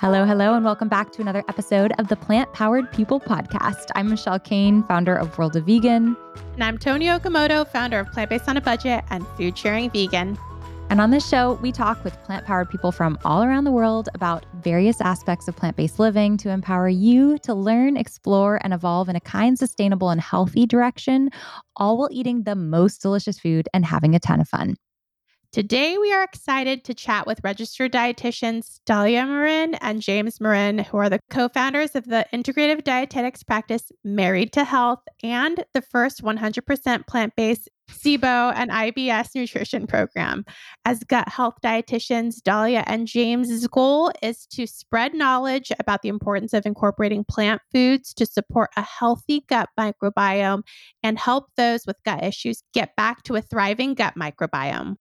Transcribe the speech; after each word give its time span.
Hello, 0.00 0.24
hello, 0.24 0.54
and 0.54 0.64
welcome 0.64 0.88
back 0.88 1.12
to 1.12 1.20
another 1.20 1.44
episode 1.46 1.92
of 1.98 2.08
the 2.08 2.16
Plant 2.16 2.50
Powered 2.54 2.90
People 2.90 3.20
podcast. 3.20 3.88
I'm 3.94 4.08
Michelle 4.08 4.40
Cehn, 4.40 4.88
founder 4.88 5.14
of 5.14 5.36
World 5.36 5.56
of 5.56 5.66
Vegan. 5.66 6.16
And 6.54 6.64
I'm 6.64 6.78
Toni 6.78 7.04
Okamoto, 7.04 7.68
founder 7.68 8.00
of 8.00 8.10
Plant 8.10 8.30
Based 8.30 8.48
on 8.48 8.56
a 8.56 8.62
Budget 8.62 9.04
and 9.10 9.26
Food 9.36 9.58
Sharing 9.58 9.90
Vegan. 9.90 10.38
And 10.88 11.02
on 11.02 11.10
this 11.10 11.28
show, 11.28 11.58
we 11.60 11.70
talk 11.70 12.02
with 12.02 12.18
plant 12.22 12.46
powered 12.46 12.70
people 12.70 12.92
from 12.92 13.18
all 13.26 13.44
around 13.44 13.64
the 13.64 13.72
world 13.72 14.08
about 14.14 14.46
various 14.62 15.02
aspects 15.02 15.48
of 15.48 15.56
plant 15.56 15.76
based 15.76 15.98
living 15.98 16.38
to 16.38 16.48
empower 16.48 16.88
you 16.88 17.36
to 17.40 17.52
learn, 17.52 17.98
explore, 17.98 18.58
and 18.64 18.72
evolve 18.72 19.10
in 19.10 19.16
a 19.16 19.20
kind, 19.20 19.58
sustainable, 19.58 20.08
and 20.08 20.22
healthy 20.22 20.64
direction, 20.64 21.28
all 21.76 21.98
while 21.98 22.08
eating 22.10 22.44
the 22.44 22.56
most 22.56 23.02
delicious 23.02 23.38
food 23.38 23.68
and 23.74 23.84
having 23.84 24.14
a 24.14 24.18
ton 24.18 24.40
of 24.40 24.48
fun. 24.48 24.76
Today, 25.52 25.98
we 25.98 26.12
are 26.12 26.22
excited 26.22 26.84
to 26.84 26.94
chat 26.94 27.26
with 27.26 27.40
registered 27.42 27.90
dietitians 27.90 28.78
Dahlia 28.86 29.26
Marin 29.26 29.74
and 29.80 30.00
James 30.00 30.40
Marin, 30.40 30.78
who 30.78 30.96
are 30.98 31.10
the 31.10 31.18
co 31.28 31.48
founders 31.48 31.96
of 31.96 32.04
the 32.04 32.24
integrative 32.32 32.84
dietetics 32.84 33.42
practice 33.42 33.90
Married 34.04 34.52
to 34.52 34.62
Health 34.62 35.00
and 35.24 35.64
the 35.74 35.82
first 35.82 36.22
100% 36.22 37.04
plant 37.08 37.34
based 37.36 37.68
SIBO 37.90 38.52
and 38.54 38.70
IBS 38.70 39.34
nutrition 39.34 39.88
program. 39.88 40.44
As 40.84 41.02
gut 41.02 41.28
health 41.28 41.54
dietitians, 41.64 42.40
Dahlia 42.40 42.84
and 42.86 43.08
James's 43.08 43.66
goal 43.66 44.12
is 44.22 44.46
to 44.52 44.68
spread 44.68 45.14
knowledge 45.14 45.72
about 45.80 46.02
the 46.02 46.10
importance 46.10 46.52
of 46.52 46.64
incorporating 46.64 47.24
plant 47.24 47.60
foods 47.72 48.14
to 48.14 48.24
support 48.24 48.70
a 48.76 48.82
healthy 48.82 49.42
gut 49.48 49.68
microbiome 49.76 50.62
and 51.02 51.18
help 51.18 51.46
those 51.56 51.88
with 51.88 51.96
gut 52.04 52.22
issues 52.22 52.62
get 52.72 52.94
back 52.94 53.24
to 53.24 53.34
a 53.34 53.42
thriving 53.42 53.94
gut 53.94 54.14
microbiome. 54.16 54.94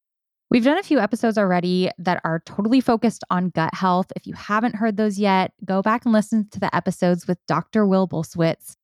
We've 0.52 0.64
done 0.64 0.80
a 0.80 0.84
few 0.84 1.00
episodes 1.00 1.38
already 1.38 1.92
that 2.00 2.22
are 2.24 2.42
totally 2.44 2.82
focused 2.82 3.24
on 3.30 3.50
gut 3.50 3.72
health. 3.76 4.12
If 4.16 4.26
you 4.26 4.34
haven't 4.34 4.76
heard 4.76 4.98
those 4.98 5.20
yet, 5.20 5.54
go 5.64 5.84
back 5.84 6.06
and 6.06 6.14
listen 6.14 6.50
to 6.50 6.60
the 6.60 6.76
episodes 6.76 7.28
with 7.28 7.38
Dr. 7.48 7.86
Will 7.86 8.08
Bulsiewicz, 8.08 8.76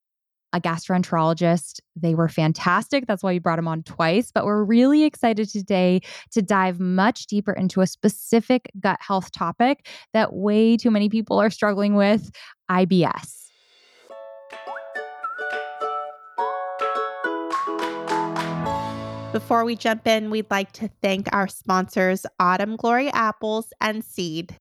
a 0.54 0.62
gastroenterologist. 0.62 1.80
They 1.96 2.14
were 2.14 2.30
fantastic. 2.30 3.08
That's 3.08 3.24
why 3.24 3.32
we 3.32 3.40
brought 3.40 3.58
him 3.58 3.68
on 3.68 3.82
twice. 3.82 4.30
But 4.32 4.46
we're 4.46 4.64
really 4.64 5.06
excited 5.06 5.50
today 5.50 6.02
to 6.34 6.44
dive 6.44 6.80
much 6.80 7.26
deeper 7.26 7.54
into 7.54 7.82
a 7.82 7.88
specific 7.88 8.70
gut 8.80 9.00
health 9.02 9.32
topic 9.32 9.88
that 10.14 10.34
way 10.34 10.78
too 10.78 10.92
many 10.92 11.10
people 11.10 11.42
are 11.42 11.50
struggling 11.50 11.96
with 11.96 12.30
IBS. 12.70 13.45
Before 19.36 19.66
we 19.66 19.76
jump 19.76 20.08
in, 20.08 20.30
we'd 20.30 20.50
like 20.50 20.72
to 20.72 20.90
thank 21.02 21.28
our 21.34 21.50
sponsors, 21.50 22.26
Autumn 22.40 22.78
Glory 22.78 23.12
Apples 23.12 23.74
and 23.82 24.02
Seed. 24.02 24.56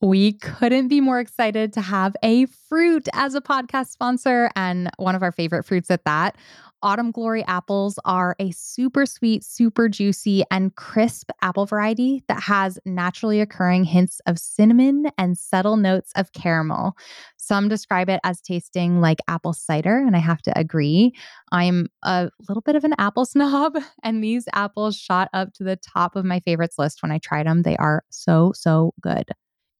We 0.00 0.32
couldn't 0.32 0.88
be 0.88 1.00
more 1.00 1.20
excited 1.20 1.72
to 1.74 1.80
have 1.80 2.16
a 2.20 2.46
fruit 2.46 3.08
as 3.12 3.36
a 3.36 3.40
podcast 3.40 3.90
sponsor 3.90 4.50
and 4.56 4.90
one 4.96 5.14
of 5.14 5.22
our 5.22 5.30
favorite 5.30 5.62
fruits 5.62 5.92
at 5.92 6.04
that. 6.06 6.36
Autumn 6.82 7.12
Glory 7.12 7.44
apples 7.44 7.98
are 8.04 8.34
a 8.40 8.50
super 8.50 9.06
sweet, 9.06 9.44
super 9.44 9.88
juicy, 9.88 10.42
and 10.50 10.74
crisp 10.74 11.30
apple 11.40 11.64
variety 11.64 12.24
that 12.26 12.42
has 12.42 12.80
naturally 12.84 13.40
occurring 13.40 13.84
hints 13.84 14.20
of 14.26 14.40
cinnamon 14.40 15.10
and 15.16 15.38
subtle 15.38 15.76
notes 15.76 16.12
of 16.16 16.32
caramel. 16.32 16.96
Some 17.44 17.68
describe 17.68 18.08
it 18.08 18.20
as 18.24 18.40
tasting 18.40 19.02
like 19.02 19.18
apple 19.28 19.52
cider, 19.52 19.98
and 19.98 20.16
I 20.16 20.18
have 20.18 20.40
to 20.42 20.58
agree. 20.58 21.12
I'm 21.52 21.88
a 22.02 22.30
little 22.48 22.62
bit 22.62 22.74
of 22.74 22.84
an 22.84 22.94
apple 22.96 23.26
snob, 23.26 23.76
and 24.02 24.24
these 24.24 24.46
apples 24.54 24.96
shot 24.96 25.28
up 25.34 25.52
to 25.54 25.64
the 25.64 25.76
top 25.76 26.16
of 26.16 26.24
my 26.24 26.40
favorites 26.40 26.78
list 26.78 27.02
when 27.02 27.12
I 27.12 27.18
tried 27.18 27.46
them. 27.46 27.62
They 27.62 27.76
are 27.76 28.02
so, 28.08 28.52
so 28.54 28.94
good. 29.02 29.30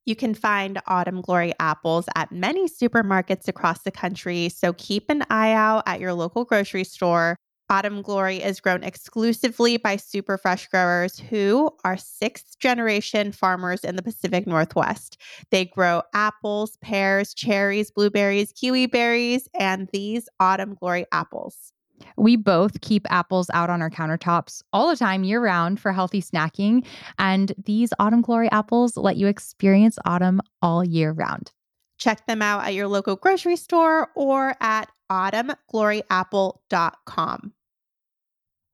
You 0.04 0.14
can 0.14 0.34
find 0.34 0.78
Autumn 0.86 1.22
Glory 1.22 1.54
apples 1.58 2.04
at 2.14 2.30
many 2.30 2.68
supermarkets 2.68 3.48
across 3.48 3.80
the 3.82 3.90
country, 3.90 4.50
so 4.50 4.74
keep 4.74 5.08
an 5.08 5.24
eye 5.30 5.52
out 5.52 5.84
at 5.86 6.00
your 6.00 6.12
local 6.12 6.44
grocery 6.44 6.84
store. 6.84 7.38
Autumn 7.70 8.02
Glory 8.02 8.42
is 8.42 8.60
grown 8.60 8.82
exclusively 8.82 9.78
by 9.78 9.96
Superfresh 9.96 10.70
Growers 10.70 11.18
who 11.18 11.70
are 11.84 11.96
sixth 11.96 12.58
generation 12.58 13.32
farmers 13.32 13.84
in 13.84 13.96
the 13.96 14.02
Pacific 14.02 14.46
Northwest. 14.46 15.16
They 15.50 15.64
grow 15.64 16.02
apples, 16.12 16.76
pears, 16.82 17.32
cherries, 17.32 17.90
blueberries, 17.90 18.52
kiwi 18.52 18.86
berries, 18.86 19.48
and 19.58 19.88
these 19.92 20.28
Autumn 20.38 20.74
Glory 20.74 21.06
apples. 21.10 21.72
We 22.16 22.36
both 22.36 22.80
keep 22.80 23.06
apples 23.10 23.48
out 23.54 23.70
on 23.70 23.80
our 23.80 23.90
countertops 23.90 24.62
all 24.72 24.88
the 24.88 24.96
time, 24.96 25.24
year 25.24 25.40
round, 25.40 25.80
for 25.80 25.92
healthy 25.92 26.20
snacking. 26.20 26.84
And 27.18 27.52
these 27.64 27.92
Autumn 27.98 28.20
Glory 28.20 28.50
apples 28.50 28.96
let 28.96 29.16
you 29.16 29.26
experience 29.26 29.98
autumn 30.04 30.40
all 30.60 30.84
year 30.84 31.12
round. 31.12 31.50
Check 31.98 32.26
them 32.26 32.42
out 32.42 32.64
at 32.64 32.74
your 32.74 32.88
local 32.88 33.16
grocery 33.16 33.56
store 33.56 34.10
or 34.14 34.54
at 34.60 34.90
autumngloryapple.com. 35.10 37.52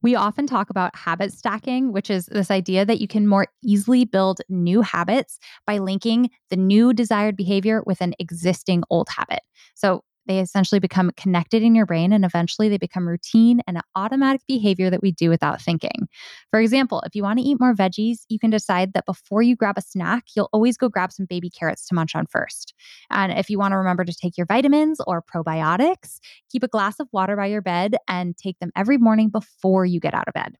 We 0.02 0.14
often 0.14 0.46
talk 0.46 0.70
about 0.70 0.96
habit 0.96 1.30
stacking, 1.32 1.92
which 1.92 2.08
is 2.08 2.24
this 2.26 2.50
idea 2.50 2.86
that 2.86 3.00
you 3.00 3.08
can 3.08 3.26
more 3.26 3.48
easily 3.62 4.06
build 4.06 4.40
new 4.48 4.80
habits 4.80 5.38
by 5.66 5.76
linking 5.78 6.30
the 6.48 6.56
new 6.56 6.94
desired 6.94 7.36
behavior 7.36 7.82
with 7.84 8.00
an 8.00 8.14
existing 8.18 8.82
old 8.88 9.08
habit. 9.10 9.40
So, 9.74 10.02
they 10.30 10.38
essentially 10.38 10.78
become 10.78 11.10
connected 11.16 11.60
in 11.60 11.74
your 11.74 11.86
brain 11.86 12.12
and 12.12 12.24
eventually 12.24 12.68
they 12.68 12.78
become 12.78 13.08
routine 13.08 13.60
and 13.66 13.76
an 13.76 13.82
automatic 13.96 14.40
behavior 14.46 14.88
that 14.88 15.02
we 15.02 15.10
do 15.10 15.28
without 15.28 15.60
thinking. 15.60 16.08
For 16.52 16.60
example, 16.60 17.02
if 17.04 17.16
you 17.16 17.24
want 17.24 17.40
to 17.40 17.44
eat 17.44 17.58
more 17.58 17.74
veggies, 17.74 18.20
you 18.28 18.38
can 18.38 18.50
decide 18.50 18.92
that 18.92 19.06
before 19.06 19.42
you 19.42 19.56
grab 19.56 19.76
a 19.76 19.82
snack, 19.82 20.26
you'll 20.36 20.48
always 20.52 20.76
go 20.76 20.88
grab 20.88 21.10
some 21.10 21.26
baby 21.26 21.50
carrots 21.50 21.84
to 21.88 21.96
munch 21.96 22.14
on 22.14 22.26
first. 22.26 22.74
And 23.10 23.32
if 23.32 23.50
you 23.50 23.58
want 23.58 23.72
to 23.72 23.76
remember 23.76 24.04
to 24.04 24.14
take 24.14 24.36
your 24.38 24.46
vitamins 24.46 25.00
or 25.04 25.20
probiotics, 25.20 26.20
keep 26.48 26.62
a 26.62 26.68
glass 26.68 27.00
of 27.00 27.08
water 27.10 27.34
by 27.34 27.46
your 27.46 27.62
bed 27.62 27.96
and 28.06 28.36
take 28.36 28.56
them 28.60 28.70
every 28.76 28.98
morning 28.98 29.30
before 29.30 29.84
you 29.84 29.98
get 29.98 30.14
out 30.14 30.28
of 30.28 30.34
bed. 30.34 30.54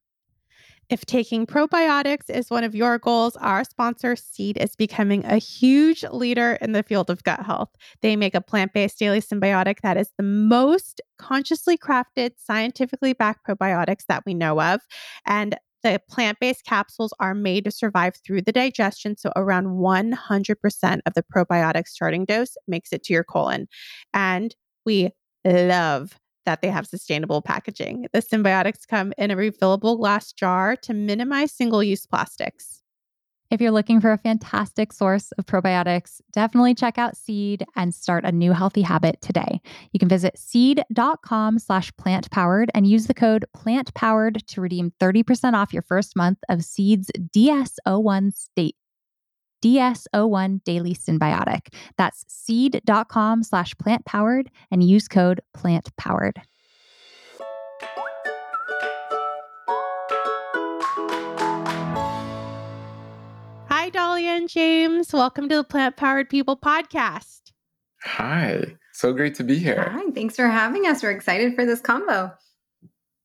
If 0.91 1.07
taking 1.07 1.47
probiotics 1.47 2.29
is 2.29 2.51
one 2.51 2.65
of 2.65 2.75
your 2.75 2.99
goals, 2.99 3.37
our 3.37 3.63
sponsor, 3.63 4.17
Seed, 4.17 4.57
is 4.57 4.75
becoming 4.75 5.25
a 5.25 5.37
huge 5.37 6.03
leader 6.11 6.59
in 6.61 6.73
the 6.73 6.83
field 6.83 7.11
of 7.11 7.23
gut 7.23 7.47
health. 7.47 7.69
They 8.03 8.17
make 8.17 8.35
a 8.35 8.41
plant 8.41 8.73
based 8.73 8.99
daily 8.99 9.21
synbiotic 9.21 9.77
that 9.83 9.97
is 9.97 10.11
the 10.17 10.25
most 10.25 11.01
consciously 11.17 11.79
crafted, 11.79 12.33
scientifically 12.39 13.13
backed 13.13 13.47
probiotics 13.47 14.05
that 14.09 14.25
we 14.27 14.35
know 14.35 14.61
of. 14.61 14.81
And 15.25 15.57
the 15.85 16.03
plant 16.11 16.39
based 16.41 16.65
capsules 16.65 17.15
are 17.21 17.35
made 17.35 17.65
to 17.65 17.71
survive 17.71 18.15
through 18.27 18.43
the 18.43 18.53
digestion. 18.53 19.17
So, 19.17 19.31
around 19.37 19.67
100% 19.67 21.01
of 21.07 21.15
the 21.15 21.23
probiotic 21.23 21.87
starting 21.87 22.25
dose 22.25 22.57
makes 22.67 22.93
it 22.93 23.05
to 23.05 23.13
your 23.13 23.25
colon. 23.25 23.69
And 24.13 24.57
we 24.85 25.11
love 25.45 26.20
that 26.47 26.63
they 26.63 26.69
have 26.69 26.87
sustainable 26.87 27.43
packaging. 27.43 28.07
The 28.13 28.21
synbiotics 28.21 28.87
come 28.89 29.13
in 29.19 29.31
a 29.31 29.37
refillable 29.37 29.99
glass 29.99 30.33
jar 30.33 30.77
to 30.77 30.95
minimize 30.95 31.53
single 31.53 31.83
use 31.83 32.07
plastics. 32.07 32.81
If 33.51 33.61
you're 33.61 33.73
looking 33.73 34.01
for 34.01 34.13
a 34.13 34.19
fantastic 34.19 34.93
source 34.93 35.33
of 35.33 35.45
probiotics, 35.45 36.21
definitely 36.33 36.73
check 36.73 36.99
out 36.99 37.17
Seed 37.17 37.65
and 37.75 37.93
start 37.93 38.25
a 38.25 38.31
new 38.31 38.53
healthy 38.53 38.83
habit 38.83 39.21
today. 39.21 39.61
You 39.93 39.99
can 39.99 40.09
visit 40.09 40.39
seed.com 40.39 41.59
slash 41.59 41.93
plant 41.97 42.31
powered 42.31 42.71
and 42.75 42.87
use 42.87 43.09
the 43.09 43.15
code 43.15 43.45
plant 43.53 43.93
powered 43.95 44.47
to 44.47 44.61
redeem 44.61 44.93
30% 45.01 45.55
off 45.55 45.73
your 45.73 45.83
first 45.83 46.15
month 46.15 46.39
of 46.49 46.63
Seed's 46.63 47.11
DS01 47.35 48.37
state 48.37 48.77
DS01 49.63 50.65
Daily 50.65 50.95
Synbiotic. 50.95 51.73
That's 51.97 52.25
seed.com 52.29 53.43
slash 53.43 53.77
plant 53.79 54.05
powered 54.05 54.51
and 54.71 54.83
use 54.83 55.09
code 55.09 55.41
plant 55.55 55.95
powered. 55.97 56.41
Hi, 63.69 63.89
Dahlia 63.89 64.31
and 64.31 64.49
James. 64.49 65.13
Welcome 65.13 65.49
to 65.49 65.57
the 65.57 65.65
Plant 65.65 65.97
Powered 65.97 66.29
People 66.29 66.57
podcast. 66.57 67.41
Hi, 68.03 68.77
so 68.93 69.13
great 69.13 69.35
to 69.37 69.45
be 69.45 69.59
here. 69.59 69.91
Hi, 69.91 70.11
thanks 70.13 70.37
for 70.37 70.49
having 70.49 70.87
us. 70.87 71.03
We're 71.03 71.11
excited 71.11 71.55
for 71.55 71.65
this 71.65 71.81
combo. 71.81 72.33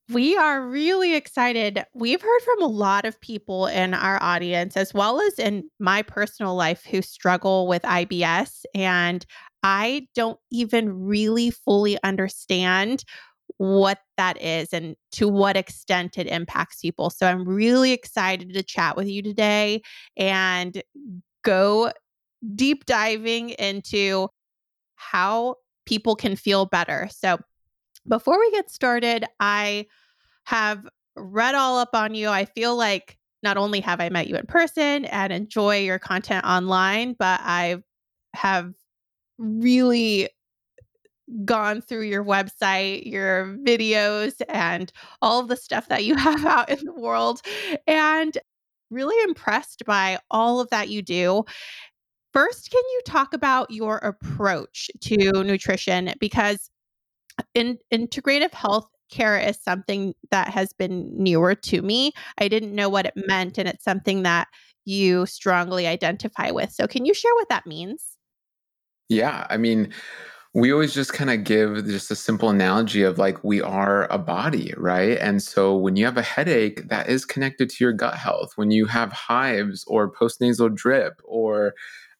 We 0.09 0.37
are 0.37 0.61
really 0.61 1.15
excited. 1.15 1.83
We've 1.95 2.21
heard 2.21 2.41
from 2.41 2.61
a 2.61 2.67
lot 2.67 3.05
of 3.05 3.19
people 3.21 3.65
in 3.65 3.95
our 3.95 4.21
audience, 4.21 4.77
as 4.77 4.93
well 4.93 5.19
as 5.19 5.39
in 5.39 5.69
my 5.79 6.03
personal 6.03 6.55
life, 6.55 6.85
who 6.85 7.01
struggle 7.01 7.67
with 7.67 7.81
IBS. 7.81 8.65
And 8.75 9.25
I 9.63 10.07
don't 10.13 10.39
even 10.51 11.05
really 11.05 11.49
fully 11.49 11.97
understand 12.03 13.03
what 13.57 13.99
that 14.17 14.39
is 14.41 14.73
and 14.73 14.95
to 15.13 15.27
what 15.27 15.57
extent 15.57 16.19
it 16.19 16.27
impacts 16.27 16.81
people. 16.81 17.09
So 17.09 17.25
I'm 17.25 17.47
really 17.47 17.91
excited 17.91 18.53
to 18.53 18.61
chat 18.61 18.95
with 18.95 19.07
you 19.07 19.23
today 19.23 19.81
and 20.17 20.83
go 21.43 21.91
deep 22.55 22.85
diving 22.85 23.51
into 23.51 24.29
how 24.97 25.55
people 25.85 26.15
can 26.15 26.35
feel 26.35 26.65
better. 26.65 27.09
So 27.11 27.39
before 28.07 28.39
we 28.39 28.51
get 28.51 28.69
started, 28.69 29.25
I 29.39 29.87
have 30.45 30.87
read 31.15 31.55
all 31.55 31.77
up 31.79 31.89
on 31.93 32.13
you. 32.15 32.29
I 32.29 32.45
feel 32.45 32.75
like 32.75 33.17
not 33.43 33.57
only 33.57 33.79
have 33.81 34.01
I 34.01 34.09
met 34.09 34.27
you 34.27 34.35
in 34.35 34.45
person 34.45 35.05
and 35.05 35.31
enjoy 35.31 35.79
your 35.79 35.99
content 35.99 36.45
online, 36.45 37.15
but 37.17 37.39
I've 37.43 37.83
really 39.37 40.29
gone 41.43 41.81
through 41.81 42.03
your 42.03 42.23
website, 42.23 43.05
your 43.05 43.57
videos, 43.65 44.41
and 44.47 44.91
all 45.21 45.39
of 45.39 45.47
the 45.47 45.57
stuff 45.57 45.87
that 45.89 46.03
you 46.03 46.15
have 46.17 46.45
out 46.45 46.69
in 46.69 46.83
the 46.85 46.93
world, 46.93 47.41
and 47.87 48.37
really 48.91 49.21
impressed 49.23 49.83
by 49.85 50.19
all 50.29 50.59
of 50.59 50.69
that 50.69 50.89
you 50.89 51.01
do. 51.01 51.43
First, 52.33 52.69
can 52.69 52.83
you 52.93 53.01
talk 53.05 53.33
about 53.33 53.71
your 53.71 53.97
approach 53.97 54.89
to 55.01 55.43
nutrition? 55.43 56.13
Because 56.19 56.69
in, 57.53 57.77
integrative 57.93 58.53
health 58.53 58.87
care 59.09 59.37
is 59.37 59.57
something 59.61 60.13
that 60.31 60.49
has 60.49 60.73
been 60.73 61.11
newer 61.15 61.55
to 61.55 61.81
me. 61.81 62.11
I 62.37 62.47
didn't 62.47 62.73
know 62.73 62.89
what 62.89 63.05
it 63.05 63.13
mm-hmm. 63.17 63.27
meant, 63.27 63.57
and 63.57 63.67
it's 63.67 63.83
something 63.83 64.23
that 64.23 64.47
you 64.85 65.25
strongly 65.25 65.87
identify 65.87 66.51
with. 66.51 66.71
So, 66.71 66.87
can 66.87 67.05
you 67.05 67.13
share 67.13 67.33
what 67.35 67.49
that 67.49 67.65
means? 67.65 68.17
Yeah, 69.09 69.45
I 69.49 69.57
mean, 69.57 69.93
we 70.55 70.71
always 70.71 70.93
just 70.93 71.11
kind 71.11 71.29
of 71.29 71.43
give 71.43 71.85
just 71.85 72.09
a 72.09 72.15
simple 72.15 72.49
analogy 72.49 73.03
of 73.03 73.17
like 73.17 73.43
we 73.43 73.61
are 73.61 74.09
a 74.11 74.17
body, 74.17 74.73
right? 74.77 75.17
And 75.19 75.43
so 75.43 75.75
when 75.75 75.97
you 75.97 76.05
have 76.05 76.17
a 76.17 76.21
headache, 76.21 76.87
that 76.87 77.09
is 77.09 77.25
connected 77.25 77.69
to 77.69 77.83
your 77.83 77.91
gut 77.91 78.15
health. 78.15 78.53
When 78.55 78.71
you 78.71 78.85
have 78.85 79.11
hives 79.11 79.83
or 79.85 80.09
postnasal 80.09 80.73
drip 80.73 81.21
or 81.25 81.73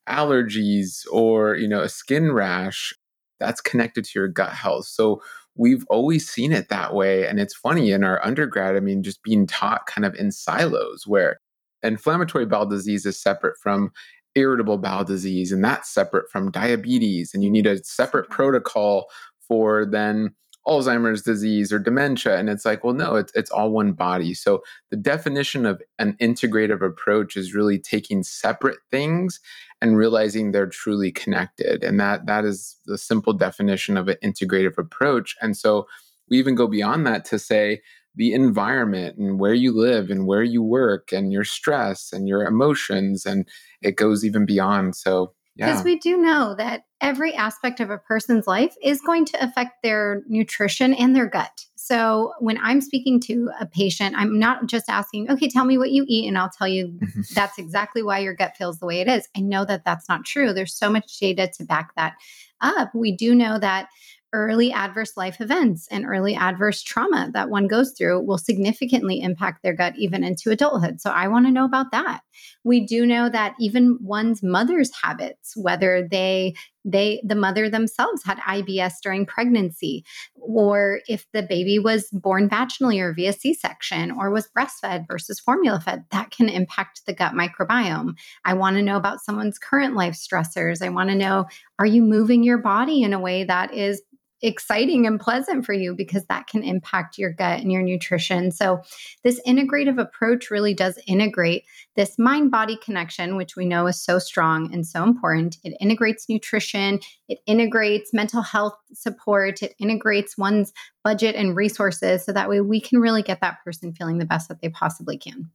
allergies 0.07 1.05
or 1.11 1.55
you 1.55 1.67
know 1.67 1.81
a 1.81 1.89
skin 1.89 2.31
rash, 2.33 2.93
that's 3.39 3.61
connected 3.61 4.05
to 4.05 4.19
your 4.19 4.27
gut 4.27 4.51
health. 4.51 4.85
So 4.85 5.21
we've 5.55 5.85
always 5.89 6.29
seen 6.29 6.51
it 6.51 6.69
that 6.69 6.93
way. 6.93 7.27
And 7.27 7.39
it's 7.39 7.55
funny 7.55 7.91
in 7.91 8.03
our 8.03 8.23
undergrad, 8.25 8.75
I 8.75 8.79
mean, 8.79 9.03
just 9.03 9.23
being 9.23 9.47
taught 9.47 9.85
kind 9.85 10.05
of 10.05 10.15
in 10.15 10.31
silos 10.31 11.05
where 11.07 11.39
inflammatory 11.83 12.45
bowel 12.45 12.65
disease 12.65 13.05
is 13.05 13.21
separate 13.21 13.57
from 13.61 13.91
irritable 14.35 14.77
bowel 14.77 15.05
disease, 15.05 15.51
and 15.51 15.63
that's 15.63 15.89
separate 15.89 16.29
from 16.29 16.51
diabetes. 16.51 17.33
And 17.33 17.43
you 17.43 17.49
need 17.49 17.67
a 17.67 17.83
separate 17.83 18.29
protocol 18.29 19.07
for 19.47 19.85
then 19.85 20.35
Alzheimer's 20.67 21.21
disease 21.21 21.71
or 21.71 21.79
dementia. 21.79 22.37
And 22.37 22.49
it's 22.49 22.65
like, 22.65 22.83
well, 22.83 22.93
no, 22.93 23.15
it's, 23.15 23.31
it's 23.35 23.51
all 23.51 23.71
one 23.71 23.93
body. 23.93 24.33
So 24.33 24.63
the 24.89 24.97
definition 24.97 25.65
of 25.65 25.81
an 25.99 26.13
integrative 26.19 26.81
approach 26.81 27.37
is 27.37 27.53
really 27.53 27.77
taking 27.77 28.23
separate 28.23 28.79
things 28.89 29.39
and 29.85 29.97
realizing 29.97 30.51
they're 30.51 30.67
truly 30.67 31.11
connected. 31.11 31.83
And 31.83 31.99
that 31.99 32.25
that 32.25 32.43
is 32.43 32.77
the 32.85 32.97
simple 32.97 33.33
definition 33.33 33.97
of 33.97 34.07
an 34.07 34.17
integrative 34.23 34.77
approach. 34.77 35.35
And 35.41 35.55
so 35.55 35.87
we 36.29 36.39
even 36.39 36.55
go 36.55 36.67
beyond 36.67 37.05
that 37.05 37.23
to 37.25 37.37
say 37.37 37.81
the 38.15 38.33
environment 38.33 39.17
and 39.17 39.39
where 39.39 39.53
you 39.53 39.71
live 39.77 40.09
and 40.09 40.25
where 40.25 40.43
you 40.43 40.63
work 40.63 41.11
and 41.11 41.31
your 41.31 41.43
stress 41.43 42.11
and 42.11 42.27
your 42.27 42.43
emotions 42.43 43.25
and 43.25 43.47
it 43.81 43.95
goes 43.95 44.25
even 44.25 44.45
beyond 44.45 44.95
so 44.95 45.33
yeah. 45.55 45.67
because 45.67 45.83
we 45.83 45.99
do 45.99 46.17
know 46.17 46.55
that 46.55 46.85
every 47.01 47.33
aspect 47.33 47.79
of 47.79 47.89
a 47.89 47.97
person's 47.97 48.47
life 48.47 48.75
is 48.83 49.01
going 49.01 49.25
to 49.25 49.43
affect 49.43 49.83
their 49.83 50.23
nutrition 50.27 50.93
and 50.93 51.15
their 51.15 51.27
gut. 51.27 51.65
So 51.75 52.33
when 52.39 52.57
i'm 52.63 52.81
speaking 52.81 53.19
to 53.21 53.51
a 53.59 53.67
patient 53.67 54.15
i'm 54.17 54.39
not 54.39 54.65
just 54.65 54.89
asking 54.89 55.29
okay 55.29 55.47
tell 55.47 55.65
me 55.65 55.77
what 55.77 55.91
you 55.91 56.03
eat 56.07 56.27
and 56.27 56.35
i'll 56.35 56.49
tell 56.49 56.67
you 56.67 56.87
mm-hmm. 56.87 57.21
that's 57.35 57.59
exactly 57.59 58.01
why 58.01 58.17
your 58.17 58.33
gut 58.33 58.57
feels 58.57 58.79
the 58.79 58.87
way 58.87 59.01
it 59.01 59.07
is. 59.07 59.27
I 59.37 59.41
know 59.41 59.65
that 59.65 59.85
that's 59.85 60.09
not 60.09 60.25
true. 60.25 60.51
There's 60.51 60.73
so 60.73 60.89
much 60.89 61.19
data 61.19 61.47
to 61.57 61.63
back 61.63 61.93
that 61.95 62.15
up. 62.61 62.93
We 62.95 63.15
do 63.15 63.35
know 63.35 63.59
that 63.59 63.89
early 64.33 64.71
adverse 64.71 65.15
life 65.15 65.39
events 65.39 65.87
and 65.89 66.05
early 66.05 66.35
adverse 66.35 66.81
trauma 66.81 67.29
that 67.33 67.49
one 67.49 67.67
goes 67.67 67.93
through 67.97 68.21
will 68.21 68.37
significantly 68.37 69.21
impact 69.21 69.63
their 69.63 69.75
gut 69.75 69.93
even 69.97 70.23
into 70.23 70.51
adulthood. 70.51 70.99
So 70.99 71.09
I 71.09 71.27
want 71.27 71.45
to 71.45 71.51
know 71.51 71.65
about 71.65 71.91
that. 71.91 72.21
We 72.63 72.85
do 72.85 73.05
know 73.05 73.29
that 73.29 73.55
even 73.59 73.97
one's 74.01 74.43
mother's 74.43 74.91
habits, 75.01 75.53
whether 75.55 76.07
they 76.09 76.55
they 76.85 77.21
the 77.25 77.35
mother 77.35 77.69
themselves 77.69 78.23
had 78.23 78.37
IBS 78.39 78.93
during 79.01 79.25
pregnancy 79.25 80.05
or 80.35 80.99
if 81.07 81.25
the 81.33 81.41
baby 81.41 81.79
was 81.79 82.07
born 82.11 82.47
vaginally 82.47 83.01
or 83.01 83.13
via 83.13 83.33
C-section 83.33 84.11
or 84.11 84.29
was 84.29 84.47
breastfed 84.55 85.07
versus 85.07 85.39
formula 85.39 85.79
fed 85.79 86.05
that 86.11 86.29
can 86.29 86.47
impact 86.47 87.01
the 87.05 87.13
gut 87.13 87.33
microbiome. 87.33 88.13
I 88.45 88.53
want 88.53 88.75
to 88.77 88.83
know 88.83 88.97
about 88.97 89.21
someone's 89.21 89.57
current 89.57 89.95
life 89.95 90.13
stressors. 90.13 90.85
I 90.85 90.89
want 90.89 91.09
to 91.09 91.15
know 91.15 91.47
are 91.79 91.85
you 91.85 92.03
moving 92.03 92.43
your 92.43 92.59
body 92.59 93.01
in 93.01 93.13
a 93.13 93.19
way 93.19 93.43
that 93.43 93.73
is 93.73 94.01
exciting 94.45 95.05
and 95.05 95.19
pleasant 95.19 95.65
for 95.65 95.73
you 95.73 95.95
because 95.95 96.25
that 96.25 96.47
can 96.47 96.63
impact 96.63 97.17
your 97.17 97.33
gut 97.33 97.59
and 97.59 97.71
your 97.71 97.81
nutrition. 97.81 98.51
So, 98.51 98.81
this 99.23 99.41
integrative 99.47 99.99
approach 99.99 100.51
really 100.51 100.73
does 100.73 100.99
integrate 101.07 101.65
this 101.95 102.19
mind 102.19 102.51
body 102.51 102.77
connection, 102.77 103.37
which 103.37 103.55
we 103.55 103.65
know 103.65 103.87
is 103.87 104.01
so 104.01 104.19
strong 104.19 104.73
and 104.73 104.85
so 104.85 105.03
important. 105.03 105.57
It 105.63 105.75
integrates 105.79 106.29
nutrition, 106.29 106.99
it 107.27 107.39
integrates 107.45 108.13
mental 108.13 108.41
health 108.41 108.77
support, 108.93 109.63
it 109.63 109.75
integrates 109.79 110.37
one's 110.37 110.73
budget 111.03 111.35
and 111.35 111.55
resources 111.55 112.23
so 112.23 112.31
that 112.31 112.49
way 112.49 112.61
we 112.61 112.79
can 112.79 112.99
really 112.99 113.23
get 113.23 113.41
that 113.41 113.63
person 113.63 113.93
feeling 113.93 114.17
the 114.17 114.25
best 114.25 114.49
that 114.49 114.61
they 114.61 114.69
possibly 114.69 115.17
can. 115.17 115.51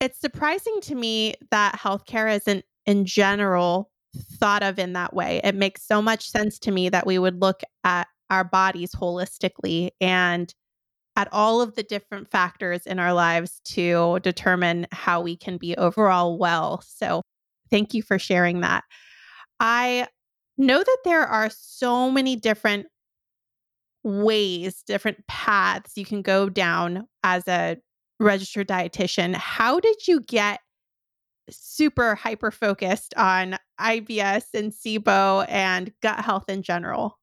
It's 0.00 0.18
surprising 0.18 0.80
to 0.82 0.94
me 0.94 1.34
that 1.50 1.78
healthcare 1.78 2.34
isn't 2.34 2.64
in 2.86 3.04
general 3.04 3.89
thought 4.16 4.62
of 4.62 4.78
in 4.78 4.92
that 4.94 5.14
way. 5.14 5.40
It 5.44 5.54
makes 5.54 5.86
so 5.86 6.02
much 6.02 6.28
sense 6.28 6.58
to 6.60 6.70
me 6.70 6.88
that 6.88 7.06
we 7.06 7.18
would 7.18 7.40
look 7.40 7.62
at 7.84 8.08
our 8.30 8.44
bodies 8.44 8.92
holistically 8.94 9.90
and 10.00 10.52
at 11.16 11.28
all 11.32 11.60
of 11.60 11.74
the 11.74 11.82
different 11.82 12.30
factors 12.30 12.86
in 12.86 12.98
our 12.98 13.12
lives 13.12 13.60
to 13.64 14.20
determine 14.22 14.86
how 14.92 15.20
we 15.20 15.36
can 15.36 15.58
be 15.58 15.76
overall 15.76 16.38
well. 16.38 16.82
So, 16.86 17.22
thank 17.70 17.94
you 17.94 18.02
for 18.02 18.18
sharing 18.18 18.60
that. 18.60 18.84
I 19.58 20.06
know 20.56 20.78
that 20.78 20.98
there 21.04 21.26
are 21.26 21.50
so 21.50 22.10
many 22.10 22.36
different 22.36 22.86
ways, 24.02 24.82
different 24.86 25.26
paths 25.26 25.92
you 25.96 26.04
can 26.04 26.22
go 26.22 26.48
down 26.48 27.06
as 27.22 27.46
a 27.48 27.76
registered 28.18 28.68
dietitian. 28.68 29.34
How 29.34 29.80
did 29.80 30.06
you 30.06 30.20
get 30.20 30.60
super 31.50 32.14
hyper 32.14 32.50
focused 32.50 33.14
on 33.16 33.58
IBS 33.80 34.46
and 34.54 34.72
SIBO 34.72 35.46
and 35.48 35.92
gut 36.02 36.20
health 36.20 36.48
in 36.48 36.62
general? 36.62 37.18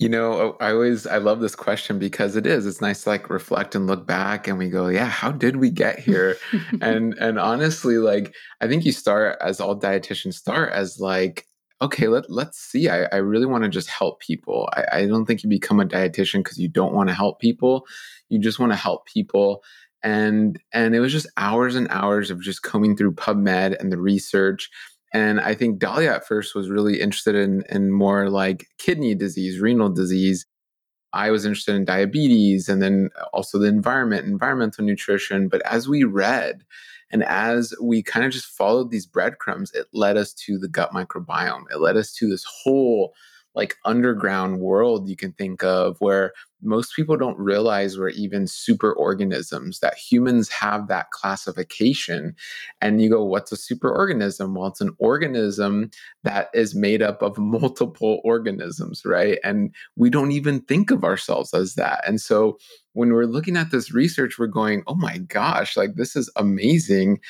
You 0.00 0.08
know, 0.08 0.56
I 0.60 0.72
always 0.72 1.06
I 1.06 1.18
love 1.18 1.40
this 1.40 1.54
question 1.54 2.00
because 2.00 2.34
it 2.34 2.46
is. 2.46 2.66
It's 2.66 2.80
nice 2.80 3.04
to 3.04 3.10
like 3.10 3.30
reflect 3.30 3.76
and 3.76 3.86
look 3.86 4.06
back 4.06 4.48
and 4.48 4.58
we 4.58 4.68
go, 4.68 4.88
yeah, 4.88 5.06
how 5.06 5.30
did 5.30 5.56
we 5.56 5.70
get 5.70 6.00
here? 6.00 6.36
and 6.80 7.14
and 7.14 7.38
honestly, 7.38 7.98
like 7.98 8.34
I 8.60 8.66
think 8.66 8.84
you 8.84 8.92
start 8.92 9.38
as 9.40 9.60
all 9.60 9.78
dietitians 9.78 10.34
start 10.34 10.72
as 10.72 10.98
like, 10.98 11.46
okay, 11.80 12.08
let 12.08 12.28
let's 12.28 12.58
see. 12.58 12.88
I, 12.88 13.04
I 13.12 13.16
really 13.16 13.46
want 13.46 13.62
to 13.64 13.70
just 13.70 13.88
help 13.88 14.20
people. 14.20 14.68
I, 14.72 14.84
I 14.92 15.06
don't 15.06 15.26
think 15.26 15.44
you 15.44 15.48
become 15.48 15.78
a 15.78 15.86
dietitian 15.86 16.38
because 16.38 16.58
you 16.58 16.68
don't 16.68 16.92
want 16.92 17.08
to 17.08 17.14
help 17.14 17.38
people. 17.38 17.86
You 18.28 18.40
just 18.40 18.58
want 18.58 18.72
to 18.72 18.76
help 18.76 19.06
people 19.06 19.62
and 20.04 20.60
and 20.72 20.94
it 20.94 21.00
was 21.00 21.10
just 21.10 21.26
hours 21.36 21.74
and 21.74 21.88
hours 21.90 22.30
of 22.30 22.40
just 22.40 22.62
combing 22.62 22.96
through 22.96 23.14
PubMed 23.14 23.80
and 23.80 23.90
the 23.90 23.98
research. 23.98 24.70
And 25.12 25.40
I 25.40 25.54
think 25.54 25.78
Dahlia 25.78 26.12
at 26.12 26.26
first 26.26 26.54
was 26.54 26.68
really 26.68 27.00
interested 27.00 27.34
in 27.34 27.64
in 27.70 27.90
more 27.90 28.28
like 28.28 28.68
kidney 28.78 29.14
disease, 29.14 29.58
renal 29.58 29.88
disease. 29.88 30.46
I 31.14 31.30
was 31.30 31.46
interested 31.46 31.74
in 31.74 31.84
diabetes 31.84 32.68
and 32.68 32.82
then 32.82 33.08
also 33.32 33.58
the 33.58 33.68
environment, 33.68 34.26
environmental 34.26 34.84
nutrition. 34.84 35.48
But 35.48 35.62
as 35.62 35.88
we 35.88 36.04
read 36.04 36.64
and 37.10 37.22
as 37.24 37.72
we 37.80 38.02
kind 38.02 38.26
of 38.26 38.32
just 38.32 38.46
followed 38.46 38.90
these 38.90 39.06
breadcrumbs, 39.06 39.70
it 39.72 39.86
led 39.92 40.16
us 40.16 40.34
to 40.34 40.58
the 40.58 40.68
gut 40.68 40.92
microbiome. 40.92 41.64
It 41.70 41.80
led 41.80 41.96
us 41.96 42.12
to 42.14 42.28
this 42.28 42.44
whole 42.44 43.14
like 43.54 43.76
underground 43.84 44.60
world 44.60 45.08
you 45.08 45.16
can 45.16 45.32
think 45.32 45.62
of 45.62 45.96
where 46.00 46.32
most 46.62 46.94
people 46.96 47.16
don't 47.16 47.38
realize 47.38 47.98
we're 47.98 48.08
even 48.08 48.44
superorganisms 48.44 49.80
that 49.80 49.96
humans 49.96 50.48
have 50.48 50.88
that 50.88 51.10
classification 51.10 52.34
and 52.80 53.02
you 53.02 53.10
go 53.10 53.24
what's 53.24 53.52
a 53.52 53.56
superorganism? 53.56 54.56
Well 54.56 54.68
it's 54.68 54.80
an 54.80 54.94
organism 54.98 55.90
that 56.22 56.48
is 56.54 56.74
made 56.74 57.02
up 57.02 57.22
of 57.22 57.38
multiple 57.38 58.20
organisms 58.24 59.02
right? 59.04 59.38
And 59.44 59.74
we 59.96 60.10
don't 60.10 60.32
even 60.32 60.60
think 60.62 60.90
of 60.90 61.04
ourselves 61.04 61.54
as 61.54 61.74
that. 61.74 62.06
And 62.06 62.20
so 62.20 62.58
when 62.94 63.12
we're 63.12 63.24
looking 63.26 63.56
at 63.56 63.70
this 63.70 63.92
research 63.92 64.38
we're 64.38 64.46
going 64.46 64.82
oh 64.86 64.94
my 64.94 65.18
gosh 65.18 65.76
like 65.76 65.94
this 65.94 66.16
is 66.16 66.30
amazing 66.36 67.20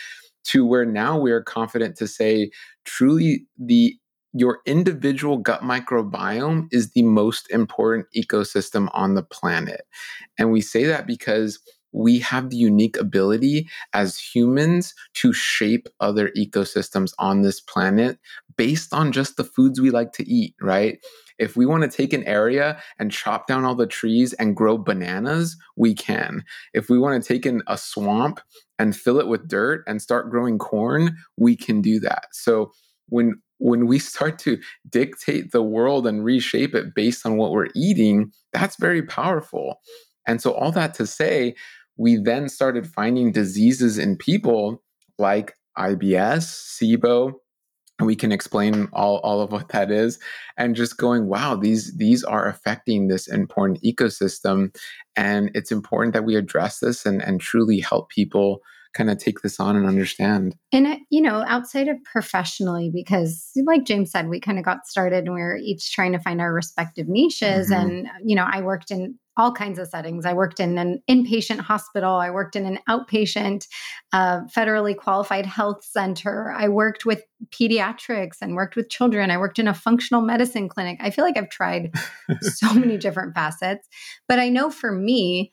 to 0.45 0.66
where 0.66 0.85
now 0.85 1.19
we 1.19 1.33
are 1.33 1.43
confident 1.43 1.97
to 1.97 2.07
say 2.07 2.50
truly 2.85 3.47
the 3.59 3.97
your 4.34 4.58
individual 4.66 5.38
gut 5.38 5.62
microbiome 5.62 6.66
is 6.72 6.90
the 6.90 7.04
most 7.04 7.50
important 7.50 8.06
ecosystem 8.16 8.88
on 8.92 9.14
the 9.14 9.22
planet. 9.22 9.82
And 10.38 10.50
we 10.50 10.60
say 10.60 10.84
that 10.84 11.06
because 11.06 11.60
we 11.92 12.18
have 12.18 12.50
the 12.50 12.56
unique 12.56 12.98
ability 12.98 13.68
as 13.92 14.18
humans 14.18 14.94
to 15.14 15.32
shape 15.32 15.86
other 16.00 16.30
ecosystems 16.36 17.12
on 17.20 17.42
this 17.42 17.60
planet 17.60 18.18
based 18.56 18.92
on 18.92 19.12
just 19.12 19.36
the 19.36 19.44
foods 19.44 19.80
we 19.80 19.90
like 19.90 20.12
to 20.12 20.28
eat, 20.28 20.54
right? 20.60 20.98
If 21.38 21.56
we 21.56 21.66
want 21.66 21.84
to 21.84 21.96
take 21.96 22.12
an 22.12 22.24
area 22.24 22.80
and 22.98 23.12
chop 23.12 23.46
down 23.46 23.64
all 23.64 23.76
the 23.76 23.86
trees 23.86 24.32
and 24.34 24.56
grow 24.56 24.76
bananas, 24.76 25.56
we 25.76 25.94
can. 25.94 26.44
If 26.72 26.88
we 26.88 26.98
want 26.98 27.22
to 27.22 27.26
take 27.26 27.46
in 27.46 27.62
a 27.68 27.78
swamp 27.78 28.40
and 28.78 28.96
fill 28.96 29.20
it 29.20 29.28
with 29.28 29.48
dirt 29.48 29.84
and 29.86 30.02
start 30.02 30.30
growing 30.30 30.58
corn, 30.58 31.16
we 31.36 31.56
can 31.56 31.80
do 31.80 32.00
that. 32.00 32.26
So 32.32 32.72
when 33.08 33.40
when 33.64 33.87
we 33.87 33.99
start 33.99 34.38
to 34.38 34.59
dictate 34.90 35.50
the 35.50 35.62
world 35.62 36.06
and 36.06 36.23
reshape 36.23 36.75
it 36.75 36.94
based 36.94 37.25
on 37.25 37.38
what 37.38 37.50
we're 37.50 37.71
eating, 37.75 38.30
that's 38.52 38.76
very 38.76 39.02
powerful. 39.02 39.80
And 40.26 40.42
so, 40.42 40.52
all 40.52 40.71
that 40.73 40.92
to 40.94 41.06
say, 41.06 41.54
we 41.97 42.16
then 42.16 42.50
started 42.50 42.87
finding 42.87 43.33
diseases 43.33 43.97
in 43.97 44.18
people 44.18 44.83
like 45.18 45.54
IBS, 45.78 46.44
SIBO, 46.76 47.33
and 47.99 48.06
we 48.06 48.16
can 48.16 48.33
explain 48.33 48.88
all, 48.92 49.16
all 49.18 49.40
of 49.40 49.50
what 49.50 49.71
that 49.71 49.90
is 49.90 50.18
and 50.59 50.75
just 50.75 50.99
going 50.99 51.28
wow 51.28 51.54
these 51.54 51.97
these 51.97 52.25
are 52.25 52.49
affecting 52.49 53.06
this 53.06 53.28
important 53.28 53.80
ecosystem 53.83 54.75
and 55.14 55.50
it's 55.54 55.71
important 55.71 56.12
that 56.12 56.25
we 56.25 56.35
address 56.35 56.80
this 56.80 57.06
and, 57.06 57.23
and 57.23 57.40
truly 57.40 57.78
help 57.78 58.11
people 58.11 58.59
kind 58.94 59.10
of 59.10 59.18
take 59.18 59.40
this 59.40 59.60
on 59.60 59.76
and 59.76 59.86
understand. 59.86 60.56
And, 60.72 60.86
uh, 60.86 60.96
you 61.10 61.20
know, 61.20 61.44
outside 61.46 61.88
of 61.88 62.02
professionally, 62.04 62.90
because 62.92 63.50
like 63.64 63.84
James 63.84 64.10
said, 64.10 64.28
we 64.28 64.40
kind 64.40 64.58
of 64.58 64.64
got 64.64 64.86
started 64.86 65.24
and 65.24 65.34
we 65.34 65.40
are 65.40 65.56
each 65.56 65.92
trying 65.92 66.12
to 66.12 66.18
find 66.18 66.40
our 66.40 66.52
respective 66.52 67.08
niches. 67.08 67.70
Mm-hmm. 67.70 67.88
And, 67.88 68.08
you 68.24 68.36
know, 68.36 68.46
I 68.50 68.62
worked 68.62 68.90
in 68.90 69.18
all 69.36 69.52
kinds 69.52 69.78
of 69.78 69.88
settings. 69.88 70.24
I 70.24 70.32
worked 70.32 70.60
in 70.60 70.78
an 70.78 71.02
inpatient 71.10 71.58
hospital. 71.58 72.14
I 72.14 72.30
worked 72.30 72.54
in 72.54 72.66
an 72.66 72.78
outpatient, 72.88 73.66
uh, 74.12 74.42
federally 74.42 74.96
qualified 74.96 75.44
health 75.44 75.84
center. 75.84 76.52
I 76.56 76.68
worked 76.68 77.04
with 77.04 77.24
pediatrics 77.50 78.36
and 78.40 78.54
worked 78.54 78.76
with 78.76 78.90
children. 78.90 79.30
I 79.30 79.38
worked 79.38 79.58
in 79.58 79.66
a 79.66 79.74
functional 79.74 80.22
medicine 80.22 80.68
clinic. 80.68 80.98
I 81.00 81.10
feel 81.10 81.24
like 81.24 81.36
I've 81.36 81.50
tried 81.50 81.92
so 82.40 82.72
many 82.74 82.96
different 82.96 83.34
facets. 83.34 83.88
But 84.28 84.38
I 84.38 84.48
know 84.48 84.70
for 84.70 84.92
me, 84.92 85.52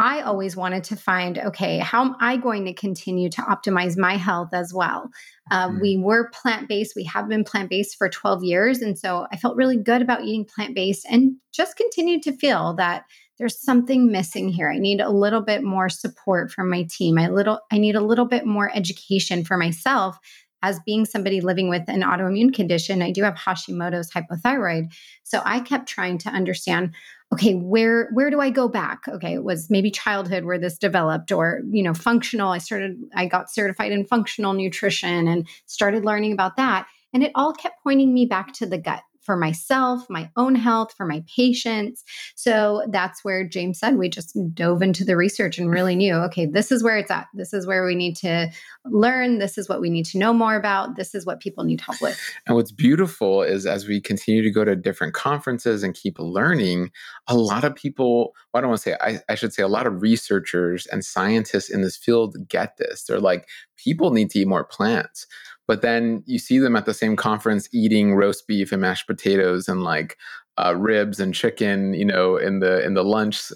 I 0.00 0.22
always 0.22 0.56
wanted 0.56 0.82
to 0.84 0.96
find 0.96 1.36
okay, 1.36 1.76
how 1.78 2.02
am 2.02 2.16
I 2.20 2.38
going 2.38 2.64
to 2.64 2.72
continue 2.72 3.28
to 3.28 3.42
optimize 3.42 3.98
my 3.98 4.16
health 4.16 4.48
as 4.54 4.72
well? 4.72 5.10
Uh, 5.50 5.68
mm-hmm. 5.68 5.80
We 5.82 5.98
were 5.98 6.30
plant 6.30 6.68
based, 6.70 6.94
we 6.96 7.04
have 7.04 7.28
been 7.28 7.44
plant 7.44 7.68
based 7.68 7.98
for 7.98 8.08
12 8.08 8.42
years. 8.42 8.78
And 8.80 8.98
so 8.98 9.26
I 9.30 9.36
felt 9.36 9.56
really 9.56 9.76
good 9.76 10.00
about 10.00 10.22
eating 10.22 10.46
plant 10.46 10.74
based 10.74 11.06
and 11.10 11.36
just 11.52 11.76
continued 11.76 12.22
to 12.22 12.32
feel 12.32 12.74
that 12.76 13.04
there's 13.38 13.60
something 13.60 14.10
missing 14.10 14.48
here. 14.48 14.70
I 14.70 14.78
need 14.78 15.02
a 15.02 15.10
little 15.10 15.42
bit 15.42 15.62
more 15.62 15.90
support 15.90 16.50
from 16.50 16.70
my 16.70 16.86
team. 16.88 17.18
I 17.18 17.28
little 17.28 17.60
I 17.70 17.76
need 17.76 17.94
a 17.94 18.00
little 18.00 18.26
bit 18.26 18.46
more 18.46 18.74
education 18.74 19.44
for 19.44 19.58
myself 19.58 20.18
as 20.62 20.80
being 20.86 21.04
somebody 21.04 21.42
living 21.42 21.68
with 21.68 21.82
an 21.88 22.02
autoimmune 22.02 22.54
condition. 22.54 23.02
I 23.02 23.10
do 23.10 23.22
have 23.22 23.34
Hashimoto's 23.34 24.10
hypothyroid. 24.10 24.92
So 25.24 25.42
I 25.44 25.60
kept 25.60 25.88
trying 25.88 26.18
to 26.18 26.30
understand 26.30 26.94
okay 27.32 27.54
where 27.54 28.10
where 28.12 28.30
do 28.30 28.40
i 28.40 28.50
go 28.50 28.68
back? 28.68 29.00
Okay 29.08 29.34
it 29.34 29.44
was 29.44 29.70
maybe 29.70 29.90
childhood 29.90 30.44
where 30.44 30.58
this 30.58 30.78
developed 30.78 31.32
or 31.32 31.62
you 31.70 31.82
know 31.82 31.94
functional 31.94 32.50
i 32.50 32.58
started 32.58 32.96
i 33.14 33.26
got 33.26 33.50
certified 33.50 33.92
in 33.92 34.04
functional 34.04 34.52
nutrition 34.52 35.28
and 35.28 35.48
started 35.66 36.04
learning 36.04 36.32
about 36.32 36.56
that. 36.56 36.86
And 37.12 37.24
it 37.24 37.32
all 37.34 37.52
kept 37.52 37.82
pointing 37.82 38.14
me 38.14 38.26
back 38.26 38.52
to 38.54 38.66
the 38.66 38.78
gut 38.78 39.02
for 39.30 39.36
myself, 39.36 40.04
my 40.10 40.28
own 40.36 40.56
health, 40.56 40.92
for 40.96 41.06
my 41.06 41.22
patients. 41.36 42.02
So 42.34 42.84
that's 42.90 43.24
where 43.24 43.46
James 43.46 43.78
said 43.78 43.96
we 43.96 44.08
just 44.08 44.36
dove 44.54 44.82
into 44.82 45.04
the 45.04 45.16
research 45.16 45.56
and 45.56 45.70
really 45.70 45.94
knew 45.94 46.14
okay, 46.14 46.46
this 46.46 46.72
is 46.72 46.82
where 46.82 46.98
it's 46.98 47.12
at. 47.12 47.28
This 47.32 47.52
is 47.52 47.64
where 47.64 47.86
we 47.86 47.94
need 47.94 48.16
to 48.16 48.50
learn. 48.86 49.38
This 49.38 49.56
is 49.56 49.68
what 49.68 49.80
we 49.80 49.88
need 49.88 50.04
to 50.06 50.18
know 50.18 50.32
more 50.32 50.56
about. 50.56 50.96
This 50.96 51.14
is 51.14 51.24
what 51.24 51.38
people 51.38 51.62
need 51.62 51.80
help 51.80 52.02
with. 52.02 52.20
And 52.48 52.56
what's 52.56 52.72
beautiful 52.72 53.44
is 53.44 53.66
as 53.66 53.86
we 53.86 54.00
continue 54.00 54.42
to 54.42 54.50
go 54.50 54.64
to 54.64 54.74
different 54.74 55.14
conferences 55.14 55.84
and 55.84 55.94
keep 55.94 56.18
learning, 56.18 56.90
a 57.28 57.36
lot 57.36 57.62
of 57.62 57.76
people, 57.76 58.34
well, 58.52 58.58
I 58.58 58.60
don't 58.62 58.70
want 58.70 58.80
to 58.80 58.90
say, 58.90 58.96
I, 59.00 59.20
I 59.28 59.36
should 59.36 59.52
say, 59.52 59.62
a 59.62 59.68
lot 59.68 59.86
of 59.86 60.02
researchers 60.02 60.86
and 60.86 61.04
scientists 61.04 61.70
in 61.70 61.82
this 61.82 61.96
field 61.96 62.36
get 62.48 62.78
this. 62.78 63.04
They're 63.04 63.20
like, 63.20 63.46
people 63.82 64.10
need 64.10 64.30
to 64.30 64.40
eat 64.40 64.48
more 64.48 64.64
plants 64.64 65.26
but 65.70 65.82
then 65.82 66.24
you 66.26 66.40
see 66.40 66.58
them 66.58 66.74
at 66.74 66.84
the 66.84 66.92
same 66.92 67.14
conference 67.14 67.68
eating 67.72 68.16
roast 68.16 68.48
beef 68.48 68.72
and 68.72 68.82
mashed 68.82 69.06
potatoes 69.06 69.68
and 69.68 69.84
like 69.84 70.16
uh, 70.58 70.74
ribs 70.76 71.20
and 71.20 71.34
chicken, 71.34 71.94
you 71.94 72.04
know, 72.04 72.36
in 72.36 72.58
the 72.60 72.84
in 72.84 72.94
the 72.94 73.04
lunch, 73.04 73.52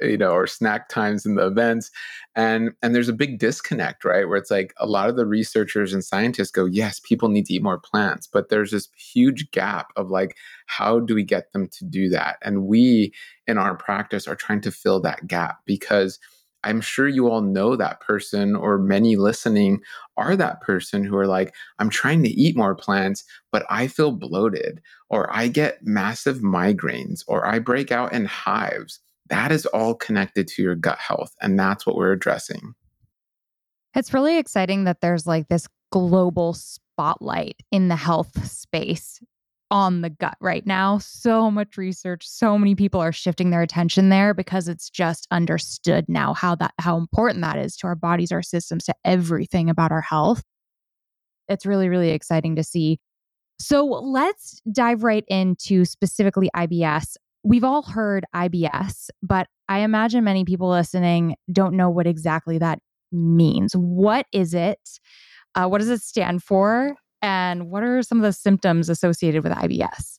you 0.00 0.18
know, 0.18 0.32
or 0.32 0.46
snack 0.46 0.88
times 0.88 1.24
in 1.24 1.36
the 1.36 1.46
events, 1.46 1.90
and 2.34 2.72
and 2.82 2.94
there's 2.94 3.08
a 3.08 3.12
big 3.12 3.38
disconnect, 3.38 4.04
right? 4.04 4.28
Where 4.28 4.36
it's 4.36 4.50
like 4.50 4.74
a 4.78 4.86
lot 4.86 5.08
of 5.08 5.16
the 5.16 5.24
researchers 5.24 5.92
and 5.92 6.04
scientists 6.04 6.50
go, 6.50 6.64
yes, 6.64 7.00
people 7.00 7.28
need 7.28 7.46
to 7.46 7.54
eat 7.54 7.62
more 7.62 7.78
plants, 7.78 8.26
but 8.26 8.48
there's 8.48 8.72
this 8.72 8.88
huge 8.96 9.50
gap 9.52 9.92
of 9.96 10.10
like, 10.10 10.36
how 10.66 10.98
do 10.98 11.14
we 11.14 11.22
get 11.22 11.52
them 11.52 11.68
to 11.68 11.84
do 11.84 12.08
that? 12.08 12.38
And 12.42 12.66
we 12.66 13.12
in 13.46 13.56
our 13.56 13.76
practice 13.76 14.26
are 14.26 14.34
trying 14.34 14.62
to 14.62 14.72
fill 14.72 15.00
that 15.02 15.26
gap 15.26 15.58
because 15.64 16.18
I'm 16.64 16.80
sure 16.80 17.08
you 17.08 17.28
all 17.28 17.40
know 17.40 17.76
that 17.76 18.00
person, 18.00 18.54
or 18.54 18.78
many 18.78 19.16
listening 19.16 19.80
are 20.16 20.36
that 20.36 20.60
person 20.60 21.04
who 21.04 21.16
are 21.16 21.26
like, 21.26 21.54
I'm 21.78 21.90
trying 21.90 22.22
to 22.22 22.28
eat 22.28 22.56
more 22.56 22.74
plants, 22.74 23.24
but 23.50 23.66
I 23.68 23.86
feel 23.86 24.12
bloated, 24.12 24.80
or 25.10 25.34
I 25.34 25.48
get 25.48 25.84
massive 25.84 26.38
migraines, 26.38 27.24
or 27.26 27.46
I 27.46 27.58
break 27.58 27.90
out 27.90 28.12
in 28.12 28.26
hives. 28.26 29.00
That 29.28 29.50
is 29.50 29.66
all 29.66 29.94
connected 29.94 30.46
to 30.48 30.62
your 30.62 30.74
gut 30.74 30.98
health. 30.98 31.34
And 31.40 31.58
that's 31.58 31.86
what 31.86 31.96
we're 31.96 32.12
addressing. 32.12 32.74
It's 33.94 34.14
really 34.14 34.38
exciting 34.38 34.84
that 34.84 35.00
there's 35.00 35.26
like 35.26 35.48
this 35.48 35.68
global 35.90 36.54
spotlight 36.54 37.56
in 37.70 37.88
the 37.88 37.96
health 37.96 38.46
space 38.50 39.20
on 39.72 40.02
the 40.02 40.10
gut 40.10 40.36
right 40.38 40.66
now. 40.66 40.98
So 40.98 41.50
much 41.50 41.78
research, 41.78 42.28
so 42.28 42.58
many 42.58 42.74
people 42.74 43.00
are 43.00 43.10
shifting 43.10 43.48
their 43.48 43.62
attention 43.62 44.10
there 44.10 44.34
because 44.34 44.68
it's 44.68 44.90
just 44.90 45.26
understood 45.30 46.04
now 46.08 46.34
how 46.34 46.54
that 46.56 46.74
how 46.78 46.98
important 46.98 47.40
that 47.40 47.58
is 47.58 47.74
to 47.78 47.86
our 47.86 47.94
bodies, 47.94 48.30
our 48.30 48.42
systems, 48.42 48.84
to 48.84 48.94
everything 49.02 49.70
about 49.70 49.90
our 49.90 50.02
health. 50.02 50.42
It's 51.48 51.64
really 51.64 51.88
really 51.88 52.10
exciting 52.10 52.54
to 52.56 52.62
see. 52.62 53.00
So, 53.58 53.86
let's 53.86 54.60
dive 54.70 55.04
right 55.04 55.24
into 55.28 55.86
specifically 55.86 56.50
IBS. 56.54 57.16
We've 57.42 57.64
all 57.64 57.82
heard 57.82 58.26
IBS, 58.34 59.08
but 59.22 59.46
I 59.68 59.78
imagine 59.78 60.22
many 60.22 60.44
people 60.44 60.68
listening 60.68 61.34
don't 61.50 61.74
know 61.74 61.88
what 61.88 62.06
exactly 62.06 62.58
that 62.58 62.78
means. 63.10 63.72
What 63.72 64.26
is 64.32 64.52
it? 64.52 64.80
Uh, 65.54 65.66
what 65.66 65.78
does 65.78 65.88
it 65.88 66.02
stand 66.02 66.42
for? 66.42 66.94
And 67.22 67.70
what 67.70 67.84
are 67.84 68.02
some 68.02 68.18
of 68.18 68.22
the 68.22 68.32
symptoms 68.32 68.88
associated 68.88 69.44
with 69.44 69.52
IBS? 69.52 70.18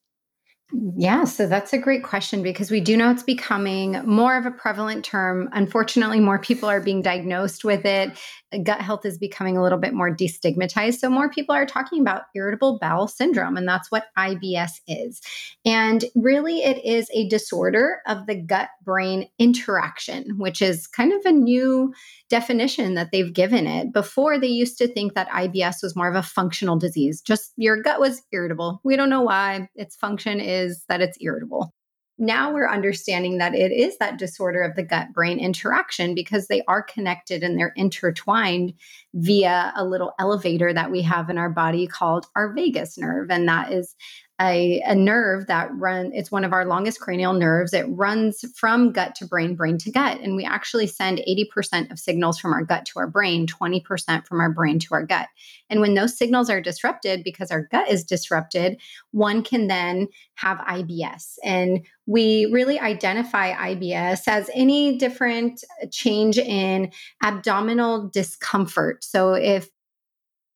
Yeah, 0.75 1.25
so 1.25 1.46
that's 1.46 1.72
a 1.72 1.77
great 1.77 2.03
question 2.03 2.42
because 2.42 2.72
we 2.72 2.80
do 2.80 2.98
know 2.98 3.12
it's 3.12 3.22
becoming 3.22 4.01
more 4.06 4.36
of 4.36 4.48
a 4.48 4.51
prevalent 4.51 5.06
term. 5.06 5.48
Unfortunately, 5.53 6.20
more 6.20 6.39
people 6.39 6.68
are 6.68 6.82
being 6.82 7.03
diagnosed 7.03 7.63
with 7.63 7.86
it. 7.86 8.18
Gut 8.63 8.82
health 8.82 9.06
is 9.06 9.20
becoming 9.20 9.56
a 9.56 9.62
little 9.62 9.77
bit 9.77 9.94
more 9.94 10.15
destigmatized. 10.15 10.96
So, 10.96 11.10
more 11.10 11.30
people 11.30 11.53
are 11.53 11.68
talking 11.68 12.01
about 12.01 12.24
irritable 12.36 12.80
bowel 12.80 13.08
syndrome, 13.08 13.56
and 13.56 13.68
that's 13.68 13.92
what 13.92 14.06
IBS 14.18 14.72
is. 14.88 15.22
And 15.63 16.06
really, 16.15 16.63
it 16.63 16.84
is 16.84 17.08
a 17.13 17.27
disorder 17.27 18.00
of 18.08 18.25
the 18.25 18.36
gut 18.36 18.70
brain 18.84 19.27
interaction, 19.38 20.38
which 20.38 20.62
is 20.62 20.88
kind 20.88 21.13
of 21.13 21.22
a 21.25 21.32
new 21.32 21.94
definition 22.30 22.96
that 22.96 23.10
they've 23.12 23.34
given 23.34 23.68
it. 23.68 23.94
Before, 23.94 24.39
they 24.39 24.48
used 24.48 24.77
to 24.80 24.88
think 24.88 25.13
that 25.13 25.30
IBS 25.30 25.84
was 25.84 25.96
more 25.96 26.10
of 26.10 26.15
a 26.15 26.24
functional 26.24 26.77
disease, 26.80 27.22
just 27.22 27.53
your 27.58 27.82
gut 27.82 28.00
was 28.00 28.24
irritable. 28.32 28.82
We 28.84 28.96
don't 28.96 29.10
know 29.10 29.22
why. 29.22 29.70
Its 29.75 29.96
function 29.96 30.39
is 30.39 30.62
that 30.89 31.01
it's 31.01 31.17
irritable. 31.22 31.72
Now 32.20 32.53
we're 32.53 32.70
understanding 32.70 33.39
that 33.39 33.55
it 33.55 33.72
is 33.72 33.98
that 33.98 34.20
disorder 34.20 34.62
of 34.62 34.75
the 34.75 34.84
gut 34.84 35.08
brain 35.13 35.39
interaction 35.39 36.13
because 36.13 36.48
they 36.48 36.62
are 36.67 36.84
connected 36.84 37.41
and 37.41 37.58
they're 37.58 37.74
intertwined 37.75 38.74
via 39.15 39.74
a 39.75 39.84
little 39.84 40.13
elevator 40.20 40.72
that 40.74 40.91
we 40.91 41.01
have 41.01 41.32
in 41.32 41.39
our 41.39 41.50
body 41.50 41.88
called 41.88 42.27
our 42.36 42.53
vagus 42.53 43.00
nerve. 43.00 43.32
And 43.32 43.48
that 43.48 43.72
is 43.74 43.96
a, 44.42 44.82
a 44.86 44.96
nerve 44.96 45.48
that 45.48 45.70
run 45.75 46.12
it's 46.13 46.32
one 46.32 46.44
of 46.44 46.54
our 46.54 46.66
longest 46.66 47.00
cranial 47.00 47.34
nerves. 47.34 47.74
It 47.74 47.86
runs 47.90 48.44
from 48.58 48.92
gut 48.92 49.16
to 49.16 49.28
brain 49.28 49.56
brain 49.56 49.78
to 49.80 49.92
gut. 49.92 50.20
And 50.22 50.36
we 50.36 50.44
actually 50.44 50.88
send 50.88 51.20
80% 51.20 51.92
of 51.92 52.00
signals 52.00 52.40
from 52.40 52.52
our 52.54 52.63
gut 52.63 52.86
to 52.88 53.00
our 53.00 53.08
brain 53.08 53.46
20% 53.46 54.25
from 54.25 54.40
our 54.40 54.52
brain 54.52 54.80
to 54.80 54.94
our 54.94 55.06
gut. 55.06 55.28
And 55.70 55.82
when 55.82 55.94
those 55.94 56.18
signals 56.18 56.50
are 56.50 56.62
disrupted 56.62 57.24
because 57.24 57.52
our 57.52 57.68
gut 57.72 57.90
is 57.90 58.04
disrupted 58.04 58.80
one 59.12 59.44
can 59.44 59.68
then 59.68 60.08
have 60.36 60.58
IBS 60.60 61.36
and 61.44 61.86
we 62.06 62.46
really 62.52 62.80
identify 62.80 63.54
IBS 63.54 64.24
as 64.28 64.50
any 64.54 64.98
different 64.98 65.63
change 65.92 66.38
in 66.38 66.92
abdominal 67.22 68.10
discomfort. 68.10 69.04
So 69.04 69.34
if 69.34 69.70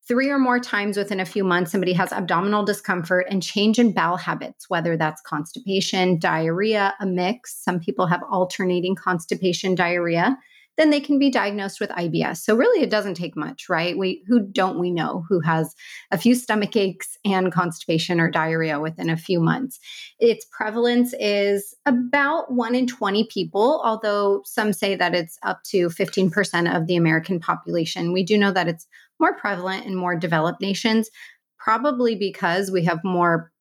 three 0.08 0.30
or 0.30 0.40
more 0.40 0.60
times 0.60 0.98
within 0.98 1.20
a 1.20 1.26
few 1.26 1.44
months, 1.44 1.72
somebody 1.72 1.94
has 1.94 2.14
abdominal 2.14 2.64
discomfort 2.64 3.28
and 3.30 3.44
change 3.44 3.78
in 3.78 3.92
bowel 3.94 4.18
habits, 4.18 4.70
whether 4.70 4.96
that's 4.96 5.22
constipation, 5.22 6.18
diarrhea, 6.18 6.94
a 7.00 7.06
mix. 7.06 7.62
Some 7.64 7.80
people 7.80 8.08
have 8.08 8.22
alternating 8.32 8.96
constipation, 8.96 9.76
diarrhea. 9.76 10.38
Then 10.78 10.92
they 10.92 11.00
can 11.00 11.18
be 11.18 11.32
diagnosed 11.32 11.80
with 11.80 11.90
IBS. 11.90 12.38
So 12.38 12.56
really, 12.56 12.84
it 12.84 12.92
doesn't 12.92 13.16
take 13.16 13.36
much, 13.36 13.68
right? 13.68 13.98
We 13.98 14.24
who 14.28 14.40
don't 14.40 14.80
we 14.80 14.92
know 14.92 15.26
who 15.28 15.40
has 15.40 15.74
a 16.12 16.20
few 16.20 16.36
stomach 16.36 16.76
aches 16.76 17.18
and 17.26 17.52
constipation 17.52 18.20
or 18.20 18.30
diarrhea 18.30 18.80
within 18.80 19.10
a 19.10 19.18
few 19.18 19.40
months? 19.40 19.80
Its 20.20 20.46
prevalence 20.52 21.16
is 21.20 21.74
about 21.88 22.54
one 22.54 22.76
in 22.76 22.86
twenty 22.86 23.28
people, 23.34 23.82
although 23.84 24.44
some 24.46 24.72
say 24.72 24.94
that 24.96 25.16
it's 25.16 25.40
up 25.42 25.64
to 25.72 25.90
fifteen 25.90 26.30
percent 26.30 26.68
of 26.68 26.86
the 26.86 26.96
American 26.96 27.40
population. 27.40 28.14
We 28.14 28.24
do 28.24 28.38
know 28.38 28.52
that 28.52 28.68
it's 28.68 28.86
more 29.20 29.36
prevalent 29.38 29.86
in 29.86 29.96
more 29.96 30.16
developed 30.16 30.62
nations. 30.62 31.10
probably 31.60 32.16
because 32.16 32.72
we 32.72 32.84
have 32.86 33.00
more 33.04 33.52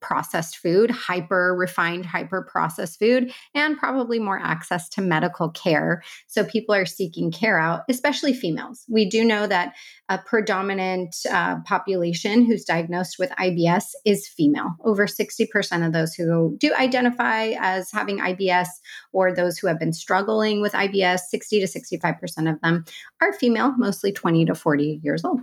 processed 0.00 0.56
food, 0.56 0.90
hyper 0.90 1.54
refined, 1.54 2.06
hyper 2.06 2.42
processed 2.42 2.98
food, 2.98 3.32
and 3.54 3.78
probably 3.78 4.18
more 4.18 4.38
access 4.38 4.88
to 4.90 5.00
medical 5.00 5.50
care. 5.50 6.02
So 6.26 6.44
people 6.44 6.74
are 6.74 6.86
seeking 6.86 7.30
care 7.30 7.58
out, 7.58 7.82
especially 7.88 8.32
females. 8.32 8.84
We 8.88 9.08
do 9.08 9.24
know 9.24 9.46
that 9.46 9.74
a 10.08 10.18
predominant 10.18 11.16
uh, 11.30 11.60
population 11.62 12.44
who's 12.44 12.64
diagnosed 12.64 13.16
with 13.18 13.30
IBS 13.30 13.84
is 14.04 14.28
female. 14.28 14.74
Over 14.84 15.06
60% 15.06 15.86
of 15.86 15.92
those 15.92 16.14
who 16.14 16.56
do 16.58 16.74
identify 16.74 17.54
as 17.58 17.90
having 17.90 18.18
IBS 18.18 18.68
or 19.12 19.32
those 19.32 19.58
who 19.58 19.66
have 19.66 19.78
been 19.78 19.92
struggling 19.92 20.60
with 20.60 20.72
IBS, 20.72 21.20
60 21.30 21.60
to 21.60 21.66
65% 21.66 22.52
of 22.52 22.60
them 22.60 22.84
are 23.22 23.32
female, 23.32 23.74
mostly 23.78 24.12
20 24.12 24.46
to 24.46 24.54
40 24.54 25.00
years 25.02 25.24
old. 25.24 25.40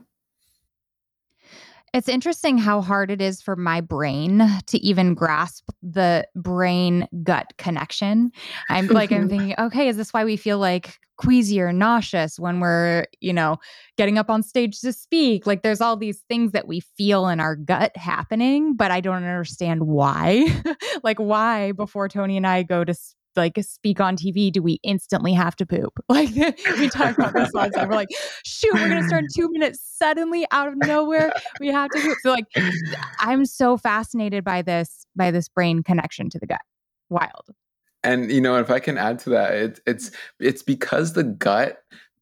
It's 1.94 2.08
interesting 2.08 2.58
how 2.58 2.82
hard 2.82 3.12
it 3.12 3.22
is 3.22 3.42
for 3.42 3.58
my 3.58 3.82
brain 3.82 4.42
to 4.68 4.78
even 4.78 5.14
grasp 5.14 5.70
the 5.84 6.26
brain 6.36 7.06
gut 7.24 7.52
connection. 7.58 8.32
I'm 8.70 8.88
like, 8.88 9.12
I'm 9.12 9.28
thinking, 9.30 9.56
okay, 9.60 9.90
is 9.90 9.98
this 9.98 10.14
why 10.14 10.24
we 10.24 10.38
feel 10.38 10.58
like 10.58 10.98
queasy 11.18 11.60
or 11.60 11.74
nauseous 11.74 12.40
when 12.40 12.62
we're, 12.62 13.06
you 13.20 13.34
know, 13.34 13.58
getting 13.98 14.18
up 14.18 14.30
on 14.30 14.42
stage 14.42 14.80
to 14.82 14.94
speak? 14.94 15.46
Like, 15.46 15.64
there's 15.64 15.82
all 15.82 15.98
these 15.98 16.22
things 16.30 16.54
that 16.54 16.66
we 16.66 16.80
feel 16.80 17.28
in 17.28 17.42
our 17.42 17.58
gut 17.58 17.96
happening, 17.98 18.74
but 18.76 18.90
I 18.90 19.02
don't 19.02 19.16
understand 19.24 19.86
why. 19.86 20.48
like, 21.04 21.20
why 21.20 21.74
before 21.74 22.08
Toni 22.08 22.38
and 22.38 22.48
I 22.48 22.64
go 22.64 22.86
to 22.86 22.94
like 23.36 23.58
speak 23.62 24.00
on 24.00 24.16
TV, 24.16 24.52
do 24.52 24.62
we 24.62 24.80
instantly 24.84 25.34
have 25.34 25.56
to 25.58 25.66
poop? 25.66 25.94
Like 26.10 26.36
we 26.78 26.90
talk 26.90 27.18
about 27.18 27.34
this 27.34 27.52
the 27.52 27.72
time. 27.74 27.90
We're 27.90 27.96
like, 27.96 28.10
shoot, 28.46 28.74
we're 28.74 28.90
gonna 28.90 29.08
start 29.08 29.24
in 29.24 29.28
two 29.34 29.50
minutes. 29.52 29.80
Suddenly, 29.82 30.46
out 30.52 30.68
of 30.68 30.76
nowhere, 30.78 31.32
we 31.60 31.68
have 31.70 31.90
to 31.92 32.02
poop. 32.02 32.18
So 32.22 32.32
like, 32.32 32.46
I'm 33.20 33.46
so 33.46 33.78
fascinated 33.78 34.44
by 34.44 34.62
this 34.62 35.06
by 35.16 35.32
this 35.32 35.48
brain 35.48 35.84
connection 35.84 36.30
to 36.32 36.40
the 36.40 36.48
gut. 36.48 36.62
Wild. 37.10 37.50
And 38.04 38.32
you 38.32 38.42
know, 38.42 38.58
if 38.58 38.70
I 38.70 38.80
can 38.80 38.98
add 38.98 39.20
to 39.20 39.30
that, 39.32 39.54
it, 39.54 39.80
it's 39.86 40.12
it's 40.40 40.64
because 40.64 41.14
the 41.14 41.24
gut 41.24 41.82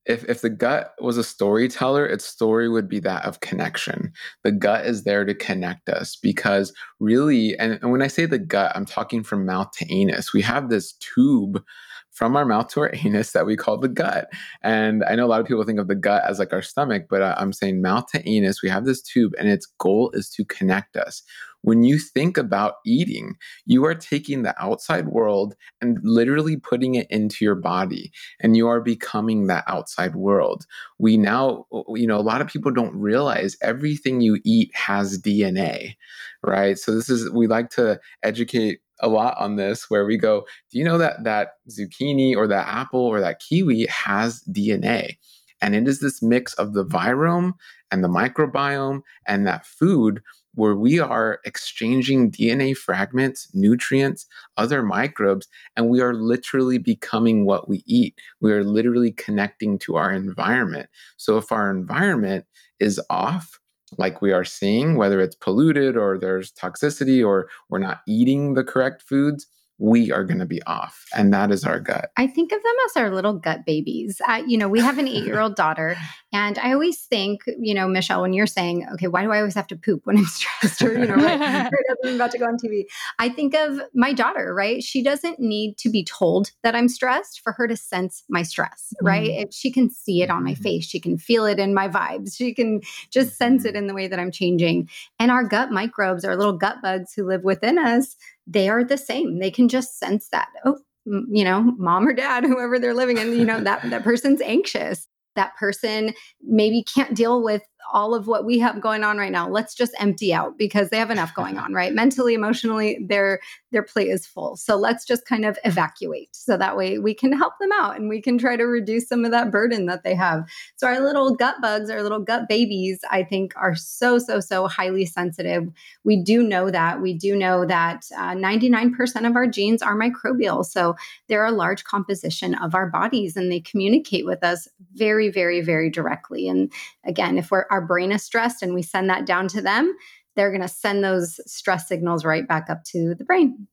if 0.10 0.26
if 0.28 0.42
the 0.42 0.50
gut 0.50 0.96
was 1.00 1.18
a 1.18 1.24
storyteller, 1.24 2.06
its 2.06 2.26
story 2.26 2.68
would 2.68 2.90
be 2.90 3.00
that 3.02 3.24
of 3.26 3.42
connection. 3.42 4.12
The 4.44 4.52
gut 4.52 4.88
is 4.88 5.04
there 5.04 5.24
to 5.24 5.36
connect 5.36 5.88
us 5.88 6.16
because 6.16 6.74
really, 7.00 7.58
and, 7.60 7.74
and 7.74 7.92
when 7.92 8.02
I 8.02 8.08
say 8.08 8.26
the 8.26 8.40
gut, 8.40 8.72
I'm 8.76 8.86
talking 8.86 9.24
from 9.24 9.46
mouth 9.46 9.70
to 9.78 9.94
anus. 9.94 10.34
We 10.34 10.42
have 10.42 10.70
this 10.70 10.94
tube 10.94 11.64
from 12.12 12.36
our 12.36 12.44
mouth 12.44 12.70
to 12.70 12.82
our 12.82 12.92
anus 13.06 13.34
that 13.34 13.46
we 13.46 13.56
call 13.56 13.78
the 13.78 13.88
gut. 13.88 14.30
And 14.64 15.04
I 15.04 15.14
know 15.14 15.26
a 15.26 15.30
lot 15.30 15.42
of 15.42 15.48
people 15.48 15.64
think 15.64 15.80
of 15.80 15.88
the 15.88 15.96
gut 15.96 16.24
as 16.28 16.40
like 16.40 16.54
our 16.54 16.64
stomach, 16.64 17.04
but 17.08 17.22
uh, 17.22 17.36
I'm 17.38 17.54
saying 17.54 17.80
mouth 17.80 18.08
to 18.08 18.28
anus, 18.28 18.64
we 18.64 18.70
have 18.70 18.86
this 18.86 19.04
tube 19.04 19.34
and 19.38 19.48
its 19.48 19.68
goal 19.78 20.10
is 20.16 20.30
to 20.32 20.44
connect 20.46 20.98
us. 20.98 21.22
When 21.62 21.84
you 21.84 22.00
think 22.00 22.38
about 22.38 22.76
eating, 22.86 23.36
you 23.66 23.86
are 23.86 23.96
taking 23.96 24.44
the 24.44 24.56
outside 24.62 25.08
world 25.10 25.56
and 25.82 26.00
literally 26.04 26.58
putting 26.58 26.96
it 26.96 27.08
into 27.10 27.44
your 27.44 27.56
body, 27.56 28.12
and 28.40 28.56
you 28.56 28.68
are 28.68 28.82
becoming 28.82 29.48
that 29.48 29.66
outside 29.68 30.16
world. 30.16 30.66
We 31.00 31.18
now, 31.18 31.66
you 31.90 32.08
know, 32.08 32.18
a 32.18 32.22
lot 32.22 32.42
of 32.42 32.48
people 32.48 32.72
don't 32.72 32.96
realize 32.96 33.58
everything 33.62 34.22
you 34.22 34.40
eat 34.46 34.72
has 34.74 35.20
DNA, 35.22 35.96
right? 36.44 36.78
So, 36.78 36.96
this 36.96 37.10
is, 37.10 37.30
we 37.32 37.48
like 37.48 37.70
to 37.72 38.00
educate 38.24 38.80
a 39.02 39.08
lot 39.10 39.38
on 39.38 39.56
this 39.56 39.90
where 39.90 40.06
we 40.06 40.18
go, 40.18 40.46
do 40.72 40.78
you 40.78 40.84
know 40.84 40.98
that 40.98 41.24
that 41.24 41.54
zucchini 41.70 42.36
or 42.36 42.48
that 42.48 42.68
apple 42.68 43.02
or 43.06 43.20
that 43.22 43.40
kiwi 43.40 43.86
has 43.88 44.44
DNA? 44.52 45.18
And 45.62 45.76
it 45.76 45.88
is 45.88 46.00
this 46.00 46.22
mix 46.22 46.54
of 46.54 46.74
the 46.74 46.86
virome 46.86 47.54
and 47.92 48.04
the 48.04 48.08
microbiome 48.08 49.02
and 49.28 49.46
that 49.48 49.66
food 49.66 50.22
where 50.60 50.76
we 50.76 51.00
are 51.00 51.40
exchanging 51.46 52.30
DNA 52.30 52.76
fragments, 52.76 53.48
nutrients, 53.54 54.28
other 54.58 54.84
microbes, 54.84 55.48
and 55.78 55.90
we 55.90 56.02
are 56.02 56.14
literally 56.14 56.78
becoming 56.78 57.46
what 57.46 57.70
we 57.70 57.82
eat. 57.88 58.20
We 58.42 58.52
are 58.52 58.64
literally 58.64 59.12
connecting 59.14 59.80
to 59.80 59.96
our 59.96 60.12
environment. 60.12 60.90
So 61.16 61.38
if 61.38 61.52
our 61.52 61.72
environment 61.72 62.46
is 62.80 63.00
off, 63.10 63.60
like 63.98 64.22
we 64.22 64.34
are 64.34 64.44
seeing, 64.44 64.96
whether 64.96 65.22
it's 65.22 65.36
polluted 65.36 65.96
or 65.96 66.20
there's 66.20 66.52
toxicity 66.52 67.26
or 67.26 67.50
we're 67.70 67.80
not 67.80 68.02
eating 68.06 68.54
the 68.54 68.64
correct 68.64 69.02
foods, 69.02 69.48
we 69.80 70.12
are 70.12 70.26
going 70.26 70.40
to 70.40 70.46
be 70.46 70.62
off. 70.64 71.06
And 71.16 71.34
that 71.34 71.52
is 71.52 71.64
our 71.64 71.80
gut. 71.80 72.12
I 72.18 72.28
think 72.28 72.52
of 72.52 72.62
them 72.62 72.74
as 72.86 72.98
our 72.98 73.10
little 73.10 73.34
gut 73.34 73.66
babies. 73.66 74.22
Uh, 74.28 74.44
you 74.46 74.58
know, 74.58 74.68
we 74.68 74.82
have 74.82 74.98
an 74.98 75.08
eight 75.08 75.24
year 75.24 75.40
old 75.40 75.56
daughter. 75.56 75.96
And 76.34 76.60
I 76.60 76.74
always 76.74 77.00
think, 77.00 77.42
you 77.60 77.74
know, 77.74 77.88
Michelle, 77.88 78.22
when 78.22 78.34
you're 78.34 78.46
saying, 78.46 78.86
okay, 78.94 79.08
why 79.08 79.24
do 79.24 79.32
I 79.32 79.40
always 79.40 79.56
have 79.56 79.68
to 79.68 79.78
poop 79.78 80.02
when 80.04 80.18
I'm 80.18 80.26
stressed 80.26 80.82
or, 80.82 81.00
you 81.00 81.08
know, 81.08 81.16
right, 81.16 81.40
right 81.40 81.74
I'm 82.04 82.16
about 82.16 82.32
to 82.32 82.38
go 82.38 82.46
on 82.46 82.58
TV? 82.58 82.84
I 83.18 83.30
think 83.30 83.56
of 83.56 83.80
my 83.96 84.12
daughter, 84.12 84.54
right? 84.54 84.84
She 84.84 85.02
doesn't 85.02 85.40
need 85.40 85.78
to 85.78 85.90
be 85.90 86.04
told 86.04 86.52
that 86.62 86.76
I'm 86.76 86.90
stressed 86.90 87.40
for 87.42 87.54
her 87.54 87.68
to 87.68 87.78
sense 87.78 88.24
my 88.30 88.44
stress, 88.44 88.94
right? 89.02 89.30
Mm-hmm. 89.30 89.44
If 89.44 89.54
she 89.54 89.72
can 89.72 89.90
see 89.90 90.22
it 90.22 90.30
on 90.30 90.44
my 90.44 90.54
mm-hmm. 90.54 90.62
face, 90.64 90.86
she 90.86 91.00
can 91.00 91.18
feel 91.18 91.46
it 91.46 91.58
in 91.58 91.74
my 91.74 91.88
vibes, 91.88 92.36
she 92.36 92.54
can 92.54 92.82
just 93.12 93.38
sense 93.38 93.64
it 93.64 93.70
mm-hmm. 93.70 93.78
in 93.78 93.88
the 93.88 93.94
way 93.94 94.08
that 94.08 94.20
I'm 94.20 94.32
changing. 94.32 94.90
And 95.20 95.32
our 95.32 95.46
gut 95.46 95.72
microbes, 95.72 96.26
our 96.26 96.36
little 96.36 96.58
gut 96.58 96.78
bugs 96.84 97.14
who 97.14 97.26
live 97.26 97.44
within 97.44 97.78
us, 97.78 98.18
they 98.50 98.68
are 98.68 98.84
the 98.84 98.98
same. 98.98 99.40
They 99.40 99.52
can 99.52 99.70
just 99.70 100.00
sense 100.00 100.28
that. 100.32 100.50
Oh, 100.66 100.80
you 101.06 101.44
know, 101.44 101.74
mom 101.78 102.08
or 102.08 102.14
dad, 102.14 102.44
whoever 102.46 102.80
they're 102.80 102.94
living 102.94 103.18
in, 103.18 103.34
you 103.34 103.46
know, 103.46 103.62
that 103.62 103.90
that 103.90 104.04
person's 104.04 104.42
anxious. 104.42 105.08
That 105.36 105.56
person 105.58 106.14
maybe 106.42 106.84
can't 106.84 107.16
deal 107.16 107.42
with 107.42 107.62
all 107.92 108.14
of 108.14 108.28
what 108.28 108.46
we 108.46 108.60
have 108.60 108.82
going 108.82 109.04
on 109.04 109.18
right 109.18 109.32
now. 109.32 109.50
Let's 109.50 109.74
just 109.74 109.94
empty 110.00 110.34
out 110.34 110.58
because 110.58 110.90
they 110.90 110.98
have 110.98 111.12
enough 111.12 111.34
going 111.34 111.58
on, 111.64 111.74
right? 111.74 111.94
Mentally, 111.94 112.34
emotionally, 112.34 112.98
their 113.02 113.40
their 113.72 113.84
plate 113.84 114.10
is 114.10 114.26
full. 114.26 114.56
So 114.56 114.76
let's 114.76 115.06
just 115.06 115.26
kind 115.26 115.46
of 115.46 115.58
evacuate. 115.64 116.36
So 116.36 116.58
that 116.58 116.76
way 116.76 116.98
we 116.98 117.14
can 117.14 117.32
help 117.32 117.54
them 117.60 117.70
out 117.74 117.98
and 117.98 118.10
we 118.10 118.22
can 118.22 118.38
try 118.38 118.56
to 118.56 118.64
reduce 118.64 119.08
some 119.08 119.26
of 119.26 119.32
that 119.32 119.52
burden 119.52 119.86
that 119.86 120.04
they 120.04 120.16
have. 120.16 120.50
So 120.76 120.88
our 120.88 121.00
little 121.00 121.36
gut 121.36 121.56
bugs, 121.62 121.90
our 121.90 122.02
little 122.02 122.20
gut 122.20 122.48
babies, 122.50 123.00
I 123.10 123.24
think 123.24 123.54
are 123.56 123.76
so 123.76 124.18
so 124.18 124.40
so 124.40 124.68
highly 124.68 125.06
sensitive. 125.06 125.70
We 126.04 126.18
do 126.18 126.42
know 126.44 126.72
that. 126.72 127.02
We 127.02 127.14
do 127.14 127.36
know 127.36 127.66
that 127.66 128.06
uh, 128.18 128.34
99% 128.34 129.28
of 129.28 129.36
our 129.36 129.48
genes 129.48 129.82
are 129.82 129.96
microbial. 129.96 130.66
So 130.66 130.96
they're 131.28 131.46
a 131.46 131.52
large 131.52 131.84
composition 131.84 132.56
of 132.56 132.74
our 132.74 132.90
bodies 132.90 133.38
and 133.38 133.52
they 133.52 133.60
communicate 133.60 134.26
with 134.26 134.44
us 134.44 134.68
very 134.94 135.30
very 135.30 135.62
very 135.62 135.90
directly. 135.90 136.48
And 136.48 136.72
again, 137.04 137.38
if 137.38 137.52
we're 137.52 137.66
our 137.70 137.79
brain 137.82 138.12
is 138.12 138.24
stressed 138.24 138.62
and 138.62 138.74
we 138.74 138.82
send 138.82 139.10
that 139.10 139.26
down 139.26 139.48
to 139.50 139.62
them, 139.62 139.96
they're 140.36 140.52
going 140.52 140.62
to 140.62 140.68
send 140.68 141.04
those 141.04 141.40
stress 141.46 141.88
signals 141.88 142.26
right 142.26 142.48
back 142.48 142.70
up 142.70 142.84
to 142.86 143.16
the 143.16 143.24
brain. 143.24 143.68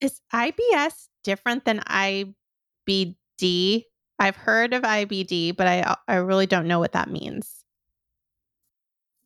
Is 0.00 0.20
IBS 0.32 1.08
different 1.22 1.64
than 1.64 1.80
IBD? 1.80 3.84
I've 4.18 4.36
heard 4.36 4.74
of 4.74 4.82
IBD, 4.82 5.56
but 5.56 5.66
I 5.66 5.96
I 6.06 6.16
really 6.16 6.46
don't 6.46 6.68
know 6.68 6.78
what 6.78 6.92
that 6.92 7.10
means. 7.10 7.63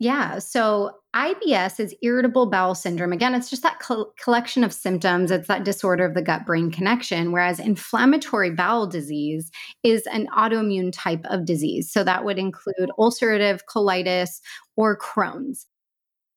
Yeah. 0.01 0.39
So 0.39 0.93
IBS 1.17 1.81
is 1.81 1.95
irritable 2.03 2.47
bowel 2.47 2.77
syndrome. 2.77 3.13
Again, 3.13 3.35
it's 3.35 3.51
just 3.51 3.65
that 3.65 3.81
co- 3.81 4.13
collection 4.23 4.63
of 4.63 4.73
symptoms. 4.73 5.33
It's 5.33 5.49
that 5.49 5.65
disorder 5.65 6.05
of 6.05 6.15
the 6.15 6.23
gut 6.23 6.47
brain 6.47 6.71
connection. 6.71 7.33
Whereas 7.33 7.59
inflammatory 7.59 8.51
bowel 8.51 8.87
disease 8.87 9.51
is 9.83 10.07
an 10.07 10.29
autoimmune 10.29 10.93
type 10.93 11.25
of 11.25 11.45
disease. 11.45 11.91
So 11.91 12.05
that 12.05 12.25
would 12.25 12.39
include 12.39 12.91
ulcerative 12.99 13.61
colitis 13.69 14.41
or 14.77 14.97
Crohn's. 14.97 15.67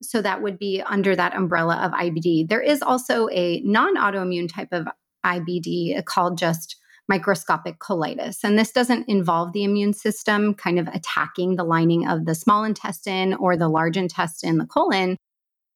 So 0.01 0.23
that 0.23 0.41
would 0.41 0.57
be 0.57 0.81
under 0.81 1.15
that 1.15 1.35
umbrella 1.35 1.75
of 1.75 1.91
IBD. 1.91 2.49
There 2.49 2.61
is 2.61 2.81
also 2.81 3.27
a 3.31 3.61
non 3.61 3.95
autoimmune 3.95 4.51
type 4.51 4.69
of 4.71 4.87
IBD 5.23 6.03
called 6.05 6.39
just 6.39 6.77
microscopic 7.11 7.77
colitis. 7.79 8.37
And 8.41 8.57
this 8.57 8.71
doesn't 8.71 9.09
involve 9.09 9.51
the 9.51 9.65
immune 9.65 9.91
system 9.91 10.53
kind 10.53 10.79
of 10.79 10.87
attacking 10.87 11.57
the 11.57 11.65
lining 11.65 12.07
of 12.07 12.25
the 12.25 12.33
small 12.33 12.63
intestine 12.63 13.33
or 13.33 13.57
the 13.57 13.67
large 13.67 13.97
intestine, 13.97 14.59
the 14.59 14.65
colon. 14.65 15.17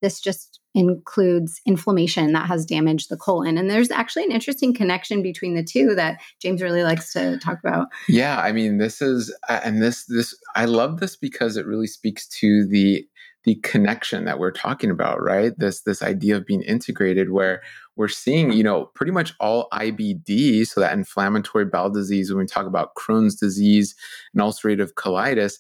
This 0.01 0.21
just 0.21 0.61
includes 0.73 1.59
inflammation 1.65 2.31
that 2.31 2.47
has 2.47 2.65
damaged 2.65 3.09
the 3.09 3.17
colon. 3.17 3.57
And 3.57 3.69
there's 3.69 3.91
actually 3.91 4.23
an 4.23 4.31
interesting 4.31 4.73
connection 4.73 5.21
between 5.21 5.55
the 5.55 5.63
two 5.63 5.93
that 5.95 6.21
James 6.41 6.61
really 6.61 6.83
likes 6.83 7.11
to 7.13 7.37
talk 7.39 7.59
about. 7.61 7.87
Yeah, 8.07 8.39
I 8.39 8.53
mean, 8.53 8.77
this 8.77 9.01
is 9.01 9.35
and 9.49 9.81
this 9.81 10.05
this 10.05 10.33
I 10.55 10.65
love 10.65 11.01
this 11.01 11.17
because 11.17 11.57
it 11.57 11.65
really 11.65 11.87
speaks 11.87 12.29
to 12.39 12.65
the 12.65 13.05
the 13.45 13.55
connection 13.55 14.25
that 14.25 14.39
we're 14.39 14.51
talking 14.51 14.91
about, 14.91 15.21
right? 15.21 15.53
This 15.57 15.81
this 15.81 16.01
idea 16.01 16.35
of 16.35 16.45
being 16.45 16.63
integrated 16.63 17.31
where 17.31 17.61
we're 17.95 18.07
seeing, 18.07 18.51
you 18.51 18.63
know, 18.63 18.85
pretty 18.95 19.11
much 19.11 19.33
all 19.39 19.69
IBD, 19.71 20.67
so 20.67 20.81
that 20.81 20.93
inflammatory 20.93 21.65
bowel 21.65 21.89
disease, 21.89 22.29
when 22.29 22.39
we 22.39 22.45
talk 22.45 22.65
about 22.65 22.95
Crohn's 22.95 23.35
disease 23.35 23.95
and 24.33 24.41
ulcerative 24.41 24.93
colitis, 24.93 25.59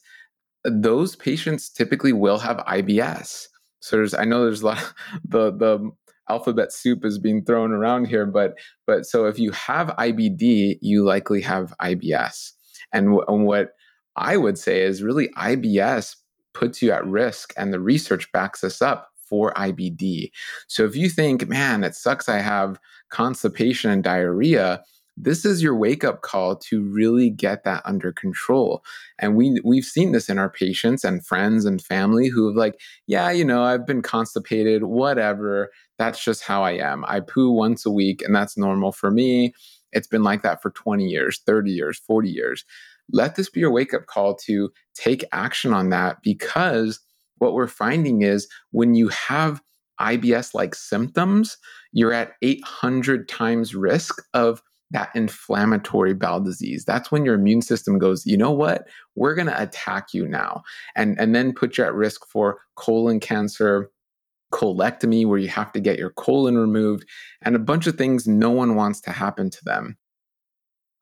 those 0.65 1.15
patients 1.15 1.69
typically 1.69 2.11
will 2.11 2.39
have 2.39 2.57
IBS. 2.57 3.47
So 3.79 3.97
there's, 3.97 4.13
I 4.15 4.25
know 4.25 4.43
there's 4.43 4.63
a 4.63 4.65
lot, 4.65 4.79
of 4.79 4.93
the, 5.27 5.51
the 5.51 5.91
alphabet 6.27 6.73
soup 6.73 7.05
is 7.05 7.19
being 7.19 7.45
thrown 7.45 7.71
around 7.71 8.05
here, 8.05 8.25
but, 8.25 8.57
but 8.87 9.05
so 9.05 9.25
if 9.25 9.37
you 9.37 9.51
have 9.51 9.89
IBD, 9.89 10.79
you 10.81 11.03
likely 11.05 11.41
have 11.41 11.73
IBS. 11.79 12.51
And, 12.91 13.05
w- 13.05 13.25
and 13.27 13.45
what 13.45 13.73
I 14.15 14.37
would 14.37 14.57
say 14.57 14.81
is 14.81 15.03
really 15.03 15.29
IBS 15.37 16.15
puts 16.55 16.81
you 16.81 16.91
at 16.91 17.05
risk, 17.05 17.53
and 17.57 17.71
the 17.71 17.79
research 17.79 18.31
backs 18.31 18.63
us 18.63 18.81
up 18.81 19.09
for 19.29 19.53
IBD. 19.53 20.31
So 20.67 20.85
if 20.85 20.95
you 20.95 21.09
think, 21.09 21.47
man, 21.47 21.83
it 21.83 21.95
sucks 21.95 22.29
I 22.29 22.39
have 22.39 22.79
constipation 23.11 23.91
and 23.91 24.03
diarrhea, 24.03 24.83
this 25.17 25.45
is 25.45 25.63
your 25.63 25.75
wake 25.75 26.03
up 26.03 26.21
call 26.21 26.55
to 26.57 26.83
really 26.83 27.29
get 27.29 27.63
that 27.63 27.81
under 27.85 28.11
control. 28.11 28.83
And 29.17 29.35
we 29.35 29.59
we've 29.63 29.85
seen 29.85 30.11
this 30.11 30.29
in 30.29 30.37
our 30.37 30.49
patients 30.49 31.03
and 31.03 31.25
friends 31.25 31.65
and 31.65 31.81
family 31.81 32.27
who 32.27 32.47
have 32.47 32.57
like, 32.57 32.79
yeah, 33.07 33.31
you 33.31 33.45
know, 33.45 33.63
I've 33.63 33.87
been 33.87 34.01
constipated, 34.01 34.83
whatever. 34.83 35.71
That's 35.97 36.23
just 36.23 36.43
how 36.43 36.63
I 36.63 36.71
am. 36.71 37.05
I 37.07 37.21
poo 37.21 37.51
once 37.51 37.85
a 37.85 37.91
week 37.91 38.21
and 38.21 38.35
that's 38.35 38.57
normal 38.57 38.91
for 38.91 39.09
me. 39.09 39.53
It's 39.93 40.07
been 40.07 40.23
like 40.23 40.41
that 40.43 40.61
for 40.61 40.71
20 40.71 41.05
years, 41.05 41.39
30 41.45 41.71
years, 41.71 41.97
40 41.99 42.29
years. 42.29 42.65
Let 43.11 43.35
this 43.35 43.49
be 43.49 43.59
your 43.59 43.71
wake 43.71 43.93
up 43.93 44.07
call 44.07 44.35
to 44.45 44.71
take 44.95 45.23
action 45.31 45.73
on 45.73 45.89
that 45.89 46.17
because 46.23 46.99
what 47.37 47.53
we're 47.53 47.67
finding 47.67 48.21
is 48.21 48.47
when 48.71 48.95
you 48.95 49.09
have 49.09 49.61
IBS 49.99 50.53
like 50.53 50.75
symptoms, 50.75 51.57
you're 51.91 52.13
at 52.13 52.33
800 52.41 53.29
times 53.29 53.75
risk 53.75 54.21
of 54.33 54.61
that 54.91 55.09
inflammatory 55.15 56.13
bowel 56.13 56.41
disease. 56.41 56.85
That's 56.85 57.11
when 57.11 57.25
your 57.25 57.35
immune 57.35 57.61
system 57.61 57.97
goes, 57.97 58.25
you 58.25 58.37
know 58.37 58.51
what? 58.51 58.87
We're 59.15 59.35
going 59.35 59.47
to 59.47 59.61
attack 59.61 60.13
you 60.13 60.27
now. 60.27 60.63
And, 60.95 61.19
and 61.19 61.33
then 61.33 61.53
put 61.53 61.77
you 61.77 61.83
at 61.83 61.93
risk 61.93 62.25
for 62.27 62.59
colon 62.75 63.19
cancer, 63.19 63.89
colectomy, 64.53 65.25
where 65.25 65.39
you 65.39 65.49
have 65.49 65.71
to 65.73 65.79
get 65.79 65.97
your 65.97 66.11
colon 66.11 66.57
removed, 66.57 67.07
and 67.41 67.55
a 67.55 67.59
bunch 67.59 67.87
of 67.87 67.95
things 67.95 68.27
no 68.27 68.51
one 68.51 68.75
wants 68.75 69.01
to 69.01 69.11
happen 69.11 69.49
to 69.49 69.63
them. 69.65 69.97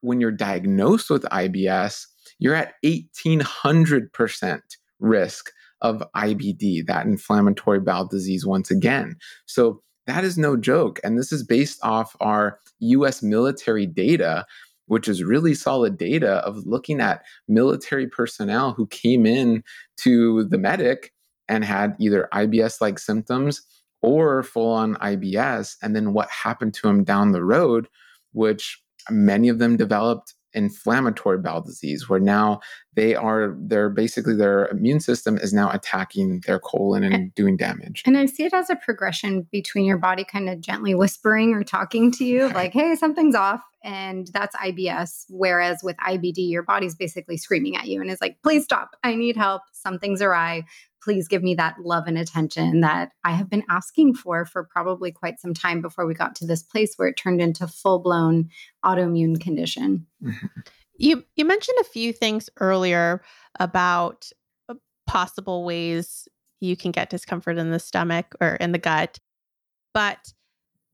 When 0.04 0.20
you're 0.20 0.32
diagnosed 0.32 1.10
with 1.10 1.24
IBS, 1.24 2.08
you're 2.38 2.56
at 2.56 2.74
1800% 2.84 4.60
risk 5.00 5.52
of 5.82 6.04
IBD, 6.14 6.86
that 6.88 7.06
inflammatory 7.06 7.80
bowel 7.80 8.06
disease, 8.06 8.46
once 8.46 8.70
again. 8.70 9.16
So 9.46 9.82
that 10.06 10.26
is 10.26 10.38
no 10.38 10.58
joke. 10.58 11.00
And 11.06 11.18
this 11.18 11.32
is 11.32 11.46
based 11.46 11.80
off 11.84 12.18
our 12.20 12.60
US 12.80 13.24
military 13.24 13.86
data, 13.86 14.46
which 14.88 15.08
is 15.08 15.24
really 15.24 15.54
solid 15.54 15.98
data 15.98 16.46
of 16.46 16.66
looking 16.66 17.00
at 17.00 17.24
military 17.48 18.08
personnel 18.08 18.74
who 18.74 18.88
came 18.88 19.26
in 19.26 19.64
to 20.02 20.44
the 20.44 20.58
medic 20.58 21.14
and 21.48 21.64
had 21.64 21.96
either 21.98 22.28
IBS 22.34 22.82
like 22.82 23.00
symptoms 23.00 23.62
or 24.02 24.44
full 24.44 24.74
on 24.74 24.96
IBS, 24.96 25.78
and 25.82 25.96
then 25.96 26.12
what 26.12 26.30
happened 26.30 26.74
to 26.74 26.88
them 26.88 27.06
down 27.06 27.32
the 27.32 27.46
road, 27.46 27.88
which 28.34 28.83
many 29.10 29.50
of 29.50 29.60
them 29.60 29.78
developed 29.78 30.34
inflammatory 30.54 31.40
bowel 31.40 31.62
disease 31.62 32.08
where 32.08 32.20
now 32.20 32.60
they 32.94 33.16
are 33.16 33.56
they're 33.60 33.90
basically 33.90 34.36
their 34.36 34.68
immune 34.68 35.00
system 35.00 35.36
is 35.38 35.52
now 35.52 35.72
attacking 35.72 36.42
their 36.46 36.60
colon 36.60 37.04
and, 37.04 37.14
and 37.14 37.36
doing 37.36 37.58
damage. 37.58 38.04
and 38.06 38.16
i 38.18 38.26
see 38.28 38.44
it 38.44 38.54
as 38.54 38.70
a 38.70 38.76
progression 38.76 39.48
between 39.52 39.84
your 39.84 39.98
body 39.98 40.24
kind 40.24 40.48
of 40.48 40.62
gently 40.62 40.94
whispering 40.94 41.54
or 41.54 41.64
talking 41.64 42.12
to 42.12 42.24
you 42.24 42.50
like 42.50 42.72
hey 42.72 42.96
something's 42.96 43.34
off 43.34 43.64
and 43.84 44.28
that's 44.32 44.56
ibs 44.58 45.26
whereas 45.30 45.80
with 45.82 45.98
ibd 45.98 46.36
your 46.36 46.62
body's 46.62 46.94
basically 46.94 47.36
screaming 47.36 47.76
at 47.76 47.88
you 47.88 48.00
and 48.00 48.12
is 48.12 48.22
like 48.22 48.38
please 48.44 48.64
stop. 48.64 48.92
I 49.04 49.16
need 49.16 49.36
help. 49.36 49.64
Something's 49.72 50.22
awry 50.22 50.66
please 51.04 51.28
give 51.28 51.44
me 51.44 51.56
that 51.56 51.76
love 51.80 52.06
and 52.08 52.18
attention 52.18 52.82
that 52.82 53.12
I 53.24 53.32
have 53.32 53.50
been 53.50 53.64
asking 53.70 54.16
for 54.16 54.46
for 54.46 54.64
probably 54.64 55.12
quite 55.12 55.40
some 55.40 55.54
time 55.54 55.82
before 55.82 56.06
we 56.06 56.14
got 56.14 56.36
to 56.38 56.48
this 56.48 56.64
place 56.64 56.94
where 56.96 57.10
it 57.10 57.18
turned 57.18 57.42
into 57.42 57.68
full 57.68 58.00
blown 58.00 58.50
autoimmune 58.86 59.40
condition. 59.40 60.08
Mm-hmm. 60.24 60.48
You 60.98 61.24
you 61.36 61.46
mentioned 61.46 61.78
a 61.82 61.86
few 61.86 62.14
things 62.14 62.50
earlier 62.60 63.22
about 63.60 64.30
uh, 64.70 64.76
possible 65.08 65.64
ways 65.64 66.28
you 66.60 66.78
can 66.78 66.92
get 66.92 67.10
discomfort 67.10 67.58
in 67.58 67.72
the 67.72 67.80
stomach 67.80 68.36
or 68.40 68.56
in 68.56 68.72
the 68.72 68.78
gut. 68.78 69.20
But 69.94 70.34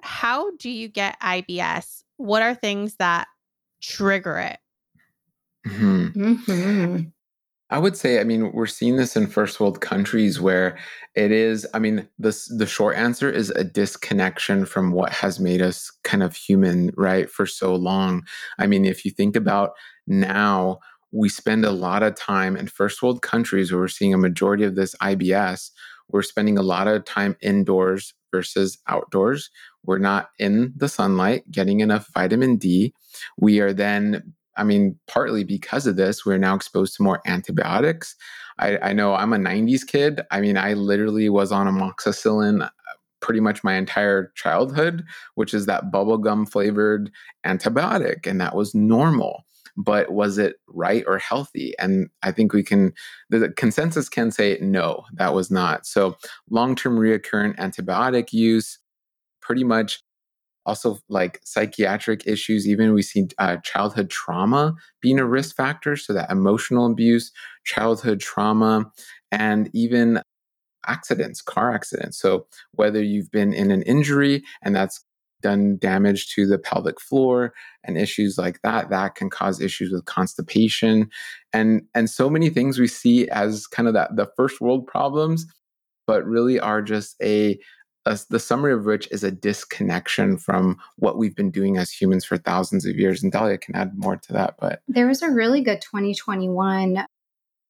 how 0.02 0.56
do 0.58 0.69
you 0.69 0.88
get 0.88 1.19
IBS? 1.22 2.04
What 2.17 2.41
are 2.41 2.56
things 2.56 2.95
that 2.95 3.28
trigger 3.82 4.38
it? 4.38 4.60
Mm-hmm. 5.67 6.34
Mm-hmm. 6.34 7.10
I 7.72 7.78
would 7.78 7.96
say, 7.96 8.20
I 8.20 8.24
mean, 8.24 8.52
we're 8.52 8.66
seeing 8.66 8.96
this 8.96 9.16
in 9.16 9.28
first 9.28 9.60
world 9.60 9.80
countries 9.80 10.42
where 10.42 10.78
it 11.16 11.32
is, 11.32 11.68
I 11.74 11.80
mean, 11.80 12.08
the, 12.18 12.36
the 12.58 12.66
short 12.66 12.98
answer 12.98 13.30
is 13.30 13.52
a 13.52 13.64
disconnection 13.64 14.66
from 14.66 14.92
what 14.92 15.12
has 15.14 15.40
made 15.40 15.62
us 15.62 15.92
kind 16.04 16.24
of 16.24 16.36
human, 16.36 16.92
right, 16.98 17.30
for 17.30 17.46
so 17.46 17.76
long. 17.76 18.24
I 18.58 18.66
mean, 18.66 18.86
if 18.86 19.06
you 19.06 19.12
think 19.12 19.36
about 19.36 19.72
now, 20.08 20.80
we 21.12 21.30
spend 21.30 21.64
a 21.64 21.72
lot 21.72 22.02
of 22.02 22.16
time 22.16 22.56
in 22.56 22.68
first 22.68 23.04
world 23.04 23.22
countries 23.22 23.72
where 23.72 23.82
we're 23.82 23.88
seeing 23.88 24.14
a 24.14 24.18
majority 24.18 24.64
of 24.64 24.76
this 24.76 24.96
IBS. 24.96 25.70
We're 26.08 26.24
spending 26.24 26.58
a 26.58 26.64
lot 26.64 26.88
of 26.88 27.06
time 27.06 27.36
indoors 27.42 28.14
versus 28.32 28.80
outdoors. 28.88 29.50
We're 29.84 30.00
not 30.00 30.30
in 30.40 30.74
the 30.76 30.90
sunlight 30.90 31.50
getting 31.52 31.80
enough 31.82 32.08
vitamin 32.14 32.58
D. 32.58 32.94
We 33.38 33.60
are 33.60 33.74
then 33.74 34.34
I 34.58 34.64
mean, 34.64 35.00
partly 35.08 35.44
because 35.44 35.88
of 35.88 35.96
this, 35.96 36.26
we're 36.26 36.38
now 36.38 36.56
exposed 36.56 36.96
to 36.98 37.04
more 37.04 37.22
antibiotics. 37.26 38.16
I, 38.60 38.78
I, 38.80 38.94
know 38.94 39.14
I'm 39.14 39.34
a 39.34 39.38
90s 39.38 39.88
kid. 39.88 40.22
I 40.32 40.42
mean, 40.42 40.58
I 40.58 40.74
literally 40.74 41.30
was 41.30 41.52
on 41.52 41.68
amoxicillin 41.68 42.64
uh, 42.64 42.70
pretty 43.22 43.40
much 43.40 43.64
my 43.64 43.76
entire 43.76 44.32
childhood, 44.36 45.06
which 45.36 45.54
is 45.54 45.66
that 45.66 45.92
bubblegum 45.92 46.50
flavored 46.50 47.12
antibiotic, 47.46 48.28
and 48.28 48.40
that 48.42 48.56
was 48.56 48.76
normal. 48.76 49.46
But 49.78 50.12
was 50.12 50.38
it 50.38 50.58
right 50.68 51.06
or 51.08 51.20
healthy? 51.20 51.74
And 51.80 52.10
I 52.22 52.34
think 52.34 52.52
we 52.52 52.64
can, 52.64 52.92
the 53.30 53.50
consensus 53.56 54.10
can 54.10 54.30
say 54.32 54.58
no, 54.62 55.06
that 55.14 55.34
was 55.34 55.50
not. 55.50 55.86
So, 55.86 56.18
long 56.50 56.76
term 56.76 56.98
recurrent 56.98 57.56
antibiotic 57.58 58.34
use 58.34 58.80
pretty 59.42 59.64
much 59.64 60.04
also 60.70 61.00
like 61.10 61.42
psychiatric 61.44 62.28
issues. 62.28 62.68
Even 62.68 62.94
we 62.94 63.02
see 63.02 63.28
uh, 63.40 63.58
childhood 63.58 64.10
trauma 64.10 64.76
being 65.02 65.20
a 65.20 65.26
risk 65.26 65.56
factor 65.56 65.96
so 65.96 66.14
that 66.14 66.30
emotional 66.30 66.86
abuse 66.86 67.32
childhood 67.66 68.20
trauma 68.20 68.90
and 69.32 69.70
even 69.74 70.22
accidents 70.88 71.42
car 71.42 71.74
accidents. 71.74 72.20
So 72.20 72.46
whether 72.72 73.02
you've 73.02 73.32
been 73.32 73.54
in 73.54 73.72
an 73.72 73.82
injury 73.84 74.44
and 74.62 74.76
that's 74.76 75.04
done 75.42 75.78
damage 75.78 76.34
to 76.36 76.46
the 76.46 76.60
pelvic 76.60 77.00
floor 77.00 77.54
and 77.84 77.98
issues 77.98 78.38
like 78.38 78.62
that 78.62 78.90
that 78.90 79.16
can 79.16 79.30
cause 79.30 79.62
issues 79.62 79.92
with 79.92 80.06
constipation. 80.06 81.10
And 81.52 81.82
and 81.96 82.10
so 82.10 82.30
many 82.30 82.50
things 82.50 82.78
we 82.78 82.88
see 82.88 83.28
as 83.30 83.66
kind 83.66 83.88
of 83.88 83.94
that 83.96 84.16
the 84.16 84.30
first 84.38 84.62
world 84.62 84.86
problems 84.86 85.48
but 86.10 86.26
really 86.26 86.60
are 86.60 86.82
just 86.82 87.16
a 87.22 87.60
the 88.15 88.39
summary 88.39 88.74
of 88.74 88.86
which 88.86 89.08
is 89.12 89.24
a 89.24 89.32
disconnection 89.32 90.38
from 90.38 90.78
what 90.98 91.17
we've 91.17 91.36
been 91.36 91.52
doing 91.52 91.78
as 91.78 91.91
humans 91.91 92.26
for 92.26 92.38
thousands 92.38 92.86
of 92.86 92.95
years. 92.98 93.24
And 93.24 93.32
Dahlia 93.32 93.58
can 93.58 93.76
add 93.76 93.98
more 93.98 94.17
to 94.17 94.34
that. 94.34 94.56
But 94.60 94.82
there 94.88 95.08
was 95.08 95.22
a 95.22 95.30
really 95.30 95.62
good 95.62 95.82
2021 95.82 97.06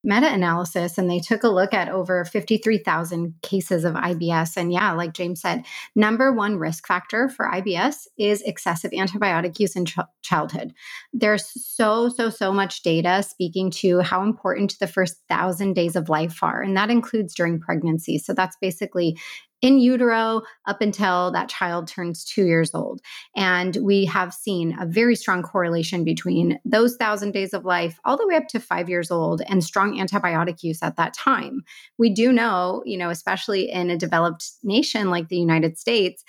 meta 0.04 0.32
analysis 0.32 0.98
and 0.98 1.10
they 1.10 1.20
took 1.20 1.44
a 1.44 1.50
look 1.50 1.74
at 1.74 1.90
over 1.90 2.24
53,000 2.24 3.34
cases 3.42 3.84
of 3.84 3.96
IBS. 3.96 4.56
And 4.56 4.72
yeah, 4.72 4.94
like 4.94 5.14
James 5.14 5.42
said, 5.42 5.66
number 5.94 6.32
one 6.32 6.58
risk 6.58 6.88
factor 6.88 7.28
for 7.28 7.46
IBS 7.48 8.08
is 8.18 8.42
excessive 8.44 8.92
antibiotic 8.92 9.60
use 9.60 9.76
in 9.76 9.86
ch- 9.86 9.98
childhood. 10.22 10.74
There's 11.12 11.46
so, 11.48 12.08
so, 12.08 12.30
so 12.30 12.54
much 12.54 12.82
data 12.82 13.24
speaking 13.24 13.72
to 13.72 14.00
how 14.00 14.24
important 14.24 14.80
the 14.80 14.88
first 14.88 15.18
thousand 15.28 15.74
days 15.74 15.98
of 15.98 16.08
life 16.08 16.42
are. 16.42 16.62
And 16.62 16.78
that 16.78 16.90
includes 16.90 17.36
during 17.36 17.60
pregnancy. 17.60 18.18
So 18.20 18.34
that's 18.34 18.56
basically 18.62 19.18
in 19.62 19.80
utero 19.80 20.42
up 20.66 20.82
until 20.82 21.32
that 21.32 21.50
child 21.50 21.88
turns 21.88 22.24
two 22.24 22.46
years 22.46 22.74
old. 22.74 23.02
And 23.36 23.78
we 23.82 24.06
have 24.06 24.34
seen 24.34 24.78
a 24.80 24.86
very 24.86 25.16
strong 25.16 25.44
correlation 25.44 26.04
between 26.04 26.60
those 26.64 26.96
thousand 26.96 27.32
days 27.32 27.54
of 27.54 27.66
life 27.66 28.00
all 28.06 28.18
the 28.18 28.28
way 28.28 28.36
up 28.36 28.48
to 28.50 28.60
five 28.60 28.90
years 28.90 29.12
old 29.12 29.42
and 29.48 29.64
strong 29.64 29.98
antibiotic 29.98 30.64
use 30.64 30.82
at 30.82 30.96
that 30.96 31.14
time. 31.14 31.64
We 31.98 32.10
do 32.10 32.32
know, 32.32 32.84
you 32.86 32.98
know, 32.98 33.10
especially 33.10 33.70
in 33.70 33.90
a 33.90 33.98
developed 33.98 34.50
nation 34.64 35.10
like 35.10 35.28
the 35.28 35.38
United 35.38 35.78
States, 35.78 36.24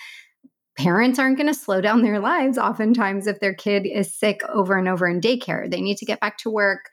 parents 0.76 1.18
aren't 1.18 1.36
going 1.36 1.46
to 1.46 1.54
slow 1.54 1.80
down 1.80 2.02
their 2.02 2.18
lives 2.18 2.56
oftentimes 2.56 3.26
if 3.26 3.38
their 3.40 3.54
kid 3.54 3.86
is 3.86 4.14
sick 4.14 4.40
over 4.48 4.78
and 4.78 4.88
over 4.88 5.06
in 5.06 5.20
daycare. 5.20 5.70
They 5.70 5.80
need 5.80 5.98
to 5.98 6.06
get 6.06 6.20
back 6.20 6.38
to 6.38 6.50
work 6.50 6.90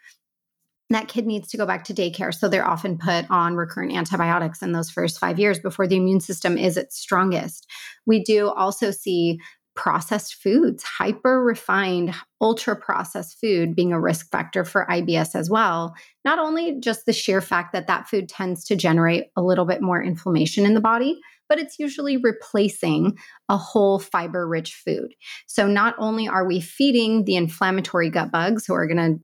that 0.89 1.07
kid 1.07 1.25
needs 1.25 1.49
to 1.49 1.57
go 1.57 1.65
back 1.65 1.83
to 1.85 1.93
daycare. 1.93 2.33
So 2.33 2.47
they're 2.47 2.67
often 2.67 2.97
put 2.97 3.29
on 3.29 3.55
recurrent 3.55 3.93
antibiotics 3.93 4.61
in 4.61 4.71
those 4.71 4.89
first 4.89 5.19
five 5.19 5.37
years 5.39 5.59
before 5.59 5.87
the 5.87 5.97
immune 5.97 6.21
system 6.21 6.57
is 6.57 6.77
its 6.77 6.97
strongest. 6.97 7.67
We 8.05 8.23
do 8.23 8.49
also 8.49 8.91
see 8.91 9.39
processed 9.75 10.35
foods, 10.35 10.83
hyper 10.83 11.43
refined, 11.43 12.13
ultra 12.41 12.75
processed 12.75 13.39
food 13.39 13.75
being 13.75 13.93
a 13.93 14.01
risk 14.01 14.31
factor 14.31 14.65
for 14.65 14.87
IBS 14.89 15.35
as 15.35 15.49
well. 15.49 15.95
Not 16.25 16.39
only 16.39 16.79
just 16.79 17.05
the 17.05 17.13
sheer 17.13 17.41
fact 17.41 17.73
that 17.73 17.87
that 17.87 18.09
food 18.09 18.27
tends 18.27 18.65
to 18.65 18.75
generate 18.75 19.25
a 19.35 19.43
little 19.43 19.65
bit 19.65 19.81
more 19.81 20.01
inflammation 20.01 20.65
in 20.65 20.73
the 20.73 20.81
body, 20.81 21.19
but 21.47 21.59
it's 21.59 21.79
usually 21.79 22.17
replacing 22.17 23.17
a 23.49 23.55
whole 23.55 23.99
fiber 23.99 24.47
rich 24.47 24.73
food. 24.73 25.13
So 25.45 25.67
not 25.67 25.95
only 25.99 26.27
are 26.27 26.45
we 26.45 26.59
feeding 26.59 27.25
the 27.25 27.35
inflammatory 27.35 28.09
gut 28.09 28.31
bugs 28.31 28.65
who 28.65 28.73
are 28.73 28.87
going 28.87 28.97
to 28.97 29.23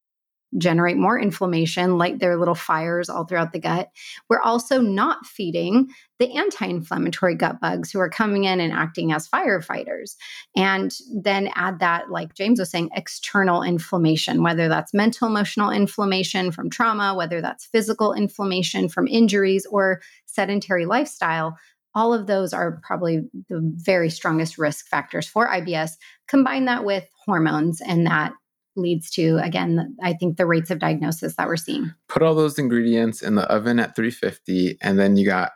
generate 0.58 0.98
more 0.98 1.20
inflammation, 1.20 1.98
light 1.98 2.20
their 2.20 2.38
little 2.38 2.56
fires 2.56 3.10
all 3.10 3.26
throughout 3.26 3.52
the 3.54 3.60
gut. 3.60 3.89
We're 4.30 4.42
also 4.42 4.82
not 4.82 5.26
feeding 5.26 5.88
the 6.20 6.38
anti 6.38 6.66
inflammatory 6.66 7.36
gut 7.36 7.60
bugs 7.60 7.92
who 7.92 8.00
are 8.00 8.10
coming 8.10 8.44
in 8.46 8.60
and 8.60 8.72
acting 8.72 9.12
as 9.12 9.28
firefighters. 9.28 10.16
And 10.56 10.92
then 11.13 11.50
add 11.56 11.80
that, 11.80 12.10
like 12.10 12.36
James 12.36 12.60
was 12.60 12.70
saying, 12.70 12.89
external 12.96 13.63
inflammation, 13.63 14.44
whether 14.44 14.70
that's 14.70 14.94
mental, 14.94 15.28
emotional 15.28 15.72
inflammation 15.72 16.52
from 16.52 16.70
trauma, 16.70 17.16
whether 17.16 17.42
that's 17.42 17.66
physical 17.66 18.13
inflammation 18.13 18.89
from 18.89 19.08
injuries 19.08 19.66
or 19.66 20.02
sedentary 20.26 20.86
lifestyle. 20.86 21.58
All 21.96 22.13
of 22.13 22.26
those 22.26 22.54
are 22.54 22.80
probably 22.84 23.22
the 23.50 23.62
very 23.76 24.10
strongest 24.10 24.58
risk 24.58 24.88
factors 24.88 25.28
for 25.28 25.48
IBS. 25.48 25.92
Combine 26.28 26.66
that 26.66 26.86
with 26.86 27.08
hormones, 27.26 27.82
and 27.82 28.08
that 28.08 28.34
leads 28.75 29.09
to 29.09 29.38
again 29.43 29.95
i 30.01 30.13
think 30.13 30.38
the 30.38 30.45
rates 30.45 30.71
of 30.71 30.79
diagnosis 30.79 31.36
that 31.36 31.47
we're 31.47 31.55
seeing 31.55 31.93
put 32.07 32.23
all 32.23 32.33
those 32.33 32.57
ingredients 32.57 33.21
in 33.21 33.36
the 33.36 33.43
oven 33.51 33.79
at 33.79 33.95
350 33.95 34.77
and 34.81 34.97
then 34.97 35.15
you 35.15 35.25
got 35.25 35.51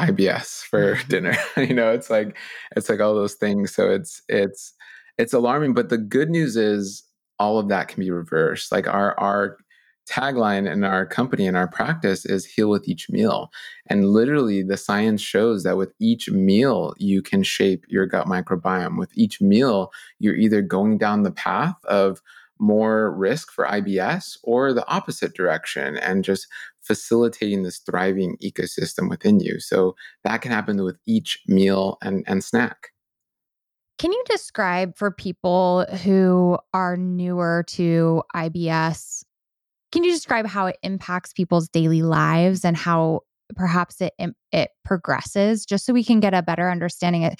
IBS 0.00 0.62
for 0.62 0.94
mm-hmm. 0.94 1.08
dinner. 1.08 1.36
you 1.56 1.74
know, 1.74 1.90
it's 1.90 2.10
like 2.10 2.36
it's 2.76 2.88
like 2.88 3.00
all 3.00 3.14
those 3.14 3.34
things. 3.34 3.74
So 3.74 3.90
it's 3.90 4.22
it's 4.28 4.74
it's 5.18 5.32
alarming. 5.32 5.74
But 5.74 5.88
the 5.88 5.98
good 5.98 6.30
news 6.30 6.56
is 6.56 7.04
all 7.38 7.58
of 7.58 7.68
that 7.68 7.88
can 7.88 8.00
be 8.00 8.10
reversed. 8.10 8.72
Like 8.72 8.88
our 8.88 9.18
our 9.18 9.58
tagline 10.10 10.70
in 10.70 10.82
our 10.82 11.06
company 11.06 11.46
and 11.46 11.56
our 11.56 11.68
practice 11.68 12.26
is 12.26 12.44
heal 12.44 12.68
with 12.68 12.88
each 12.88 13.08
meal. 13.08 13.52
And 13.86 14.10
literally 14.10 14.64
the 14.64 14.76
science 14.76 15.22
shows 15.22 15.62
that 15.62 15.76
with 15.76 15.92
each 16.00 16.28
meal 16.28 16.92
you 16.98 17.22
can 17.22 17.44
shape 17.44 17.84
your 17.88 18.06
gut 18.06 18.26
microbiome. 18.26 18.98
With 18.98 19.10
each 19.14 19.40
meal, 19.40 19.92
you're 20.18 20.34
either 20.34 20.60
going 20.60 20.98
down 20.98 21.22
the 21.22 21.30
path 21.30 21.76
of 21.84 22.20
more 22.62 23.12
risk 23.12 23.50
for 23.50 23.66
IBS 23.66 24.38
or 24.44 24.72
the 24.72 24.88
opposite 24.88 25.34
direction 25.34 25.98
and 25.98 26.22
just 26.24 26.46
facilitating 26.80 27.64
this 27.64 27.78
thriving 27.78 28.36
ecosystem 28.42 29.10
within 29.10 29.40
you. 29.40 29.58
So 29.58 29.96
that 30.22 30.42
can 30.42 30.52
happen 30.52 30.82
with 30.82 30.96
each 31.04 31.42
meal 31.48 31.98
and, 32.02 32.24
and 32.28 32.42
snack. 32.42 32.90
Can 33.98 34.12
you 34.12 34.24
describe 34.28 34.96
for 34.96 35.10
people 35.10 35.86
who 36.04 36.56
are 36.72 36.96
newer 36.96 37.64
to 37.68 38.22
IBS? 38.34 39.24
Can 39.90 40.04
you 40.04 40.12
describe 40.12 40.46
how 40.46 40.66
it 40.66 40.76
impacts 40.84 41.32
people's 41.32 41.68
daily 41.68 42.02
lives 42.02 42.64
and 42.64 42.76
how 42.76 43.20
perhaps 43.56 44.00
it 44.00 44.14
it 44.50 44.70
progresses 44.82 45.66
just 45.66 45.84
so 45.84 45.92
we 45.92 46.02
can 46.02 46.20
get 46.20 46.32
a 46.32 46.42
better 46.42 46.70
understanding 46.70 47.22
it 47.22 47.38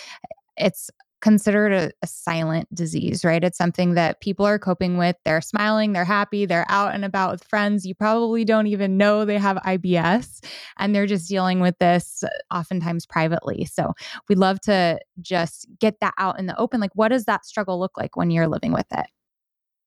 it's 0.59 0.91
considered 1.23 1.73
a, 1.73 1.91
a, 2.03 2.07
silent 2.07 2.73
disease, 2.75 3.25
right? 3.25 3.43
It's 3.43 3.57
something 3.57 3.95
that 3.95 4.21
people 4.21 4.45
are 4.45 4.59
coping 4.59 4.99
with. 4.99 5.17
They're 5.25 5.41
smiling, 5.41 5.93
they're 5.93 6.05
happy, 6.05 6.45
they're 6.45 6.67
out 6.69 6.95
and 6.95 7.05
about 7.05 7.31
with 7.31 7.45
friends. 7.45 7.87
You 7.87 7.95
probably 7.95 8.45
don't 8.45 8.67
even 8.67 8.99
know 8.99 9.25
they 9.25 9.39
have 9.39 9.57
IBS 9.59 10.45
and 10.79 10.95
they're 10.95 11.07
just 11.07 11.29
dealing 11.29 11.61
with 11.61 11.79
this 11.79 12.25
oftentimes 12.53 13.07
privately. 13.07 13.65
So 13.65 13.93
we'd 14.29 14.39
love 14.39 14.61
to 14.63 14.99
just 15.21 15.67
get 15.81 16.01
that 16.01 16.15
out 16.19 16.39
in 16.39 16.47
the 16.47 16.59
open. 16.59 16.81
Like, 16.81 16.95
what 16.95 17.09
does 17.09 17.25
that 17.25 17.47
struggle 17.47 17.79
look 17.79 17.97
like 17.97 18.17
when 18.17 18.31
you're 18.31 18.49
living 18.49 18.73
with 18.73 18.87
it? 18.93 19.07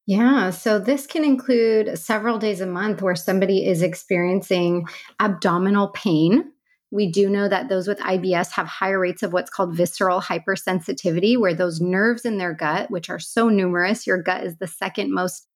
Yeah, 0.08 0.52
so 0.52 0.78
this 0.78 1.08
can 1.08 1.24
include 1.24 1.98
several 1.98 2.38
days 2.38 2.62
a 2.62 2.68
month 2.68 3.02
where 3.02 3.16
somebody 3.16 3.66
is 3.66 3.82
experiencing 3.82 4.86
abdominal 5.20 5.88
pain 5.90 6.52
we 6.92 7.12
do 7.12 7.30
know 7.30 7.48
that 7.48 7.68
those 7.68 7.88
with 7.88 8.00
IBS 8.00 8.52
have 8.52 8.68
higher 8.68 9.00
rates 9.00 9.24
of 9.24 9.34
what's 9.34 9.50
called 9.50 9.76
visceral 9.76 10.22
hypersensitivity, 10.22 11.38
where 11.38 11.54
those 11.54 11.82
nerves 11.82 12.26
in 12.26 12.38
their 12.38 12.54
gut, 12.54 12.92
which 12.92 13.10
are 13.10 13.20
so 13.20 13.50
numerous, 13.50 14.08
your 14.08 14.22
gut 14.22 14.44
is 14.44 14.58
the 14.58 14.68
second 14.68 15.14
most 15.14 15.48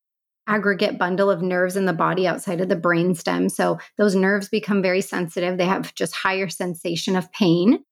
aggregate 0.47 0.97
bundle 0.97 1.29
of 1.29 1.43
nerves 1.43 1.75
in 1.75 1.85
the 1.85 1.93
body 1.93 2.27
outside 2.27 2.59
of 2.59 2.69
the 2.69 2.75
brain 2.75 3.13
stem. 3.13 3.49
So 3.49 3.77
those 3.97 4.15
nerves 4.15 4.49
become 4.49 4.81
very 4.81 5.01
sensitive. 5.01 5.57
They 5.57 5.65
have 5.65 5.93
just 5.93 6.15
higher 6.15 6.49
sensation 6.49 7.15
of 7.15 7.31
pain. 7.31 7.83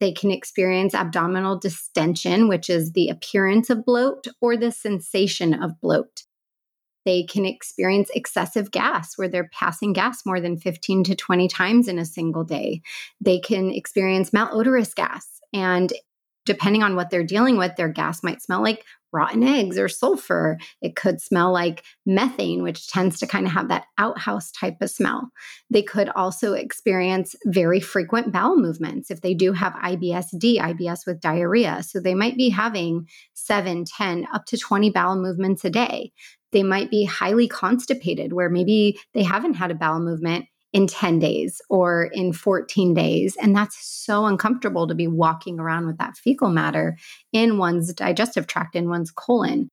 They 0.00 0.12
can 0.12 0.32
experience 0.32 0.94
abdominal 0.94 1.60
distension, 1.60 2.48
which 2.48 2.68
is 2.68 2.92
the 2.92 3.08
appearance 3.08 3.70
of 3.70 3.84
bloat 3.84 4.26
or 4.40 4.56
the 4.56 4.72
sensation 4.72 5.54
of 5.54 5.80
bloat. 5.80 6.24
They 7.04 7.24
can 7.24 7.44
experience 7.44 8.10
excessive 8.14 8.70
gas 8.70 9.16
where 9.16 9.28
they're 9.28 9.50
passing 9.52 9.92
gas 9.92 10.24
more 10.24 10.40
than 10.40 10.56
15 10.56 11.04
to 11.04 11.14
20 11.14 11.48
times 11.48 11.88
in 11.88 11.98
a 11.98 12.04
single 12.04 12.44
day. 12.44 12.82
They 13.20 13.40
can 13.40 13.70
experience 13.70 14.30
malodorous 14.30 14.94
gas. 14.94 15.26
And 15.52 15.92
depending 16.44 16.82
on 16.82 16.96
what 16.96 17.10
they're 17.10 17.24
dealing 17.24 17.56
with, 17.56 17.76
their 17.76 17.88
gas 17.88 18.22
might 18.22 18.42
smell 18.42 18.62
like 18.62 18.84
rotten 19.12 19.42
eggs 19.42 19.78
or 19.78 19.88
sulfur. 19.88 20.58
It 20.80 20.96
could 20.96 21.20
smell 21.20 21.52
like 21.52 21.84
methane, 22.06 22.62
which 22.62 22.88
tends 22.88 23.18
to 23.20 23.26
kind 23.26 23.46
of 23.46 23.52
have 23.52 23.68
that 23.68 23.84
outhouse 23.98 24.50
type 24.50 24.76
of 24.80 24.90
smell. 24.90 25.30
They 25.70 25.82
could 25.82 26.08
also 26.10 26.54
experience 26.54 27.36
very 27.44 27.78
frequent 27.78 28.32
bowel 28.32 28.56
movements 28.56 29.10
if 29.10 29.20
they 29.20 29.34
do 29.34 29.52
have 29.52 29.74
IBSD, 29.74 30.58
IBS 30.58 31.06
with 31.06 31.20
diarrhea. 31.20 31.82
So 31.82 32.00
they 32.00 32.14
might 32.14 32.36
be 32.36 32.48
having 32.48 33.06
seven, 33.34 33.84
10, 33.84 34.26
up 34.32 34.46
to 34.46 34.56
20 34.56 34.90
bowel 34.90 35.16
movements 35.16 35.64
a 35.64 35.70
day. 35.70 36.12
They 36.52 36.62
might 36.62 36.90
be 36.90 37.04
highly 37.04 37.48
constipated, 37.48 38.32
where 38.32 38.50
maybe 38.50 38.98
they 39.14 39.22
haven't 39.22 39.54
had 39.54 39.70
a 39.70 39.74
bowel 39.74 40.00
movement 40.00 40.46
in 40.72 40.86
10 40.86 41.18
days 41.18 41.60
or 41.68 42.10
in 42.12 42.32
14 42.32 42.94
days. 42.94 43.36
And 43.40 43.54
that's 43.54 43.76
so 43.84 44.24
uncomfortable 44.26 44.86
to 44.88 44.94
be 44.94 45.06
walking 45.06 45.60
around 45.60 45.86
with 45.86 45.98
that 45.98 46.16
fecal 46.16 46.48
matter 46.48 46.96
in 47.32 47.58
one's 47.58 47.92
digestive 47.92 48.46
tract, 48.46 48.74
in 48.74 48.88
one's 48.88 49.10
colon. 49.10 49.68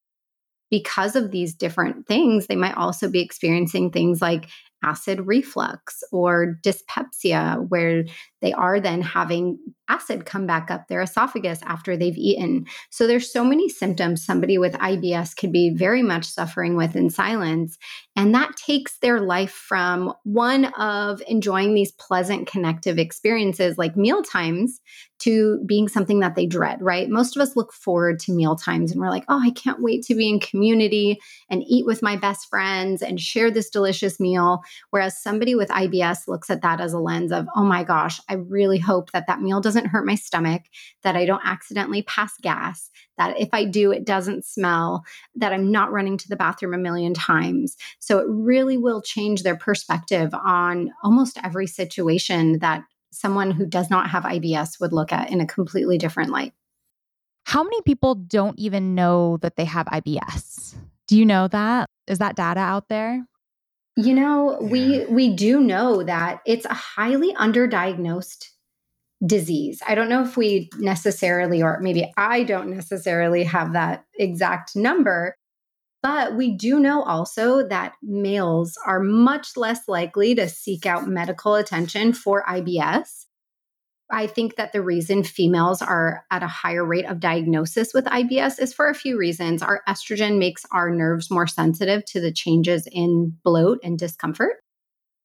Because 0.70 1.16
of 1.16 1.32
these 1.32 1.56
different 1.56 2.06
things, 2.06 2.48
they 2.48 2.56
might 2.56 2.78
also 2.78 3.10
be 3.10 3.22
experiencing 3.22 3.92
things 3.92 4.22
like 4.22 4.50
acid 4.84 5.26
reflux 5.26 6.04
or 6.12 6.58
dyspepsia, 6.64 7.58
where 7.68 8.06
they 8.42 8.54
are 8.54 8.80
then 8.80 9.02
having 9.02 9.58
acid 9.90 10.26
come 10.26 10.46
back 10.46 10.70
up 10.70 10.88
their 10.88 11.02
esophagus 11.02 11.60
after 11.64 11.98
they've 11.98 12.18
eaten. 12.18 12.66
So 12.92 13.08
there's 13.08 13.32
so 13.32 13.44
many 13.44 13.68
symptoms 13.68 14.24
somebody 14.24 14.58
with 14.58 14.74
IBS 14.74 15.36
could 15.36 15.52
be 15.52 15.72
very 15.76 16.04
much 16.04 16.26
suffering 16.26 16.76
with 16.76 16.96
in 16.96 17.10
silence. 17.10 17.78
And 18.16 18.34
that 18.36 18.56
takes 18.56 19.00
their 19.00 19.20
life 19.20 19.52
from 19.52 20.14
one 20.24 20.66
of 20.76 21.22
enjoying 21.28 21.74
these 21.74 21.92
pleasant 21.94 22.48
connective 22.48 23.00
experiences 23.00 23.78
like 23.78 23.98
meal 23.98 24.22
times 24.22 24.80
to 25.20 25.62
being 25.66 25.88
something 25.88 26.20
that 26.20 26.36
they 26.36 26.46
dread, 26.46 26.82
right? 26.82 27.10
Most 27.10 27.36
of 27.36 27.42
us 27.42 27.56
look 27.56 27.74
forward 27.74 28.20
to 28.20 28.32
meal 28.32 28.56
times 28.56 28.92
and 28.92 29.02
we're 29.02 29.10
like, 29.10 29.26
oh, 29.28 29.42
I 29.44 29.52
can't 29.52 29.82
wait 29.82 30.04
to 30.06 30.16
be 30.16 30.30
in 30.30 30.40
community 30.40 31.20
and 31.50 31.64
eat 31.68 31.86
with 31.86 32.02
my 32.02 32.16
best 32.16 32.48
friends 32.50 33.02
and 33.02 33.20
share 33.20 33.52
this 33.52 33.70
delicious 33.70 34.20
meal. 34.20 34.62
Whereas 34.90 35.22
somebody 35.22 35.56
with 35.56 35.70
IBS 35.70 36.28
looks 36.28 36.50
at 36.50 36.62
that 36.62 36.82
as 36.82 36.94
a 36.94 37.00
lens 37.00 37.32
of, 37.32 37.48
oh 37.56 37.64
my 37.64 37.84
gosh, 37.84 38.20
I 38.30 38.36
really 38.36 38.80
hope 38.80 39.12
that 39.12 39.28
that 39.28 39.42
meal 39.42 39.62
doesn't 39.62 39.88
hurt 39.88 40.06
my 40.06 40.16
stomach, 40.16 40.64
that 41.04 41.16
I 41.16 41.26
don't 41.26 41.46
accidentally 41.46 42.04
pass 42.04 42.34
gas, 42.42 42.90
that 43.18 43.40
if 43.40 43.50
I 43.54 43.66
do, 43.66 43.92
it 43.92 44.06
doesn't 44.06 44.46
smell, 44.46 45.04
that 45.36 45.54
I'm 45.54 45.72
not 45.72 45.92
running 45.92 46.18
to 46.18 46.28
the 46.28 46.36
bathroom 46.36 46.74
a 46.74 46.78
million 46.78 47.14
times. 47.14 47.76
So 48.00 48.20
it 48.20 48.28
really 48.28 48.78
will 48.78 49.02
change 49.02 49.44
their 49.44 49.58
perspective 49.58 50.34
on 50.34 50.92
almost 51.04 51.40
every 51.44 51.68
situation 51.68 52.60
that 52.60 52.84
someone 53.12 53.52
who 53.52 53.66
does 53.66 53.90
not 53.90 54.10
have 54.10 54.24
IBS 54.24 54.80
would 54.80 54.94
look 54.94 55.12
at 55.12 55.32
in 55.32 55.42
a 55.42 55.48
completely 55.48 55.98
different 55.98 56.32
light. 56.32 56.54
How 57.46 57.64
many 57.64 57.82
people 57.82 58.16
don't 58.16 58.60
even 58.60 58.94
know 58.96 59.38
that 59.38 59.56
they 59.56 59.66
have 59.66 59.88
IBS? 59.88 60.76
Do 61.08 61.18
you 61.18 61.26
know 61.26 61.48
that? 61.48 61.90
Is 62.08 62.20
that 62.20 62.36
data 62.36 62.60
out 62.60 62.88
there? 62.90 63.26
You 64.02 64.14
know, 64.14 64.58
yeah. 64.62 64.68
we 64.68 65.06
we 65.08 65.36
do 65.36 65.60
know 65.60 66.04
that 66.04 66.40
it's 66.46 66.66
a 66.66 66.74
highly 66.74 67.34
underdiagnosed 67.34 68.46
disease. 69.26 69.82
I 69.86 69.96
don't 69.96 70.08
know 70.08 70.24
if 70.24 70.38
we 70.38 70.70
necessarily 70.78 71.62
or 71.62 71.80
maybe 71.82 72.12
I 72.16 72.44
don't 72.44 72.70
necessarily 72.70 73.44
have 73.44 73.74
that 73.74 74.06
exact 74.18 74.76
number, 74.76 75.36
but 76.02 76.36
we 76.36 76.56
do 76.56 76.80
know 76.80 77.04
also 77.04 77.68
that 77.68 77.96
males 78.02 78.78
are 78.86 79.02
much 79.02 79.58
less 79.58 79.88
likely 79.90 80.34
to 80.36 80.48
seek 80.48 80.86
out 80.86 81.10
medical 81.10 81.56
attention 81.56 82.14
for 82.14 82.44
IBS. 82.44 83.26
I 84.12 84.28
think 84.28 84.56
that 84.56 84.72
the 84.72 84.82
reason 84.82 85.24
females 85.24 85.82
are 85.82 86.26
at 86.32 86.42
a 86.42 86.48
higher 86.48 86.84
rate 86.84 87.06
of 87.06 87.20
diagnosis 87.20 87.94
with 87.94 88.06
IBS 88.06 88.60
is 88.60 88.74
for 88.74 88.90
a 88.90 88.96
few 88.96 89.18
reasons. 89.18 89.62
Our 89.62 89.82
estrogen 89.88 90.40
makes 90.40 90.66
our 90.72 90.90
nerves 90.90 91.30
more 91.30 91.48
sensitive 91.48 92.06
to 92.06 92.20
the 92.20 92.32
changes 92.32 92.88
in 92.92 93.38
bloat 93.44 93.80
and 93.84 94.00
discomfort. 94.00 94.64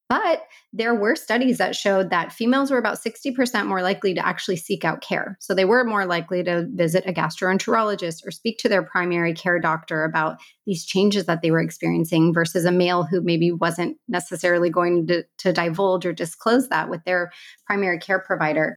But 0.09 0.43
there 0.73 0.95
were 0.95 1.17
studies 1.17 1.59
that 1.59 1.75
showed 1.75 2.11
that 2.11 2.33
females 2.33 2.71
were 2.71 2.79
about 2.79 2.99
60% 2.99 3.67
more 3.67 3.83
likely 3.83 4.13
to 4.15 4.27
actually 4.27 4.57
seek 4.57 4.85
out 4.85 5.01
care. 5.01 5.39
So 5.41 5.55
they 5.55 5.65
were 5.65 5.83
more 5.85 6.05
likely 6.05 6.45
to 6.45 6.69
visit 6.75 7.05
a 7.07 7.13
gastroenterologist 7.13 8.27
or 8.27 8.31
speak 8.31 8.59
to 8.59 8.69
their 8.69 8.83
primary 8.83 9.33
care 9.33 9.59
doctor 9.59 10.05
about 10.05 10.37
these 10.67 10.85
changes 10.85 11.25
that 11.25 11.41
they 11.41 11.51
were 11.51 11.63
experiencing 11.63 12.35
versus 12.35 12.67
a 12.67 12.73
male 12.73 13.05
who 13.05 13.23
maybe 13.23 13.51
wasn't 13.51 13.97
necessarily 14.07 14.69
going 14.69 15.07
to, 15.07 15.25
to 15.39 15.53
divulge 15.53 16.05
or 16.05 16.13
disclose 16.13 16.69
that 16.69 16.91
with 16.91 17.03
their 17.05 17.33
primary 17.67 17.99
care 17.99 18.21
provider. 18.21 18.77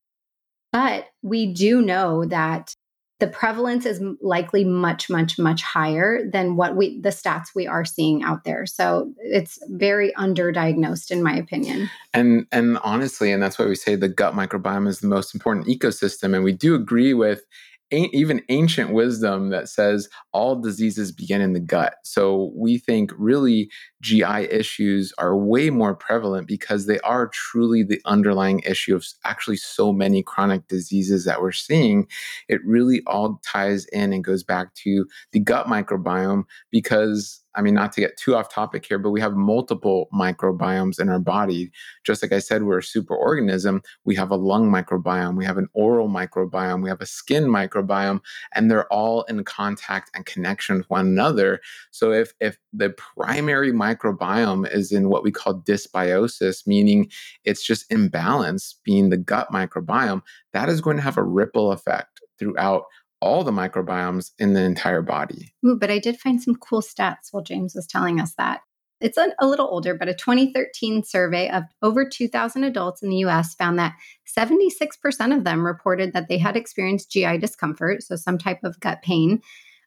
But 0.71 1.07
we 1.21 1.53
do 1.53 1.81
know 1.81 2.25
that 2.25 2.73
the 3.19 3.27
prevalence 3.27 3.85
is 3.85 4.01
likely 4.21 4.63
much 4.63 5.09
much 5.09 5.39
much 5.39 5.63
higher 5.63 6.29
than 6.29 6.55
what 6.55 6.75
we 6.75 6.99
the 7.01 7.09
stats 7.09 7.47
we 7.55 7.65
are 7.65 7.83
seeing 7.83 8.23
out 8.23 8.43
there. 8.43 8.65
So 8.65 9.13
it's 9.17 9.57
very 9.69 10.13
underdiagnosed 10.13 11.09
in 11.09 11.23
my 11.23 11.35
opinion. 11.35 11.89
And 12.13 12.45
and 12.51 12.77
honestly 12.79 13.31
and 13.31 13.41
that's 13.41 13.57
why 13.57 13.65
we 13.65 13.75
say 13.75 13.95
the 13.95 14.09
gut 14.09 14.33
microbiome 14.33 14.87
is 14.87 14.99
the 14.99 15.07
most 15.07 15.33
important 15.33 15.67
ecosystem 15.67 16.35
and 16.35 16.43
we 16.43 16.53
do 16.53 16.75
agree 16.75 17.13
with 17.13 17.43
even 17.91 18.41
ancient 18.49 18.91
wisdom 18.91 19.49
that 19.49 19.69
says 19.69 20.09
all 20.33 20.59
diseases 20.59 21.11
begin 21.11 21.41
in 21.41 21.53
the 21.53 21.59
gut. 21.59 21.95
So 22.03 22.51
we 22.55 22.77
think 22.77 23.11
really 23.17 23.69
GI 24.01 24.49
issues 24.51 25.13
are 25.17 25.37
way 25.37 25.69
more 25.69 25.95
prevalent 25.95 26.47
because 26.47 26.85
they 26.85 26.99
are 26.99 27.27
truly 27.27 27.83
the 27.83 28.01
underlying 28.05 28.59
issue 28.59 28.95
of 28.95 29.05
actually 29.23 29.57
so 29.57 29.93
many 29.93 30.21
chronic 30.21 30.67
diseases 30.67 31.25
that 31.25 31.41
we're 31.41 31.51
seeing. 31.51 32.07
It 32.49 32.59
really 32.65 33.01
all 33.07 33.39
ties 33.45 33.85
in 33.85 34.11
and 34.13 34.23
goes 34.23 34.43
back 34.43 34.73
to 34.75 35.05
the 35.31 35.39
gut 35.39 35.67
microbiome 35.67 36.43
because 36.71 37.41
I 37.57 37.61
mean, 37.61 37.73
not 37.73 37.91
to 37.93 38.01
get 38.01 38.17
too 38.17 38.35
off 38.35 38.53
topic 38.53 38.85
here, 38.85 38.99
but 38.99 39.09
we 39.09 39.19
have 39.19 39.33
multiple 39.33 40.07
microbiomes 40.13 40.99
in 40.99 41.09
our 41.09 41.19
body. 41.19 41.71
Just 42.05 42.21
like 42.21 42.31
I 42.31 42.39
said, 42.39 42.63
we're 42.63 42.77
a 42.77 42.81
superorganism. 42.81 43.83
We 44.05 44.15
have 44.15 44.29
a 44.29 44.35
lung 44.35 44.69
microbiome, 44.71 45.35
we 45.35 45.45
have 45.45 45.57
an 45.57 45.67
oral 45.73 46.07
microbiome, 46.07 46.83
we 46.83 46.89
have 46.89 47.01
a 47.01 47.05
skin 47.05 47.45
microbiome, 47.45 48.21
and 48.53 48.69
they're 48.69 48.91
all 48.93 49.23
in 49.23 49.43
contact 49.43 50.11
and 50.13 50.25
connection 50.25 50.77
with 50.77 50.89
one 50.89 51.07
another. 51.07 51.59
So 51.91 52.11
if 52.11 52.33
if 52.39 52.57
the 52.71 52.91
primary 52.91 53.71
microbiome 53.71 54.71
is 54.71 54.91
in 54.91 55.09
what 55.09 55.23
we 55.23 55.31
call 55.31 55.59
dysbiosis, 55.61 56.67
meaning 56.67 57.09
it's 57.43 57.65
just 57.65 57.91
imbalance, 57.91 58.75
being 58.83 59.09
the 59.09 59.17
gut 59.17 59.49
microbiome, 59.51 60.21
that 60.53 60.69
is 60.69 60.79
going 60.79 60.97
to 60.97 61.03
have 61.03 61.17
a 61.17 61.23
ripple 61.23 61.71
effect 61.71 62.21
throughout 62.37 62.83
all 63.21 63.43
the 63.43 63.51
microbiomes 63.51 64.31
in 64.39 64.53
the 64.53 64.63
entire 64.63 65.01
body. 65.01 65.53
Ooh, 65.65 65.77
but 65.79 65.91
I 65.91 65.99
did 65.99 66.19
find 66.19 66.41
some 66.41 66.55
cool 66.55 66.81
stats 66.81 67.31
while 67.31 67.43
James 67.43 67.73
was 67.75 67.87
telling 67.87 68.19
us 68.19 68.33
that. 68.37 68.61
It's 68.99 69.17
a, 69.17 69.27
a 69.39 69.47
little 69.47 69.67
older, 69.67 69.93
but 69.93 70.09
a 70.09 70.13
2013 70.13 71.03
survey 71.03 71.49
of 71.49 71.63
over 71.81 72.07
2,000 72.07 72.63
adults 72.63 73.03
in 73.03 73.09
the 73.09 73.17
US 73.17 73.53
found 73.53 73.77
that 73.77 73.95
76% 74.37 75.35
of 75.35 75.43
them 75.43 75.65
reported 75.65 76.13
that 76.13 76.27
they 76.29 76.37
had 76.37 76.57
experienced 76.57 77.11
GI 77.11 77.37
discomfort, 77.37 78.03
so 78.03 78.15
some 78.15 78.37
type 78.37 78.63
of 78.63 78.79
gut 78.79 79.01
pain. 79.03 79.41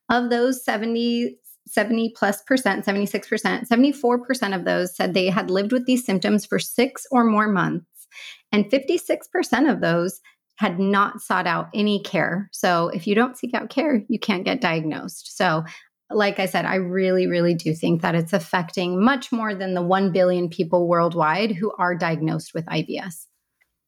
Of 0.09 0.31
those 0.31 0.64
70, 0.64 1.37
70 1.66 2.14
plus 2.16 2.43
percent, 2.43 2.85
76%, 2.85 3.69
74% 3.69 4.57
of 4.57 4.64
those 4.64 4.95
said 4.95 5.14
they 5.14 5.29
had 5.29 5.51
lived 5.51 5.73
with 5.73 5.87
these 5.87 6.05
symptoms 6.05 6.47
for 6.47 6.59
six 6.59 7.07
or 7.11 7.25
more 7.25 7.49
months. 7.49 7.87
And 8.53 8.71
56% 8.71 9.71
of 9.71 9.81
those 9.81 10.21
had 10.61 10.79
not 10.79 11.23
sought 11.23 11.46
out 11.46 11.70
any 11.73 12.03
care. 12.03 12.51
So 12.53 12.88
if 12.88 13.07
you 13.07 13.14
don't 13.14 13.35
seek 13.35 13.55
out 13.55 13.70
care, 13.70 14.03
you 14.09 14.18
can't 14.18 14.44
get 14.44 14.61
diagnosed. 14.61 15.35
So 15.35 15.64
like 16.11 16.38
I 16.38 16.44
said, 16.44 16.66
I 16.66 16.75
really, 16.75 17.27
really 17.27 17.55
do 17.55 17.73
think 17.73 18.03
that 18.03 18.14
it's 18.14 18.35
affecting 18.35 19.03
much 19.03 19.33
more 19.33 19.55
than 19.55 19.73
the 19.73 19.81
1 19.81 20.12
billion 20.12 20.51
people 20.51 20.87
worldwide 20.87 21.53
who 21.53 21.73
are 21.79 21.94
diagnosed 21.94 22.53
with 22.53 22.66
IBS. 22.66 23.25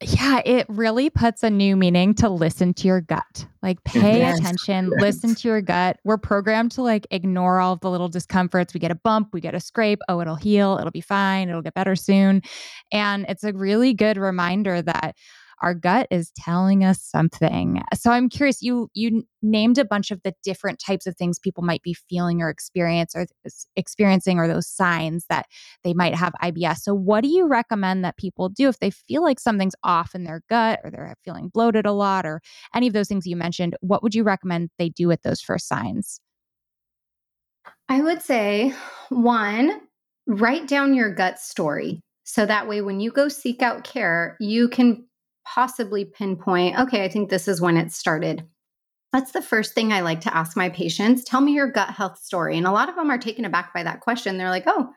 Yeah, 0.00 0.40
it 0.46 0.64
really 0.70 1.11
puts 1.11 1.42
a 1.42 1.50
new 1.50 1.76
meaning 1.76 2.14
to 2.14 2.30
listen 2.30 2.72
to 2.74 2.88
your 2.88 3.02
gut. 3.02 3.46
Like 3.62 3.85
pay 3.85 4.20
yes. 4.20 4.38
attention, 4.38 4.92
yes. 4.92 5.02
listen 5.02 5.35
to 5.35 5.48
your 5.48 5.61
gut. 5.61 5.98
We're 6.04 6.16
programmed 6.16 6.72
to 6.72 6.82
like 6.82 7.06
ignore 7.11 7.61
all 7.61 7.74
of 7.74 7.80
the 7.80 7.90
little 7.90 8.08
discomforts. 8.08 8.72
We 8.72 8.80
get 8.80 8.90
a 8.90 8.96
bump, 8.96 9.28
we 9.35 9.42
get 9.42 9.54
a 9.54 9.61
scrape. 9.61 10.00
Oh, 10.08 10.22
it'll 10.22 10.37
heal, 10.37 10.78
it'll 10.78 10.90
be 10.90 11.02
fine, 11.02 11.50
it'll 11.50 11.61
get 11.61 11.74
better 11.74 11.96
soon. 11.96 12.40
And 12.90 13.26
it's 13.28 13.44
a 13.44 13.52
really 13.52 13.92
good 13.92 14.16
reminder 14.16 14.80
that 14.80 15.16
our 15.62 15.75
gut 15.75 16.09
is 16.11 16.33
telling 16.37 16.85
us 16.85 17.01
something. 17.01 17.81
So 17.94 18.11
I'm 18.11 18.29
curious 18.29 18.61
you 18.61 18.88
you 18.94 19.25
named 19.40 19.79
a 19.79 19.85
bunch 19.85 20.11
of 20.11 20.20
the 20.22 20.35
different 20.42 20.81
types 20.85 21.07
of 21.07 21.16
things 21.16 21.38
people 21.38 21.62
might 21.62 21.83
be 21.83 21.94
feeling 21.94 22.42
or 22.42 22.51
experience 22.51 23.14
or 23.14 23.27
experiencing 23.77 24.38
or 24.38 24.48
those 24.48 24.66
signs 24.66 25.25
that 25.31 25.46
they 25.85 25.94
might 25.94 26.14
have 26.14 26.35
IBS. 26.42 26.79
So 26.79 26.94
what 26.94 27.22
do 27.22 27.29
you 27.29 27.46
recommend 27.46 28.05
that 28.05 28.16
people 28.16 28.48
do 28.48 28.68
if 28.68 28.81
they 28.81 28.90
feel 28.90 29.22
like 29.22 29.40
something's 29.40 29.77
off 29.83 30.14
in 30.14 30.25
their 30.25 30.42
gut 30.48 30.81
or 30.85 30.90
they're 30.90 31.14
feeling 31.25 31.48
bloated 31.48 31.87
a 31.87 31.92
lot 31.92 32.27
or 32.27 32.40
any 32.75 32.88
of 32.88 32.92
those 32.92 33.09
things 33.09 33.27
you 33.27 33.37
mentioned? 33.37 33.77
What 33.81 34.03
would 34.03 34.14
you 34.14 34.25
recommend 34.25 34.70
they 34.79 34.88
do 34.88 35.07
with 35.07 35.22
those 35.22 35.40
first 35.40 35.68
signs? 35.68 36.20
I 37.88 38.01
would 38.01 38.22
say 38.22 38.75
one, 39.11 39.81
write 40.27 40.66
down 40.66 40.94
your 40.94 41.14
gut 41.14 41.38
story. 41.38 42.01
So 42.25 42.46
that 42.46 42.68
way, 42.68 42.81
when 42.81 43.01
you 43.01 43.11
go 43.11 43.29
seek 43.29 43.62
out 43.62 43.85
care, 43.85 44.37
you 44.40 44.68
can 44.68 45.07
possibly 45.44 46.05
pinpoint, 46.05 46.78
okay, 46.78 47.05
I 47.05 47.09
think 47.09 47.31
this 47.31 47.48
is 47.48 47.61
when 47.61 47.76
it 47.76 47.92
started. 47.92 48.46
That's 49.12 49.33
the 49.33 49.42
first 49.42 49.74
thing 49.74 49.92
I 49.92 50.00
like 50.00 50.22
to 50.22 50.35
ask 50.35 50.57
my 50.57 50.70
patients. 50.70 51.22
Tell 51.24 51.42
me 51.42 51.52
your 51.52 51.70
gut 51.70 51.90
health 51.90 52.18
story. 52.18 52.57
And 52.57 52.66
a 52.66 52.72
lot 52.72 52.88
of 52.88 52.94
them 52.94 53.11
are 53.11 53.18
taken 53.18 53.44
aback 53.44 53.74
by 53.74 53.83
that 53.83 54.00
question. 54.00 54.38
They're 54.38 54.48
like, 54.48 54.64
oh, 54.66 54.88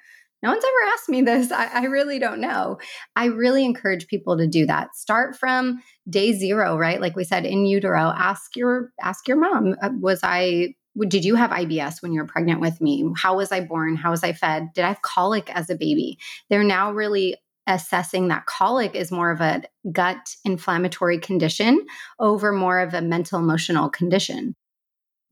no 0.41 0.51
one's 0.51 0.63
ever 0.63 0.93
asked 0.93 1.10
me 1.10 1.21
this. 1.21 1.51
I, 1.51 1.65
I, 1.73 1.84
really 1.86 2.19
don't 2.19 2.39
know. 2.39 2.77
I 3.15 3.25
really 3.25 3.65
encourage 3.65 4.08
people 4.08 4.38
to 4.38 4.47
do 4.47 4.65
that. 4.67 4.95
Start 4.95 5.36
from 5.36 5.81
day 6.10 6.34
zero, 6.34 6.77
right? 6.77 7.01
Like 7.01 7.15
we 7.15 7.23
said, 7.23 7.45
in 7.45 7.65
utero. 7.65 8.13
Ask 8.15 8.55
your 8.55 8.91
ask 9.01 9.27
your 9.27 9.38
mom. 9.38 9.75
Uh, 9.81 9.89
was 9.99 10.19
I? 10.21 10.75
Did 11.08 11.25
you 11.25 11.36
have 11.36 11.49
IBS 11.49 12.01
when 12.01 12.13
you 12.13 12.21
were 12.21 12.27
pregnant 12.27 12.62
with 12.62 12.79
me? 12.79 13.12
How 13.17 13.36
was 13.38 13.51
I 13.51 13.62
born? 13.62 13.95
How 13.95 14.12
was 14.12 14.23
I 14.23 14.34
fed? 14.34 14.69
Did 14.75 14.86
I 14.86 14.89
have 14.89 15.01
colic 15.01 15.49
as 15.53 15.69
a 15.69 15.75
baby? 15.75 16.19
They're 16.49 16.63
now 16.63 16.91
really 16.91 17.36
assessing 17.67 18.28
that 18.28 18.45
colic 18.45 18.95
is 18.95 19.12
more 19.12 19.32
of 19.32 19.41
a 19.41 19.63
gut 19.91 20.36
inflammatory 20.43 21.19
condition 21.19 21.86
over 22.19 22.51
more 22.51 22.80
of 22.80 22.93
a 22.93 23.01
mental 23.01 23.39
emotional 23.39 23.89
condition. 23.89 24.56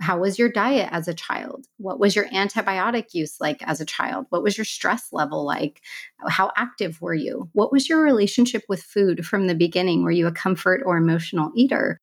How 0.02 0.20
was 0.20 0.38
your 0.38 0.50
diet 0.50 0.90
as 0.92 1.08
a 1.08 1.14
child? 1.14 1.66
What 1.78 2.00
was 2.00 2.16
your 2.16 2.26
antibiotic 2.30 3.14
use 3.14 3.40
like 3.40 3.62
as 3.66 3.80
a 3.80 3.86
child? 3.86 4.26
What 4.30 4.44
was 4.44 4.58
your 4.58 4.66
stress 4.66 5.14
level 5.14 5.46
like? 5.46 5.82
How 6.28 6.52
active 6.58 7.00
were 7.00 7.14
you? 7.14 7.50
What 7.54 7.72
was 7.72 7.88
your 7.88 8.02
relationship 8.02 8.64
with 8.68 8.84
food 8.84 9.26
from 9.26 9.48
the 9.48 9.56
beginning? 9.56 10.04
Were 10.04 10.12
you 10.12 10.28
a 10.28 10.32
comfort 10.32 10.82
or 10.86 10.98
emotional 10.98 11.52
eater? 11.56 12.02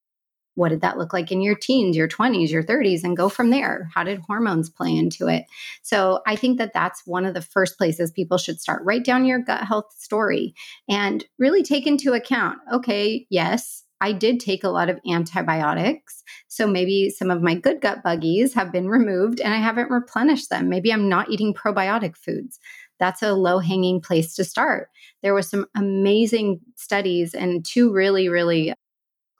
What 0.54 0.70
did 0.70 0.80
that 0.80 0.98
look 0.98 1.12
like 1.12 1.30
in 1.32 1.40
your 1.40 1.54
teens, 1.54 1.96
your 1.96 2.08
20s, 2.08 2.50
your 2.50 2.62
30s, 2.62 3.04
and 3.04 3.16
go 3.16 3.28
from 3.28 3.50
there? 3.50 3.88
How 3.94 4.04
did 4.04 4.20
hormones 4.20 4.68
play 4.68 4.94
into 4.94 5.28
it? 5.28 5.44
So 5.82 6.20
I 6.26 6.36
think 6.36 6.58
that 6.58 6.72
that's 6.74 7.06
one 7.06 7.24
of 7.24 7.34
the 7.34 7.42
first 7.42 7.78
places 7.78 8.10
people 8.10 8.38
should 8.38 8.60
start. 8.60 8.82
Write 8.84 9.04
down 9.04 9.24
your 9.24 9.38
gut 9.38 9.64
health 9.64 9.92
story 9.96 10.54
and 10.88 11.24
really 11.38 11.62
take 11.62 11.86
into 11.86 12.12
account 12.12 12.58
okay, 12.72 13.26
yes, 13.30 13.84
I 14.00 14.12
did 14.12 14.40
take 14.40 14.64
a 14.64 14.70
lot 14.70 14.88
of 14.88 14.98
antibiotics. 15.08 16.22
So 16.48 16.66
maybe 16.66 17.10
some 17.10 17.30
of 17.30 17.42
my 17.42 17.54
good 17.54 17.80
gut 17.80 18.02
buggies 18.02 18.54
have 18.54 18.72
been 18.72 18.88
removed 18.88 19.40
and 19.40 19.52
I 19.52 19.58
haven't 19.58 19.90
replenished 19.90 20.48
them. 20.48 20.68
Maybe 20.68 20.92
I'm 20.92 21.08
not 21.08 21.30
eating 21.30 21.52
probiotic 21.52 22.16
foods. 22.16 22.58
That's 22.98 23.22
a 23.22 23.34
low 23.34 23.58
hanging 23.58 24.00
place 24.00 24.34
to 24.36 24.44
start. 24.44 24.88
There 25.22 25.34
was 25.34 25.48
some 25.48 25.66
amazing 25.76 26.60
studies 26.76 27.34
and 27.34 27.64
two 27.64 27.92
really, 27.92 28.28
really 28.28 28.74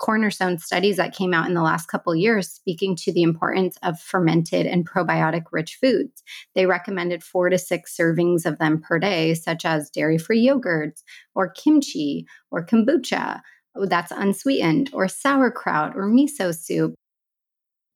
cornerstone 0.01 0.59
studies 0.59 0.97
that 0.97 1.15
came 1.15 1.33
out 1.33 1.47
in 1.47 1.55
the 1.55 1.63
last 1.63 1.87
couple 1.87 2.15
years 2.17 2.49
speaking 2.49 2.97
to 2.97 3.13
the 3.13 3.23
importance 3.23 3.77
of 3.83 4.01
fermented 4.01 4.67
and 4.67 4.89
probiotic 4.89 5.45
rich 5.53 5.79
foods. 5.81 6.23
They 6.55 6.67
recommended 6.67 7.23
four 7.23 7.51
to 7.51 7.59
six 7.59 7.97
servings 7.97 8.47
of 8.47 8.59
them 8.59 8.81
per 8.81 8.99
day, 8.99 9.35
such 9.35 9.65
as 9.65 9.91
dairy 9.91 10.19
free 10.19 10.45
yogurts 10.45 11.03
or 11.35 11.51
kimchi 11.51 12.27
or 12.51 12.65
kombucha 12.65 13.41
oh, 13.77 13.87
that's 13.87 14.11
unsweetened, 14.11 14.91
or 14.93 15.07
sauerkraut 15.07 15.97
or 15.97 16.09
miso 16.09 16.57
soup. 16.57 16.95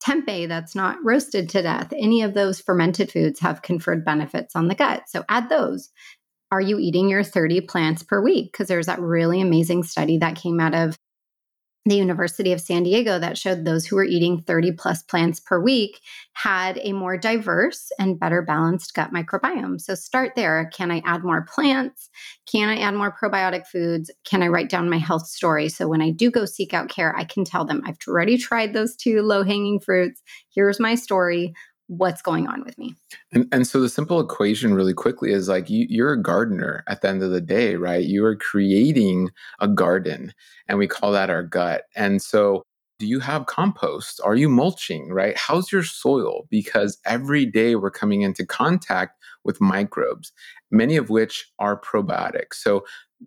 Tempeh 0.02 0.46
that's 0.46 0.74
not 0.74 0.98
roasted 1.02 1.48
to 1.50 1.62
death. 1.62 1.92
Any 1.96 2.22
of 2.22 2.34
those 2.34 2.60
fermented 2.60 3.10
foods 3.10 3.40
have 3.40 3.62
conferred 3.62 4.04
benefits 4.04 4.54
on 4.54 4.68
the 4.68 4.74
gut. 4.74 5.04
So 5.08 5.24
add 5.28 5.48
those. 5.48 5.90
Are 6.52 6.60
you 6.60 6.78
eating 6.78 7.08
your 7.08 7.24
30 7.24 7.62
plants 7.62 8.02
per 8.02 8.22
week? 8.22 8.52
Because 8.52 8.68
there's 8.68 8.86
that 8.86 9.00
really 9.00 9.40
amazing 9.40 9.82
study 9.82 10.18
that 10.18 10.36
came 10.36 10.60
out 10.60 10.74
of 10.74 10.96
the 11.86 11.96
University 11.96 12.52
of 12.52 12.60
San 12.60 12.82
Diego 12.82 13.18
that 13.18 13.36
showed 13.36 13.64
those 13.64 13.84
who 13.84 13.96
were 13.96 14.04
eating 14.04 14.40
30 14.40 14.72
plus 14.72 15.02
plants 15.02 15.38
per 15.38 15.60
week 15.60 16.00
had 16.32 16.78
a 16.82 16.92
more 16.92 17.18
diverse 17.18 17.92
and 17.98 18.18
better 18.18 18.40
balanced 18.40 18.94
gut 18.94 19.12
microbiome. 19.12 19.78
So 19.78 19.94
start 19.94 20.32
there. 20.34 20.70
Can 20.72 20.90
I 20.90 21.02
add 21.04 21.24
more 21.24 21.44
plants? 21.44 22.08
Can 22.50 22.70
I 22.70 22.78
add 22.78 22.94
more 22.94 23.14
probiotic 23.14 23.66
foods? 23.66 24.10
Can 24.24 24.42
I 24.42 24.48
write 24.48 24.70
down 24.70 24.88
my 24.88 24.98
health 24.98 25.26
story? 25.26 25.68
So 25.68 25.86
when 25.86 26.00
I 26.00 26.10
do 26.10 26.30
go 26.30 26.46
seek 26.46 26.72
out 26.72 26.88
care, 26.88 27.14
I 27.16 27.24
can 27.24 27.44
tell 27.44 27.66
them 27.66 27.82
I've 27.84 27.98
already 28.08 28.38
tried 28.38 28.72
those 28.72 28.96
two 28.96 29.20
low 29.20 29.42
hanging 29.42 29.78
fruits. 29.78 30.22
Here's 30.54 30.80
my 30.80 30.94
story 30.94 31.54
what's 31.88 32.22
going 32.22 32.46
on 32.46 32.64
with 32.64 32.78
me. 32.78 32.94
And, 33.32 33.46
and 33.52 33.66
so 33.66 33.80
the 33.80 33.88
simple 33.88 34.20
equation, 34.20 34.74
really 34.74 34.94
quickly, 34.94 35.32
is 35.32 35.48
like 35.48 35.68
you, 35.68 35.86
you're 35.88 36.12
a 36.12 36.22
gardener 36.22 36.84
at 36.88 37.02
the 37.02 37.08
end 37.08 37.22
of 37.22 37.30
the 37.30 37.40
day, 37.40 37.76
right? 37.76 38.04
You 38.04 38.24
are 38.24 38.36
creating 38.36 39.30
a 39.60 39.68
garden, 39.68 40.32
and 40.68 40.78
we 40.78 40.86
call 40.86 41.12
that 41.12 41.30
our 41.30 41.42
gut. 41.42 41.82
And 41.94 42.22
so 42.22 42.64
do 42.98 43.06
you 43.06 43.20
have 43.20 43.46
compost? 43.46 44.20
Are 44.24 44.36
you 44.36 44.48
mulching, 44.48 45.12
right? 45.12 45.36
How's 45.36 45.72
your 45.72 45.82
soil? 45.82 46.46
Because 46.48 46.98
every 47.04 47.44
day 47.44 47.74
we're 47.74 47.90
coming 47.90 48.22
into 48.22 48.46
contact 48.46 49.18
with 49.44 49.60
microbes, 49.60 50.32
many 50.70 50.96
of 50.96 51.10
which 51.10 51.46
are 51.58 51.80
probiotics. 51.80 52.54
So 52.54 52.84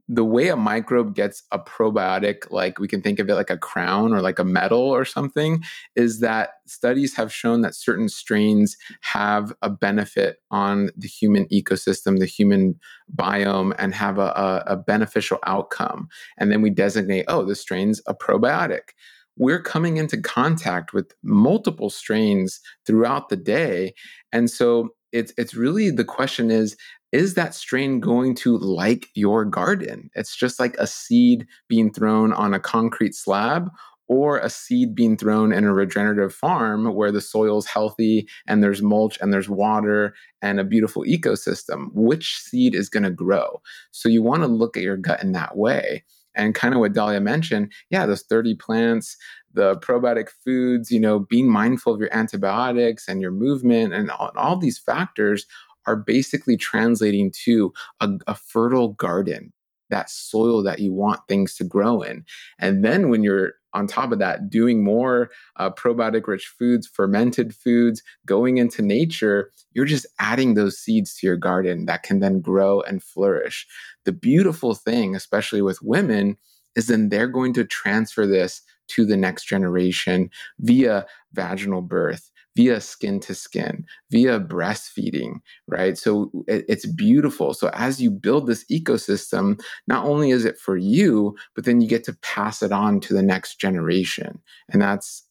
the 0.08 0.26
way 0.26 0.50
a 0.50 0.56
microbe 0.56 1.16
gets 1.16 1.44
a 1.52 1.60
probiotic, 1.60 2.52
like 2.52 2.80
we 2.80 2.88
can 2.88 3.02
think 3.02 3.20
of 3.20 3.30
it 3.30 3.36
like 3.36 3.50
a 3.50 3.58
crown 3.58 4.14
or 4.14 4.22
like 4.22 4.40
a 4.40 4.44
medal 4.44 4.80
or 4.80 5.06
something, 5.06 5.64
is 5.96 6.20
that 6.20 6.50
studies 6.68 7.16
have 7.16 7.34
shown 7.34 7.62
that 7.62 7.76
certain 7.76 8.10
strains 8.10 8.78
have 9.02 9.54
a 9.62 9.70
benefit 9.70 10.38
on 10.52 10.92
the 10.96 11.08
human 11.08 11.48
ecosystem, 11.48 12.20
the 12.20 12.26
human 12.26 12.80
biome, 13.16 13.74
and 13.80 13.94
have 13.94 14.18
a, 14.18 14.28
a, 14.68 14.74
a 14.74 14.78
beneficial 14.78 15.40
outcome. 15.46 16.08
And 16.38 16.52
then 16.52 16.62
we 16.62 16.70
designate, 16.70 17.26
oh, 17.28 17.46
this 17.46 17.62
strain's 17.62 18.02
a 18.08 18.14
probiotic 18.14 18.90
we're 19.38 19.62
coming 19.62 19.98
into 19.98 20.20
contact 20.20 20.94
with 20.94 21.14
multiple 21.24 21.90
strains 21.90 22.60
throughout 22.86 23.30
the 23.30 23.36
day. 23.36 23.94
And 24.32 24.50
so 24.50 24.90
it's 25.18 25.34
it's 25.38 25.56
really 25.56 25.90
the 25.90 26.06
question 26.06 26.52
is 26.52 26.78
is 27.12 27.36
that 27.36 27.56
strain 27.56 28.00
going 28.00 28.36
to 28.36 28.58
like 28.58 29.08
your 29.16 29.46
garden? 29.46 30.10
It's 30.14 30.36
just 30.36 30.60
like 30.60 30.76
a 30.78 30.86
seed 30.86 31.48
being 31.70 31.92
thrown 31.94 32.34
on 32.34 32.54
a 32.54 32.60
concrete 32.60 33.16
slab 33.16 33.70
or 34.10 34.40
a 34.40 34.50
seed 34.50 34.94
being 34.96 35.18
thrown 35.18 35.52
in 35.52 35.64
a 35.64 35.74
regenerative 35.74 36.34
farm 36.34 36.94
where 36.94 37.12
the 37.12 37.22
soil's 37.22 37.66
healthy 37.66 38.28
and 38.48 38.64
there's 38.64 38.82
mulch 38.82 39.18
and 39.22 39.34
there's 39.34 39.50
water 39.50 40.14
and 40.42 40.60
a 40.60 40.66
beautiful 40.66 41.04
ecosystem. 41.04 41.88
Which 41.94 42.38
seed 42.40 42.76
is 42.76 42.90
going 42.90 43.04
to 43.04 43.12
grow? 43.12 43.62
So 43.92 44.10
you 44.10 44.22
want 44.22 44.44
to 44.44 44.48
look 44.48 44.78
at 44.78 44.84
your 44.84 44.98
gut 44.98 45.22
in 45.22 45.32
that 45.34 45.58
way. 45.58 46.04
And 46.38 46.56
kind 46.56 46.74
of 46.74 46.80
what 46.80 46.94
Dahlia 46.94 47.20
mentioned, 47.20 47.74
yeah, 47.90 48.06
those 48.06 48.22
30 48.24 48.56
plants, 48.56 49.18
the 49.54 49.76
probiotic 49.78 50.30
foods, 50.30 50.92
you 50.92 51.00
know, 51.00 51.20
being 51.20 51.50
mindful 51.50 51.94
of 51.94 52.00
your 52.00 52.16
antibiotics 52.16 53.08
and 53.08 53.22
your 53.22 53.32
movement 53.32 53.94
and 53.94 54.12
all, 54.12 54.32
all 54.38 54.58
these 54.58 54.78
factors 54.78 55.46
are 55.88 55.96
basically 55.96 56.56
translating 56.56 57.32
to 57.46 57.74
a, 58.00 58.10
a 58.28 58.36
fertile 58.36 58.90
garden, 58.90 59.52
that 59.90 60.10
soil 60.10 60.62
that 60.64 60.80
you 60.80 60.94
want 60.94 61.22
things 61.28 61.56
to 61.56 61.64
grow 61.64 62.02
in. 62.02 62.24
And 62.60 62.86
then 62.86 63.10
when 63.10 63.24
you're 63.24 63.54
on 63.74 63.88
top 63.88 64.12
of 64.12 64.20
that, 64.20 64.50
doing 64.50 64.84
more 64.84 65.30
uh, 65.58 65.70
probiotic 65.70 66.28
rich 66.28 66.48
foods, 66.48 66.88
fermented 66.88 67.54
foods, 67.54 68.02
going 68.26 68.58
into 68.58 68.82
nature, 68.82 69.52
you're 69.74 69.86
just 69.86 70.08
adding 70.20 70.54
those 70.54 70.78
seeds 70.78 71.16
to 71.18 71.28
your 71.28 71.38
garden 71.38 71.86
that 71.86 72.04
can 72.04 72.20
then 72.20 72.42
grow 72.42 72.82
and 72.82 73.04
flourish. 73.04 73.68
The 74.06 74.14
beautiful 74.14 74.74
thing, 74.74 75.16
especially 75.16 75.62
with 75.62 75.82
women, 75.82 76.38
is 76.76 76.88
then 76.88 77.10
they're 77.10 77.28
going 77.28 77.54
to 77.54 77.66
transfer 77.66 78.26
this 78.26 78.62
to 78.90 79.06
the 79.06 79.18
next 79.18 79.46
generation 79.46 80.30
via 80.60 81.06
vaginal 81.34 81.82
birth 81.82 82.32
via 82.58 82.82
skin 82.82 83.20
to 83.20 83.36
skin, 83.36 83.86
via 84.10 84.40
breastfeeding, 84.40 85.36
right? 85.68 85.96
So 85.96 86.32
it, 86.48 86.66
it's 86.68 86.88
beautiful. 86.88 87.54
So 87.54 87.70
as 87.74 88.02
you 88.02 88.10
build 88.10 88.48
this 88.48 88.66
ecosystem, 88.72 89.62
not 89.86 90.06
only 90.06 90.32
is 90.32 90.44
it 90.44 90.58
for 90.58 90.76
you, 90.76 91.36
but 91.54 91.66
then 91.66 91.82
you 91.82 91.88
get 91.88 92.04
to 92.06 92.18
pass 92.24 92.64
it 92.64 92.72
on 92.72 93.00
to 93.02 93.14
the 93.14 93.22
next 93.22 93.60
generation. 93.60 94.40
And 94.70 94.82
that's 94.82 95.24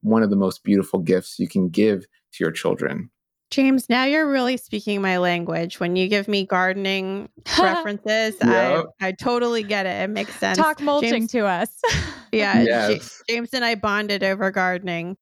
one 0.00 0.24
of 0.24 0.30
the 0.30 0.36
most 0.36 0.64
beautiful 0.64 0.98
gifts 0.98 1.38
you 1.38 1.46
can 1.46 1.68
give 1.68 2.00
to 2.00 2.44
your 2.44 2.50
children. 2.50 3.10
James, 3.52 3.88
now 3.88 4.04
you're 4.04 4.28
really 4.28 4.56
speaking 4.56 5.00
my 5.00 5.18
language. 5.18 5.78
When 5.78 5.94
you 5.94 6.08
give 6.08 6.26
me 6.26 6.46
gardening 6.46 7.28
references, 7.60 8.34
yep. 8.42 8.86
I, 9.00 9.08
I 9.08 9.12
totally 9.12 9.62
get 9.62 9.86
it. 9.86 10.02
It 10.02 10.10
makes 10.10 10.34
sense. 10.34 10.58
Talk 10.58 10.80
mulching 10.80 11.12
James, 11.12 11.32
to 11.32 11.46
us. 11.46 11.68
yeah. 12.32 12.60
Yes. 12.62 13.22
James 13.28 13.50
and 13.52 13.64
I 13.64 13.76
bonded 13.76 14.24
over 14.24 14.50
gardening. 14.50 15.16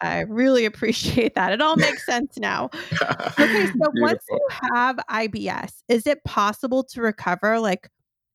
I 0.00 0.20
really 0.20 0.64
appreciate 0.64 1.34
that. 1.34 1.52
It 1.52 1.60
all 1.60 1.76
makes 1.76 2.06
sense 2.06 2.38
now. 2.38 2.70
Okay, 2.72 3.66
so 3.82 3.90
once 3.96 4.22
you 4.30 4.40
have 4.72 4.96
IBS, 5.10 5.82
is 5.88 6.06
it 6.06 6.22
possible 6.24 6.84
to 6.84 7.02
recover? 7.02 7.58
Like, 7.58 7.90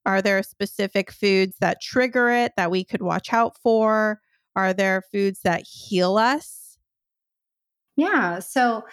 are 0.06 0.22
there 0.22 0.44
specific 0.44 1.12
foods 1.12 1.56
that 1.62 1.82
trigger 1.82 2.30
it 2.30 2.52
that 2.58 2.72
we 2.72 2.84
could 2.84 3.02
watch 3.02 3.32
out 3.32 3.58
for? 3.62 4.20
Are 4.56 4.74
there 4.74 5.02
foods 5.12 5.40
that 5.44 5.64
heal 5.66 6.18
us? 6.18 6.78
Yeah. 7.96 8.40
So 8.40 8.84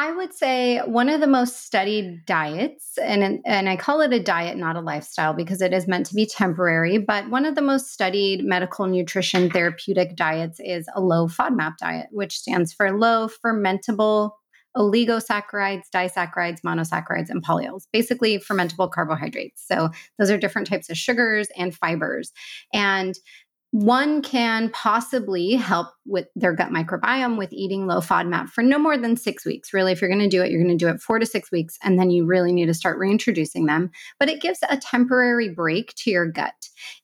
I 0.00 0.12
would 0.12 0.32
say 0.32 0.78
one 0.78 1.08
of 1.08 1.20
the 1.20 1.26
most 1.26 1.66
studied 1.66 2.24
diets, 2.24 2.96
and, 2.98 3.40
and 3.44 3.68
I 3.68 3.74
call 3.74 4.00
it 4.00 4.12
a 4.12 4.22
diet, 4.22 4.56
not 4.56 4.76
a 4.76 4.80
lifestyle, 4.80 5.34
because 5.34 5.60
it 5.60 5.72
is 5.72 5.88
meant 5.88 6.06
to 6.06 6.14
be 6.14 6.24
temporary. 6.24 6.98
But 6.98 7.28
one 7.30 7.44
of 7.44 7.56
the 7.56 7.62
most 7.62 7.92
studied 7.92 8.44
medical 8.44 8.86
nutrition 8.86 9.50
therapeutic 9.50 10.14
diets 10.14 10.60
is 10.60 10.86
a 10.94 11.00
low 11.00 11.26
FODMAP 11.26 11.78
diet, 11.78 12.06
which 12.12 12.38
stands 12.38 12.72
for 12.72 12.96
low 12.96 13.28
fermentable 13.44 14.30
oligosaccharides, 14.76 15.90
disaccharides, 15.92 16.60
monosaccharides, 16.64 17.30
and 17.30 17.44
polyols, 17.44 17.88
basically 17.92 18.38
fermentable 18.38 18.88
carbohydrates. 18.88 19.66
So 19.66 19.90
those 20.16 20.30
are 20.30 20.38
different 20.38 20.68
types 20.68 20.88
of 20.88 20.96
sugars 20.96 21.48
and 21.56 21.74
fibers. 21.74 22.32
And 22.72 23.16
one 23.70 24.22
can 24.22 24.70
possibly 24.70 25.52
help 25.52 25.88
with 26.06 26.26
their 26.34 26.54
gut 26.54 26.70
microbiome 26.70 27.36
with 27.36 27.52
eating 27.52 27.86
low 27.86 28.00
FODMAP 28.00 28.48
for 28.48 28.62
no 28.62 28.78
more 28.78 28.96
than 28.96 29.16
six 29.16 29.44
weeks. 29.44 29.74
Really, 29.74 29.92
if 29.92 30.00
you're 30.00 30.10
going 30.10 30.22
to 30.22 30.28
do 30.28 30.42
it, 30.42 30.50
you're 30.50 30.62
going 30.62 30.76
to 30.76 30.84
do 30.84 30.90
it 30.90 31.02
four 31.02 31.18
to 31.18 31.26
six 31.26 31.52
weeks, 31.52 31.76
and 31.82 31.98
then 31.98 32.10
you 32.10 32.24
really 32.24 32.52
need 32.52 32.66
to 32.66 32.74
start 32.74 32.98
reintroducing 32.98 33.66
them. 33.66 33.90
But 34.18 34.30
it 34.30 34.40
gives 34.40 34.60
a 34.68 34.78
temporary 34.78 35.50
break 35.50 35.92
to 35.96 36.10
your 36.10 36.30
gut. 36.30 36.54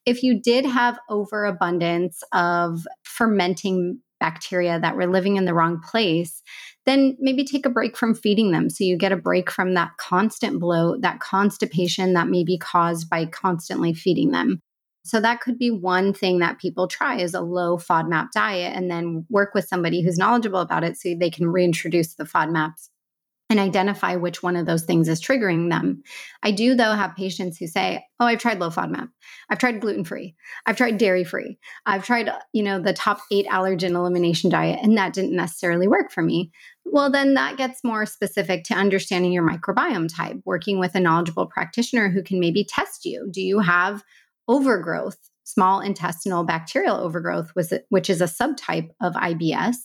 If 0.05 0.23
you 0.23 0.41
did 0.41 0.65
have 0.65 0.99
overabundance 1.09 2.23
of 2.33 2.87
fermenting 3.03 3.99
bacteria 4.19 4.79
that 4.79 4.95
were 4.95 5.07
living 5.07 5.35
in 5.35 5.45
the 5.45 5.53
wrong 5.53 5.79
place, 5.79 6.41
then 6.85 7.15
maybe 7.19 7.43
take 7.43 7.65
a 7.65 7.69
break 7.69 7.95
from 7.95 8.15
feeding 8.15 8.51
them. 8.51 8.69
So 8.71 8.83
you 8.83 8.97
get 8.97 9.11
a 9.11 9.17
break 9.17 9.51
from 9.51 9.75
that 9.75 9.91
constant 9.97 10.59
bloat, 10.59 11.01
that 11.01 11.19
constipation 11.19 12.13
that 12.13 12.27
may 12.27 12.43
be 12.43 12.57
caused 12.57 13.09
by 13.09 13.25
constantly 13.25 13.93
feeding 13.93 14.31
them. 14.31 14.61
So 15.05 15.21
that 15.21 15.39
could 15.39 15.59
be 15.59 15.69
one 15.69 16.13
thing 16.13 16.39
that 16.39 16.59
people 16.59 16.87
try 16.87 17.17
is 17.17 17.33
a 17.33 17.41
low 17.41 17.77
FODMAP 17.77 18.31
diet 18.33 18.75
and 18.75 18.89
then 18.89 19.25
work 19.29 19.53
with 19.53 19.67
somebody 19.67 20.01
who's 20.01 20.17
knowledgeable 20.17 20.59
about 20.59 20.83
it 20.83 20.97
so 20.97 21.13
they 21.13 21.29
can 21.29 21.47
reintroduce 21.47 22.15
the 22.15 22.23
FODMAPs 22.23 22.89
and 23.47 23.59
identify 23.59 24.15
which 24.15 24.41
one 24.41 24.55
of 24.55 24.65
those 24.65 24.85
things 24.85 25.07
is 25.07 25.21
triggering 25.21 25.69
them. 25.69 26.01
I 26.41 26.49
do 26.49 26.73
though 26.73 26.93
have 26.93 27.15
patients 27.15 27.59
who 27.59 27.67
say, 27.67 28.03
"Oh, 28.19 28.25
I've 28.25 28.39
tried 28.39 28.59
low 28.59 28.71
FODMAP. 28.71 29.07
I've 29.51 29.59
tried 29.59 29.81
gluten-free. 29.81 30.33
I've 30.65 30.77
tried 30.77 30.97
dairy-free. 30.97 31.59
I've 31.85 32.03
tried, 32.03 32.31
you 32.53 32.63
know, 32.63 32.81
the 32.81 32.91
top 32.91 33.19
8 33.31 33.45
allergen 33.45 33.91
elimination 33.91 34.49
diet 34.49 34.79
and 34.81 34.97
that 34.97 35.13
didn't 35.13 35.35
necessarily 35.35 35.87
work 35.87 36.11
for 36.11 36.23
me." 36.23 36.51
Well, 36.85 37.11
then 37.11 37.35
that 37.35 37.57
gets 37.57 37.83
more 37.83 38.07
specific 38.07 38.63
to 38.65 38.73
understanding 38.73 39.31
your 39.31 39.47
microbiome 39.47 40.09
type, 40.11 40.37
working 40.45 40.79
with 40.79 40.95
a 40.95 40.99
knowledgeable 40.99 41.45
practitioner 41.45 42.09
who 42.09 42.23
can 42.23 42.39
maybe 42.39 42.65
test 42.67 43.05
you. 43.05 43.29
Do 43.31 43.41
you 43.41 43.59
have 43.59 44.03
overgrowth, 44.47 45.17
small 45.43 45.79
intestinal 45.79 46.43
bacterial 46.43 46.97
overgrowth, 46.97 47.51
which 47.89 48.09
is 48.09 48.21
a 48.21 48.25
subtype 48.25 48.89
of 49.01 49.13
IBS, 49.13 49.75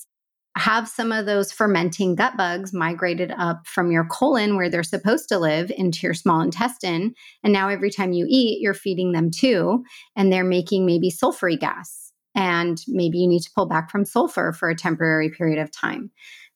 have 0.57 0.89
some 0.89 1.13
of 1.13 1.27
those 1.27 1.53
fermenting 1.53 2.15
gut 2.15 2.37
bugs 2.37 2.73
migrated 2.73 3.33
up 3.39 3.67
from 3.67 3.93
your 3.93 4.05
colon 4.05 4.57
where 4.57 4.69
they're 4.69 4.83
supposed 4.83 5.29
to 5.29 5.39
live 5.39 5.71
into 5.71 6.01
your 6.03 6.15
small 6.15 6.41
intestine. 6.41 7.15
And 7.45 7.53
now 7.53 7.69
every 7.69 7.91
time 7.91 8.13
you 8.13 8.27
eat, 8.29 8.61
you're 8.61 8.75
feeding 8.75 9.13
them 9.13 9.31
too, 9.31 9.85
and 10.17 10.33
they're 10.33 10.45
making 10.45 10.87
maybe 10.87 11.11
sulfury 11.11 11.59
gas. 11.59 12.13
And 12.35 12.81
maybe 12.89 13.19
you 13.19 13.29
need 13.29 13.43
to 13.43 13.51
pull 13.55 13.67
back 13.67 13.91
from 13.91 14.05
sulfur 14.05 14.53
for 14.53 14.69
a 14.69 14.77
temporary 14.77 15.31
period 15.31 15.61
of 15.61 15.71
time. 15.71 16.11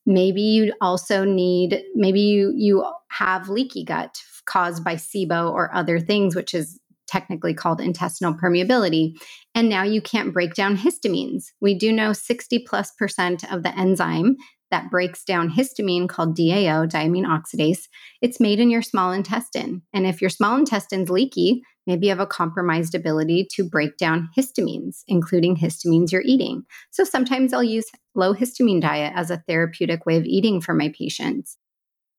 Maybe 0.07 0.42
you 0.42 0.72
also 0.80 1.24
need, 1.24 1.82
maybe 1.94 2.20
you, 2.20 2.52
you 2.55 2.84
have 3.09 3.48
leaky 3.48 3.84
gut 3.84 4.22
caused 4.44 4.84
by 4.84 4.96
SIBO 4.96 5.50
or 5.50 5.74
other 5.74 5.98
things, 5.98 6.36
which 6.36 6.52
is 6.52 6.78
technically 7.14 7.54
called 7.54 7.80
intestinal 7.80 8.34
permeability. 8.34 9.12
And 9.54 9.68
now 9.68 9.84
you 9.84 10.02
can't 10.02 10.32
break 10.32 10.54
down 10.54 10.76
histamines. 10.76 11.44
We 11.60 11.78
do 11.78 11.92
know 11.92 12.12
60 12.12 12.64
plus 12.66 12.90
percent 12.98 13.50
of 13.52 13.62
the 13.62 13.78
enzyme 13.78 14.36
that 14.74 14.90
breaks 14.90 15.22
down 15.22 15.50
histamine 15.50 16.08
called 16.08 16.36
DAO, 16.36 16.90
diamine 16.90 17.26
oxidase, 17.26 17.84
it's 18.20 18.40
made 18.40 18.58
in 18.58 18.70
your 18.70 18.82
small 18.82 19.12
intestine. 19.12 19.82
And 19.92 20.04
if 20.04 20.20
your 20.20 20.30
small 20.30 20.58
intestine's 20.58 21.10
leaky, 21.10 21.62
maybe 21.86 22.06
you 22.06 22.10
have 22.10 22.18
a 22.18 22.26
compromised 22.26 22.96
ability 22.96 23.46
to 23.52 23.62
break 23.62 23.96
down 23.98 24.30
histamines, 24.36 25.04
including 25.06 25.56
histamines 25.56 26.10
you're 26.10 26.24
eating. 26.24 26.64
So 26.90 27.04
sometimes 27.04 27.52
I'll 27.52 27.62
use 27.62 27.86
low 28.16 28.34
histamine 28.34 28.80
diet 28.80 29.12
as 29.14 29.30
a 29.30 29.44
therapeutic 29.46 30.06
way 30.06 30.16
of 30.16 30.24
eating 30.24 30.60
for 30.60 30.74
my 30.74 30.92
patients. 30.98 31.56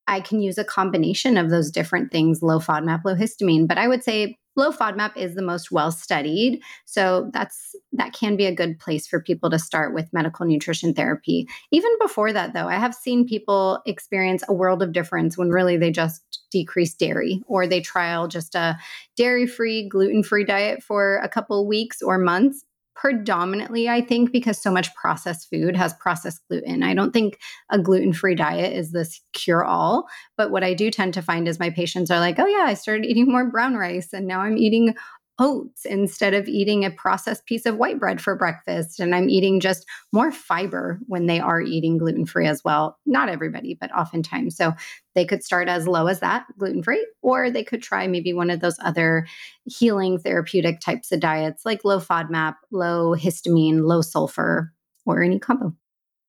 I 0.07 0.21
can 0.21 0.39
use 0.39 0.57
a 0.57 0.63
combination 0.63 1.35
of 1.35 1.49
those 1.49 1.71
different 1.71 2.09
things, 2.09 2.41
low 2.41 2.59
FODMAP, 2.59 3.01
low 3.03 3.15
histamine, 3.15 3.67
but 3.67 3.77
I 3.77 3.89
would 3.89 4.03
say 4.03 4.37
low 4.55 4.71
FODMAP 4.71 5.15
is 5.17 5.35
the 5.35 5.41
most 5.41 5.71
well 5.71 5.91
studied. 5.91 6.61
So 6.85 7.29
that's 7.33 7.75
that 7.93 8.13
can 8.13 8.35
be 8.35 8.45
a 8.45 8.55
good 8.55 8.79
place 8.79 9.07
for 9.07 9.21
people 9.21 9.49
to 9.49 9.59
start 9.59 9.93
with 9.93 10.13
medical 10.13 10.45
nutrition 10.45 10.93
therapy. 10.93 11.47
Even 11.71 11.91
before 12.01 12.33
that 12.33 12.53
though, 12.53 12.67
I 12.67 12.75
have 12.75 12.95
seen 12.95 13.27
people 13.27 13.81
experience 13.85 14.43
a 14.47 14.53
world 14.53 14.81
of 14.81 14.93
difference 14.93 15.37
when 15.37 15.49
really 15.49 15.77
they 15.77 15.91
just 15.91 16.21
decrease 16.51 16.93
dairy 16.93 17.41
or 17.47 17.67
they 17.67 17.81
trial 17.81 18.27
just 18.27 18.55
a 18.55 18.77
dairy-free, 19.17 19.89
gluten-free 19.89 20.45
diet 20.45 20.83
for 20.83 21.17
a 21.17 21.29
couple 21.29 21.67
weeks 21.67 22.01
or 22.01 22.17
months 22.17 22.63
predominantly, 22.95 23.89
I 23.89 24.01
think, 24.01 24.31
because 24.31 24.61
so 24.61 24.71
much 24.71 24.93
processed 24.95 25.49
food 25.49 25.75
has 25.75 25.93
processed 25.95 26.41
gluten. 26.49 26.81
I 26.81 26.93
don't 26.93 27.11
think 27.11 27.39
a 27.69 27.77
gluten 27.77 28.13
free 28.13 28.35
diet 28.35 28.73
is 28.73 28.91
this 28.91 29.21
cure 29.33 29.65
all. 29.65 30.07
But 30.37 30.49
what 30.49 30.63
I 30.63 30.73
do 30.73 30.89
tend 30.89 31.13
to 31.15 31.21
find 31.21 31.47
is 31.47 31.59
my 31.59 31.69
patients 31.69 32.09
are 32.09 32.19
like, 32.19 32.39
oh, 32.39 32.47
yeah, 32.47 32.65
I 32.65 32.73
started 32.73 33.05
eating 33.05 33.31
more 33.31 33.49
brown 33.49 33.75
rice 33.75 34.13
and 34.13 34.25
now 34.27 34.41
I'm 34.41 34.57
eating 34.57 34.95
oats 35.39 35.85
instead 35.85 36.33
of 36.33 36.47
eating 36.47 36.85
a 36.85 36.91
processed 36.91 37.45
piece 37.45 37.65
of 37.65 37.77
white 37.77 37.99
bread 37.99 38.21
for 38.21 38.35
breakfast. 38.35 38.99
And 38.99 39.13
I'm 39.13 39.29
eating 39.29 39.59
just 39.59 39.85
more 40.13 40.31
fiber 40.31 40.99
when 41.07 41.25
they 41.25 41.39
are 41.39 41.61
eating 41.61 41.97
gluten 41.97 42.25
free 42.25 42.47
as 42.47 42.63
well. 42.63 42.97
Not 43.05 43.29
everybody, 43.29 43.77
but 43.79 43.93
oftentimes. 43.93 44.55
So 44.55 44.73
they 45.13 45.25
could 45.25 45.43
start 45.43 45.67
as 45.67 45.87
low 45.87 46.07
as 46.07 46.19
that, 46.21 46.45
gluten 46.57 46.83
free, 46.83 47.05
or 47.21 47.49
they 47.49 47.63
could 47.63 47.81
try 47.81 48.07
maybe 48.07 48.33
one 48.33 48.49
of 48.49 48.59
those 48.59 48.77
other 48.81 49.27
healing 49.65 50.19
therapeutic 50.19 50.79
types 50.79 51.11
of 51.11 51.19
diets 51.19 51.65
like 51.65 51.83
low 51.83 51.99
FODMAP, 51.99 52.55
low 52.71 53.15
histamine, 53.15 53.81
low 53.81 54.01
sulfur, 54.01 54.71
or 55.05 55.21
any 55.21 55.39
combo. 55.39 55.73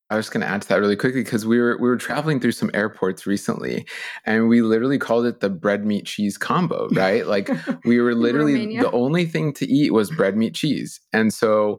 I 0.08 0.16
was 0.16 0.30
going 0.30 0.42
to 0.42 0.46
add 0.46 0.62
to 0.62 0.68
that 0.68 0.80
really 0.80 0.94
quickly 0.94 1.24
because 1.24 1.44
we 1.44 1.58
were 1.58 1.76
we 1.78 1.88
were 1.88 1.96
traveling 1.96 2.38
through 2.38 2.52
some 2.52 2.70
airports 2.74 3.26
recently, 3.26 3.86
and 4.24 4.48
we 4.48 4.62
literally 4.62 4.98
called 4.98 5.26
it 5.26 5.40
the 5.40 5.50
bread 5.50 5.84
meat 5.84 6.06
cheese 6.06 6.38
combo. 6.38 6.88
Right, 6.96 7.26
like 7.26 7.50
we 7.84 8.00
were 8.00 8.14
literally 8.14 8.78
the 8.78 8.90
only 8.92 9.26
thing 9.26 9.52
to 9.54 9.66
eat 9.66 9.92
was 9.92 10.10
bread 10.10 10.36
meat 10.36 10.54
cheese, 10.54 11.00
and 11.12 11.34
so 11.34 11.78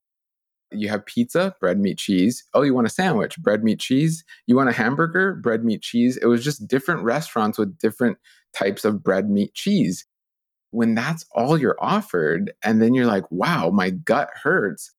you 0.71 0.89
have 0.89 1.05
pizza, 1.05 1.55
bread 1.61 1.80
meat 1.80 1.97
cheese. 1.97 2.43
Oh, 2.53 2.61
you 2.61 2.73
want 2.73 2.88
a 2.88 2.91
sandwich, 2.91 3.38
bread 3.38 3.63
meat 3.63 3.80
cheese. 3.80 4.23
You 4.47 4.57
want 4.57 4.69
a 4.69 4.73
hamburger, 4.73 5.34
bread 5.36 5.63
meat 5.63 5.82
cheese. 5.82 6.17
It 6.17 6.25
was 6.25 6.43
just 6.43 6.67
different 6.67 7.03
restaurants 7.03 7.57
with 7.57 7.78
different 7.78 8.17
types 8.53 8.84
of 8.84 9.01
bread 9.01 9.30
meat 9.30 9.53
cheese. 9.53 10.05
When 10.71 10.95
that's 10.95 11.25
all 11.34 11.57
you're 11.57 11.78
offered, 11.80 12.51
and 12.61 12.82
then 12.82 12.93
you're 12.93 13.05
like, 13.05 13.32
wow, 13.32 13.69
my 13.69 13.89
gut 13.89 14.30
hurts 14.43 14.91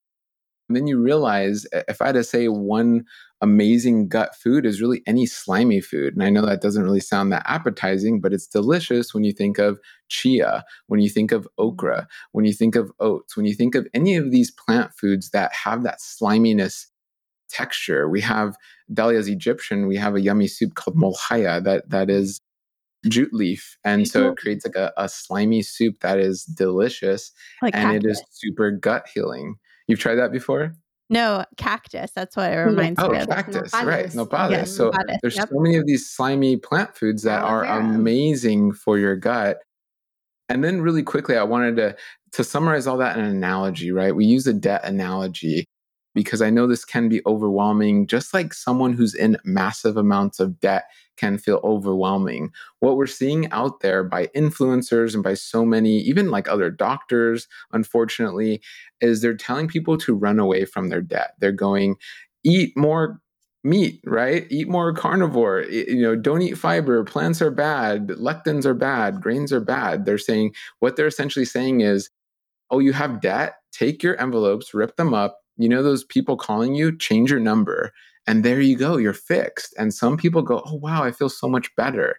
and 0.68 0.76
then 0.76 0.86
you 0.86 1.00
realize 1.00 1.66
if 1.72 2.02
I 2.02 2.06
had 2.06 2.14
to 2.14 2.24
say 2.24 2.48
one 2.48 3.04
amazing 3.40 4.08
gut 4.08 4.34
food 4.34 4.66
is 4.66 4.82
really 4.82 5.02
any 5.06 5.24
slimy 5.24 5.80
food. 5.80 6.14
And 6.14 6.22
I 6.22 6.30
know 6.30 6.44
that 6.44 6.60
doesn't 6.60 6.82
really 6.82 7.00
sound 7.00 7.32
that 7.32 7.44
appetizing, 7.46 8.20
but 8.20 8.32
it's 8.32 8.46
delicious 8.46 9.14
when 9.14 9.24
you 9.24 9.32
think 9.32 9.58
of 9.58 9.78
chia, 10.08 10.64
when 10.88 11.00
you 11.00 11.08
think 11.08 11.32
of 11.32 11.48
okra, 11.56 12.06
when 12.32 12.44
you 12.44 12.52
think 12.52 12.74
of 12.74 12.90
oats, 13.00 13.36
when 13.36 13.46
you 13.46 13.54
think 13.54 13.74
of 13.74 13.86
any 13.94 14.16
of 14.16 14.30
these 14.30 14.50
plant 14.50 14.92
foods 14.94 15.30
that 15.30 15.52
have 15.52 15.84
that 15.84 16.00
sliminess 16.00 16.88
texture. 17.48 18.08
We 18.08 18.20
have 18.22 18.56
Dahlia's 18.92 19.28
Egyptian, 19.28 19.86
we 19.86 19.96
have 19.96 20.14
a 20.14 20.20
yummy 20.20 20.48
soup 20.48 20.74
called 20.74 20.96
molhaya 20.96 21.62
that 21.64 21.88
that 21.90 22.10
is 22.10 22.40
jute 23.06 23.32
leaf 23.32 23.78
and 23.84 24.08
so 24.08 24.18
it 24.18 24.24
mm-hmm. 24.24 24.34
creates 24.34 24.66
like 24.66 24.74
a, 24.74 24.92
a 24.96 25.08
slimy 25.08 25.62
soup 25.62 26.00
that 26.00 26.18
is 26.18 26.42
delicious 26.44 27.30
like 27.62 27.72
and 27.72 27.92
cactus. 27.92 28.04
it 28.04 28.10
is 28.10 28.22
super 28.32 28.72
gut 28.72 29.06
healing 29.14 29.54
You've 29.88 29.98
tried 29.98 30.16
that 30.16 30.30
before? 30.30 30.74
No, 31.10 31.44
cactus. 31.56 32.10
That's 32.14 32.36
what 32.36 32.52
it 32.52 32.56
mm. 32.56 32.66
reminds 32.66 33.02
oh, 33.02 33.08
me 33.08 33.18
of. 33.18 33.28
Oh, 33.28 33.32
cactus, 33.32 33.72
right. 33.72 34.06
Nopales. 34.10 34.50
Yes, 34.50 34.76
so 34.76 34.92
there's 35.22 35.36
yep. 35.36 35.48
so 35.48 35.58
many 35.58 35.76
of 35.76 35.86
these 35.86 36.08
slimy 36.08 36.56
plant 36.58 36.94
foods 36.94 37.22
that 37.22 37.42
oh, 37.42 37.46
are 37.46 37.64
amazing 37.64 38.72
for 38.72 38.98
your 38.98 39.16
gut. 39.16 39.58
And 40.50 40.62
then 40.62 40.82
really 40.82 41.02
quickly, 41.02 41.36
I 41.36 41.42
wanted 41.44 41.76
to 41.76 41.96
to 42.32 42.44
summarize 42.44 42.86
all 42.86 42.98
that 42.98 43.16
in 43.16 43.24
an 43.24 43.30
analogy, 43.30 43.90
right? 43.90 44.14
We 44.14 44.26
use 44.26 44.46
a 44.46 44.52
debt 44.52 44.84
analogy 44.84 45.64
because 46.14 46.42
I 46.42 46.50
know 46.50 46.66
this 46.66 46.84
can 46.84 47.08
be 47.08 47.22
overwhelming, 47.26 48.06
just 48.06 48.34
like 48.34 48.52
someone 48.54 48.92
who's 48.92 49.14
in 49.14 49.36
massive 49.44 49.96
amounts 49.96 50.40
of 50.40 50.58
debt 50.60 50.84
can 51.16 51.38
feel 51.38 51.60
overwhelming. 51.64 52.50
What 52.80 52.96
we're 52.96 53.06
seeing 53.06 53.50
out 53.50 53.80
there 53.80 54.04
by 54.04 54.26
influencers 54.28 55.14
and 55.14 55.22
by 55.22 55.34
so 55.34 55.64
many, 55.64 55.98
even 55.98 56.30
like 56.30 56.48
other 56.48 56.70
doctors, 56.70 57.48
unfortunately, 57.72 58.60
is 59.00 59.20
they're 59.20 59.36
telling 59.36 59.68
people 59.68 59.98
to 59.98 60.14
run 60.14 60.38
away 60.38 60.64
from 60.64 60.88
their 60.88 61.02
debt. 61.02 61.34
They're 61.40 61.52
going, 61.52 61.96
eat 62.44 62.76
more 62.76 63.20
meat, 63.64 64.00
right? 64.04 64.46
Eat 64.50 64.68
more 64.68 64.92
carnivore. 64.94 65.62
You 65.62 66.02
know, 66.02 66.16
don't 66.16 66.42
eat 66.42 66.56
fiber. 66.56 67.04
Plants 67.04 67.42
are 67.42 67.50
bad. 67.50 68.08
Lectins 68.08 68.64
are 68.64 68.74
bad. 68.74 69.20
Grains 69.20 69.52
are 69.52 69.60
bad. 69.60 70.04
They're 70.04 70.18
saying 70.18 70.54
what 70.78 70.96
they're 70.96 71.06
essentially 71.06 71.44
saying 71.44 71.80
is, 71.80 72.10
oh, 72.70 72.78
you 72.78 72.92
have 72.92 73.20
debt. 73.20 73.54
Take 73.72 74.02
your 74.02 74.20
envelopes, 74.20 74.72
rip 74.72 74.96
them 74.96 75.14
up. 75.14 75.40
You 75.58 75.68
know 75.68 75.82
those 75.82 76.04
people 76.04 76.36
calling 76.36 76.74
you, 76.74 76.96
change 76.96 77.30
your 77.30 77.40
number 77.40 77.92
and 78.28 78.44
there 78.44 78.60
you 78.60 78.76
go, 78.76 78.98
you're 78.98 79.14
fixed. 79.14 79.74
And 79.78 79.94
some 79.94 80.18
people 80.18 80.42
go, 80.42 80.62
oh, 80.66 80.74
wow, 80.74 81.02
I 81.02 81.12
feel 81.12 81.30
so 81.30 81.48
much 81.48 81.74
better. 81.76 82.16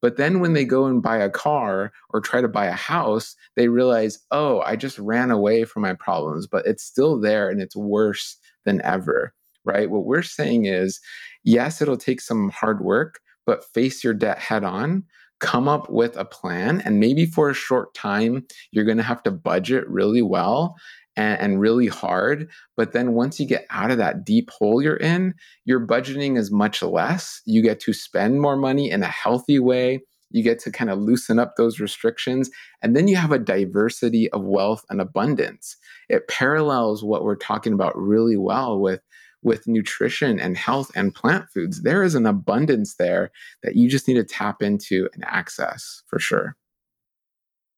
But 0.00 0.16
then 0.16 0.40
when 0.40 0.54
they 0.54 0.64
go 0.64 0.86
and 0.86 1.02
buy 1.02 1.18
a 1.18 1.28
car 1.28 1.92
or 2.08 2.22
try 2.22 2.40
to 2.40 2.48
buy 2.48 2.64
a 2.64 2.72
house, 2.72 3.36
they 3.56 3.68
realize, 3.68 4.18
oh, 4.30 4.62
I 4.62 4.76
just 4.76 4.98
ran 4.98 5.30
away 5.30 5.64
from 5.64 5.82
my 5.82 5.92
problems, 5.92 6.46
but 6.46 6.64
it's 6.66 6.82
still 6.82 7.20
there 7.20 7.50
and 7.50 7.60
it's 7.60 7.76
worse 7.76 8.38
than 8.64 8.80
ever, 8.80 9.34
right? 9.66 9.90
What 9.90 10.06
we're 10.06 10.22
saying 10.22 10.64
is, 10.64 10.98
yes, 11.44 11.82
it'll 11.82 11.98
take 11.98 12.22
some 12.22 12.48
hard 12.48 12.82
work, 12.82 13.20
but 13.44 13.62
face 13.74 14.02
your 14.02 14.14
debt 14.14 14.38
head 14.38 14.64
on. 14.64 15.04
Come 15.40 15.68
up 15.68 15.90
with 15.90 16.16
a 16.16 16.24
plan. 16.24 16.80
And 16.86 17.00
maybe 17.00 17.26
for 17.26 17.50
a 17.50 17.54
short 17.54 17.94
time, 17.94 18.46
you're 18.72 18.84
going 18.86 18.96
to 18.96 19.02
have 19.02 19.22
to 19.24 19.30
budget 19.30 19.86
really 19.88 20.22
well 20.22 20.76
and, 21.16 21.40
and 21.40 21.60
really 21.60 21.86
hard. 21.86 22.48
But 22.76 22.92
then 22.92 23.14
once 23.14 23.40
you 23.40 23.46
get 23.46 23.66
out 23.70 23.90
of 23.90 23.98
that 23.98 24.24
deep 24.24 24.50
hole 24.50 24.82
you're 24.82 24.96
in, 24.96 25.34
your 25.64 25.84
budgeting 25.84 26.38
is 26.38 26.50
much 26.50 26.82
less. 26.82 27.40
You 27.44 27.62
get 27.62 27.80
to 27.80 27.92
spend 27.92 28.40
more 28.40 28.56
money 28.56 28.90
in 28.90 29.02
a 29.02 29.08
healthy 29.08 29.58
way. 29.58 30.00
You 30.30 30.42
get 30.44 30.60
to 30.60 30.70
kind 30.70 30.90
of 30.90 30.98
loosen 30.98 31.38
up 31.38 31.56
those 31.56 31.80
restrictions. 31.80 32.50
And 32.82 32.96
then 32.96 33.08
you 33.08 33.16
have 33.16 33.32
a 33.32 33.38
diversity 33.38 34.30
of 34.30 34.44
wealth 34.44 34.84
and 34.88 35.00
abundance. 35.00 35.76
It 36.08 36.28
parallels 36.28 37.02
what 37.02 37.24
we're 37.24 37.36
talking 37.36 37.72
about 37.72 37.96
really 37.96 38.36
well 38.36 38.78
with 38.80 39.00
with 39.42 39.66
nutrition 39.66 40.38
and 40.38 40.56
health 40.56 40.90
and 40.94 41.14
plant 41.14 41.48
foods. 41.48 41.82
There 41.82 42.02
is 42.02 42.14
an 42.14 42.26
abundance 42.26 42.96
there 42.96 43.30
that 43.62 43.74
you 43.74 43.88
just 43.88 44.06
need 44.06 44.14
to 44.14 44.24
tap 44.24 44.62
into 44.62 45.08
and 45.14 45.24
access 45.24 46.02
for 46.06 46.18
sure. 46.18 46.56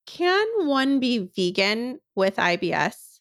Can 0.07 0.47
one 0.67 0.99
be 0.99 1.31
vegan 1.37 2.01
with 2.17 2.37
IBS? 2.37 3.12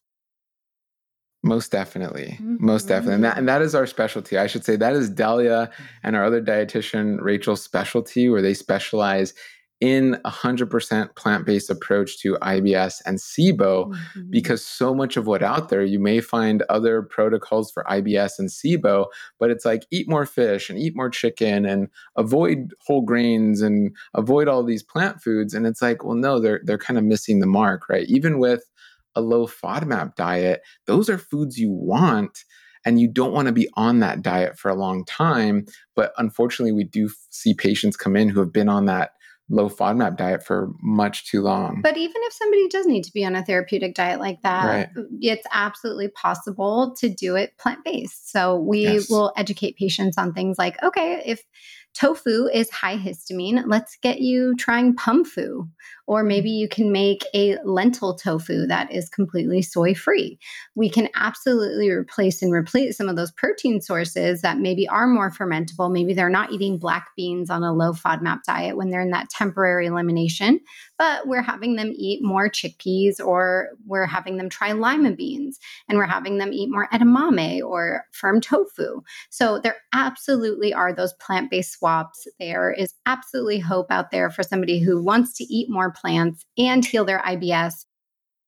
Most 1.44 1.72
definitely. 1.72 2.38
Mm-hmm. 2.42 2.66
Most 2.66 2.88
definitely. 2.88 3.16
And 3.16 3.24
that, 3.24 3.38
and 3.38 3.48
that 3.48 3.62
is 3.62 3.74
our 3.74 3.88
specialty. 3.88 4.38
I 4.38 4.48
should 4.48 4.64
say 4.64 4.76
that 4.76 4.94
is 4.94 5.10
Dahlia 5.10 5.72
and 6.04 6.16
our 6.16 6.24
other 6.24 6.42
dietitian, 6.42 7.20
Rachel's 7.20 7.64
specialty, 7.64 8.30
where 8.30 8.44
they 8.44 8.54
specialize 8.54 9.34
in 9.82 10.14
a 10.24 10.30
100% 10.30 11.16
plant-based 11.16 11.70
approach 11.72 12.20
to 12.20 12.38
IBS 12.44 13.02
and 13.06 13.18
SIBO 13.18 13.90
mm-hmm. 13.90 14.30
because 14.30 14.64
so 14.64 14.94
much 14.94 15.18
of 15.18 15.26
what 15.26 15.42
out 15.42 15.70
there 15.70 15.84
you 15.84 16.00
may 16.00 16.22
find 16.22 16.62
other 16.70 17.02
protocols 17.02 17.72
for 17.72 17.84
IBS 17.90 18.38
and 18.38 18.48
SIBO 18.48 19.08
but 19.40 19.50
it's 19.50 19.66
like 19.66 19.88
eat 19.90 20.08
more 20.08 20.28
fish 20.28 20.70
and 20.70 20.78
eat 20.78 20.96
more 20.96 21.10
chicken 21.10 21.66
and 21.66 21.88
avoid 22.16 22.76
whole 22.86 23.02
grains 23.02 23.62
and 23.62 23.96
avoid 24.14 24.48
all 24.48 24.64
these 24.64 24.84
plant 24.84 25.20
foods 25.20 25.56
and 25.56 25.66
it's 25.66 25.82
like 25.82 26.04
well 26.04 26.16
no 26.16 26.40
they're 26.40 26.62
they're 26.64 26.78
kind 26.78 27.00
of 27.00 27.04
missing 27.04 27.40
the 27.40 27.48
mark 27.48 27.90
right 27.90 28.08
even 28.08 28.38
with 28.38 28.64
a 29.16 29.22
low 29.22 29.48
FODMAP 29.48 30.16
diet, 30.16 30.62
those 30.86 31.10
are 31.10 31.18
foods 31.18 31.58
you 31.58 31.72
want 31.72 32.44
and 32.86 33.00
you 33.00 33.08
don't 33.08 33.34
want 33.34 33.48
to 33.48 33.52
be 33.52 33.70
on 33.76 34.00
that 34.00 34.22
diet 34.22 34.58
for 34.58 34.70
a 34.70 34.76
long 34.76 35.06
time. 35.06 35.66
But 35.96 36.14
unfortunately, 36.18 36.72
we 36.72 36.84
do 36.84 37.10
see 37.30 37.54
patients 37.54 37.96
come 37.96 38.16
in 38.16 38.30
who 38.30 38.40
have 38.40 38.54
been 38.54 38.70
on 38.70 38.86
that 38.86 39.12
low 39.52 39.70
FODMAP 39.70 40.18
diet 40.18 40.44
for 40.44 40.70
much 40.82 41.30
too 41.30 41.42
long. 41.42 41.82
But 41.84 41.98
even 41.98 42.16
if 42.24 42.34
somebody 42.34 42.70
does 42.70 42.86
need 42.86 43.04
to 43.04 43.12
be 43.14 43.26
on 43.26 43.36
a 43.36 43.44
therapeutic 43.44 43.96
diet 43.96 44.20
like 44.20 44.42
that, 44.44 44.66
right. 44.66 45.06
it's 45.20 45.46
absolutely 45.52 46.08
possible 46.08 46.96
to 47.00 47.10
do 47.10 47.36
it 47.36 47.58
plant 47.58 47.84
based. 47.84 48.32
So 48.32 48.56
we 48.56 48.84
yes. 48.84 49.10
will 49.10 49.34
educate 49.36 49.76
patients 49.76 50.18
on 50.18 50.34
things 50.34 50.58
like 50.58 50.82
okay, 50.82 51.22
if 51.26 51.44
tofu 51.94 52.48
is 52.48 52.70
high 52.70 52.98
histamine. 52.98 53.64
Let's 53.68 53.98
get 54.02 54.22
you 54.22 54.56
trying 54.56 54.96
pumfu. 54.96 55.70
Or 56.12 56.26
maybe 56.26 56.50
you 56.50 56.68
can 56.68 56.92
make 56.92 57.24
a 57.34 57.58
lentil 57.64 58.14
tofu 58.14 58.68
that 58.68 58.92
is 58.92 59.08
completely 59.08 59.62
soy 59.62 59.94
free. 59.94 60.38
We 60.76 60.90
can 60.90 61.08
absolutely 61.16 61.90
replace 61.90 62.42
and 62.42 62.52
replace 62.52 62.98
some 62.98 63.08
of 63.08 63.16
those 63.16 63.32
protein 63.32 63.80
sources 63.80 64.42
that 64.42 64.58
maybe 64.58 64.86
are 64.90 65.08
more 65.08 65.32
fermentable. 65.32 65.90
Maybe 65.90 66.14
they're 66.14 66.28
not 66.28 66.52
eating 66.52 66.78
black 66.78 67.12
beans 67.16 67.50
on 67.50 67.64
a 67.64 67.72
low 67.72 67.94
FODMAP 67.94 68.44
diet 68.46 68.76
when 68.76 68.90
they're 68.90 69.00
in 69.00 69.12
that 69.12 69.30
temporary 69.30 69.86
elimination, 69.86 70.60
but 70.98 71.30
we're 71.30 71.42
having 71.42 71.78
them 71.78 71.94
eat 71.96 72.22
more 72.22 72.50
chickpeas 72.50 73.26
or 73.26 73.70
we're 73.86 74.06
having 74.06 74.36
them 74.36 74.50
try 74.50 74.74
lima 74.74 75.12
beans 75.12 75.60
and 75.88 75.98
we're 75.98 76.04
having 76.04 76.40
them 76.40 76.52
eat 76.52 76.70
more 76.70 76.90
edamame 76.92 77.64
or 77.64 78.04
firm 78.12 78.42
tofu. 78.42 79.00
So 79.30 79.60
there 79.60 79.78
absolutely 79.94 80.74
are 80.74 80.92
those 80.92 81.14
plant 81.14 81.50
based 81.50 81.72
swaps. 81.72 82.28
There 82.38 82.74
is 82.74 82.96
absolutely 83.06 83.60
hope 83.60 83.90
out 83.90 84.12
there 84.12 84.30
for 84.30 84.44
somebody 84.44 84.82
who 84.82 85.02
wants 85.02 85.38
to 85.38 85.46
eat 85.46 85.70
more 85.70 85.90
plants 86.02 86.46
and 86.58 86.84
heal 86.84 87.06
their 87.06 87.20
IBS. 87.20 87.86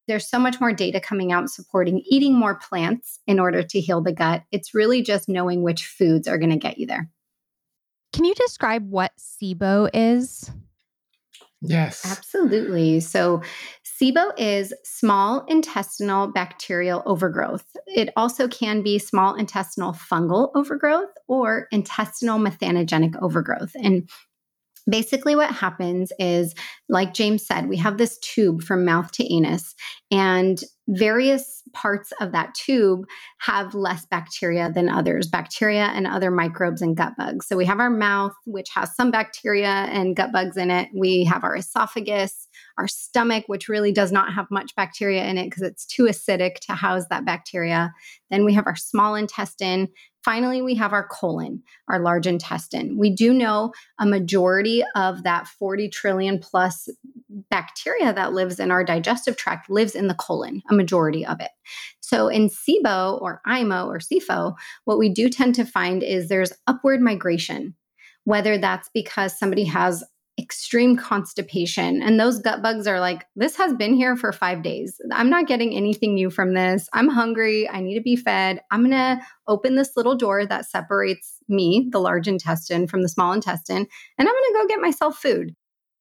There's 0.08 0.30
so 0.30 0.40
much 0.40 0.60
more 0.60 0.74
data 0.74 1.00
coming 1.00 1.32
out 1.32 1.50
supporting 1.50 2.04
eating 2.10 2.38
more 2.38 2.56
plants 2.56 3.20
in 3.26 3.40
order 3.40 3.64
to 3.64 3.80
heal 3.80 4.02
the 4.02 4.12
gut. 4.12 4.44
It's 4.52 4.74
really 4.74 5.02
just 5.02 5.30
knowing 5.30 5.64
which 5.64 5.86
foods 5.86 6.28
are 6.28 6.38
going 6.38 6.50
to 6.50 6.58
get 6.58 6.78
you 6.78 6.88
there. 6.88 7.10
Can 8.12 8.26
you 8.26 8.34
describe 8.34 8.90
what 8.90 9.12
SIBO 9.18 9.90
is? 9.94 10.52
Yes. 11.62 12.06
Absolutely. 12.06 13.00
So, 13.00 13.42
SIBO 13.86 14.34
is 14.38 14.74
small 14.84 15.46
intestinal 15.46 16.28
bacterial 16.28 17.04
overgrowth. 17.06 17.66
It 17.88 18.10
also 18.18 18.50
can 18.50 18.82
be 18.82 19.00
small 19.00 19.36
intestinal 19.36 19.94
fungal 19.94 20.52
overgrowth 20.56 21.12
or 21.28 21.68
intestinal 21.72 22.38
methanogenic 22.38 23.16
overgrowth. 23.22 23.72
And 23.76 24.10
basically 24.90 25.36
what 25.36 25.52
happens 25.52 26.12
is 26.20 26.54
like 26.90 27.14
james 27.14 27.46
said 27.46 27.68
we 27.68 27.78
have 27.78 27.98
this 27.98 28.18
tube 28.20 28.62
from 28.64 28.86
mouth 28.86 29.12
to 29.12 29.34
anus 29.34 29.76
and 30.12 30.64
various 30.88 31.64
parts 31.74 32.12
of 32.20 32.32
that 32.34 32.54
tube 32.54 33.06
have 33.40 33.74
less 33.74 34.06
bacteria 34.06 34.72
than 34.74 34.90
others 34.90 35.28
bacteria 35.28 35.86
and 35.86 36.06
other 36.06 36.30
microbes 36.30 36.82
and 36.82 36.98
gut 36.98 37.14
bugs. 37.18 37.48
So 37.48 37.56
we 37.56 37.66
have 37.66 37.80
our 37.80 37.90
mouth 37.90 38.34
which 38.46 38.70
has 38.74 38.96
some 38.96 39.12
bacteria 39.12 39.68
and 39.68 40.16
gut 40.16 40.32
bugs 40.32 40.58
in 40.58 40.70
it. 40.72 40.90
We 40.94 41.24
have 41.26 41.44
our 41.44 41.56
esophagus 41.56 42.43
our 42.78 42.88
stomach 42.88 43.44
which 43.48 43.70
really 43.70 43.92
does 43.92 44.12
not 44.12 44.34
have 44.34 44.46
much 44.52 44.76
bacteria 44.76 45.26
in 45.26 45.38
it 45.38 45.46
because 45.46 45.64
it's 45.64 45.86
too 45.86 46.04
acidic 46.04 46.56
to 46.56 46.74
house 46.74 47.04
that 47.10 47.26
bacteria 47.26 47.94
then 48.30 48.46
we 48.46 48.54
have 48.54 48.68
our 48.68 48.76
small 48.76 49.16
intestine 49.16 49.88
Finally, 50.24 50.62
we 50.62 50.76
have 50.76 50.94
our 50.94 51.06
colon, 51.08 51.62
our 51.90 52.00
large 52.00 52.28
intestine. 52.28 52.98
We 52.98 53.14
do 53.14 53.34
know 53.34 53.74
a 54.00 54.06
majority 54.06 54.82
of 54.96 55.24
that 55.24 55.48
40 55.48 55.90
trillion 55.90 56.40
plus 56.40 56.88
bacteria 57.50 58.14
that 58.14 58.32
lives 58.32 58.60
in 58.60 58.72
our 58.72 58.86
digestive 58.86 59.36
tract 59.36 59.70
lives 59.70 59.96
in 59.96 60.08
the 60.08 60.14
colon, 60.14 60.62
a 60.70 60.74
majority 60.74 61.26
of 61.26 61.42
it. 61.42 61.52
So 62.00 62.30
in 62.30 62.50
SIBO 62.50 63.22
or 63.22 63.42
IMO 63.46 63.88
or 63.88 64.00
SIFO, 64.00 64.56
what 64.86 64.98
we 64.98 65.10
do 65.10 65.28
tend 65.30 65.56
to 65.56 65.66
find 65.66 66.04
is 66.04 66.30
there's 66.30 66.54
upward 66.68 67.02
migration 67.02 67.76
whether 68.26 68.58
that's 68.58 68.90
because 68.94 69.38
somebody 69.38 69.66
has 69.66 70.04
extreme 70.44 70.98
constipation. 70.98 72.04
And 72.04 72.20
those 72.20 72.40
gut 72.40 72.62
bugs 72.62 72.86
are 72.86 73.00
like, 73.00 73.26
this 73.36 73.56
has 73.56 73.74
been 73.74 73.94
here 73.96 74.16
for 74.16 74.32
five 74.32 74.62
days. 74.62 75.00
I'm 75.12 75.30
not 75.30 75.48
getting 75.48 75.74
anything 75.74 76.14
new 76.14 76.30
from 76.30 76.54
this. 76.54 76.90
I'm 76.94 77.08
hungry. 77.08 77.68
I 77.70 77.80
need 77.80 77.96
to 77.96 78.02
be 78.02 78.18
fed. 78.18 78.60
I'm 78.70 78.82
going 78.82 78.92
to 78.92 79.22
open 79.48 79.76
this 79.76 79.96
little 79.96 80.16
door 80.16 80.46
that 80.46 80.66
separates 80.66 81.38
me, 81.48 81.88
the 81.92 82.00
large 82.00 82.28
intestine, 82.28 82.88
from 82.88 83.02
the 83.02 83.10
small 83.10 83.32
intestine, 83.34 83.88
and 84.18 84.28
I'm 84.28 84.34
going 84.34 84.54
to 84.54 84.60
go 84.60 84.68
get 84.68 84.82
myself 84.82 85.18
food. 85.18 85.56